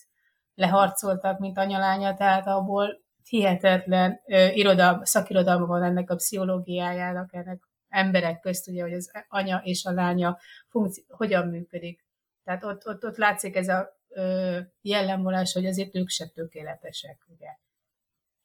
[0.54, 4.20] leharcoltak, mint anyalánya, tehát abból hihetetlen
[4.54, 9.92] irodalma, szakirodalma van ennek a pszichológiájának, ennek emberek közt, ugye, hogy az anya és a
[9.92, 10.38] lánya
[10.68, 12.04] funkció, hogyan működik.
[12.44, 17.48] Tehát ott, ott, ott látszik ez a ö, jellemvolás, hogy azért ők se tökéletesek, ugye.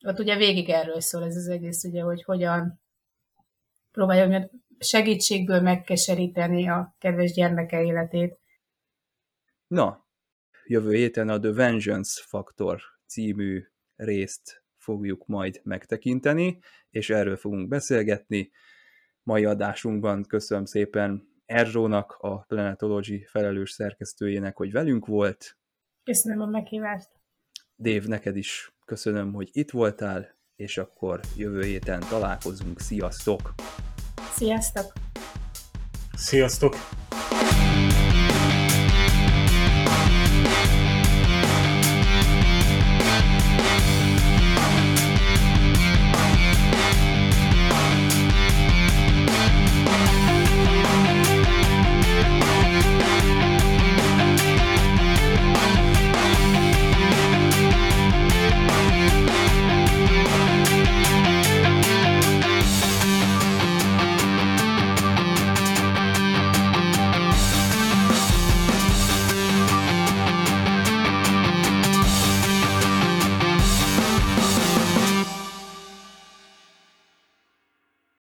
[0.06, 2.82] Ott ugye végig erről szól ez az egész, ugye, hogy hogyan
[3.92, 4.50] próbálja
[4.80, 8.40] segítségből megkeseríteni a kedves gyermeke életét.
[9.68, 10.08] Na,
[10.66, 13.64] jövő héten a The Vengeance Factor című
[13.96, 16.60] részt fogjuk majd megtekinteni,
[16.90, 18.52] és erről fogunk beszélgetni.
[19.24, 25.58] Mai adásunkban köszönöm szépen Erzsónak, a Planetology felelős szerkesztőjének, hogy velünk volt.
[26.04, 27.10] Köszönöm a meghívást.
[27.76, 32.80] Dév, neked is köszönöm, hogy itt voltál, és akkor jövő héten találkozunk.
[32.80, 33.54] Sziasztok!
[34.32, 34.94] Sziasztok!
[36.14, 36.76] Sziasztok!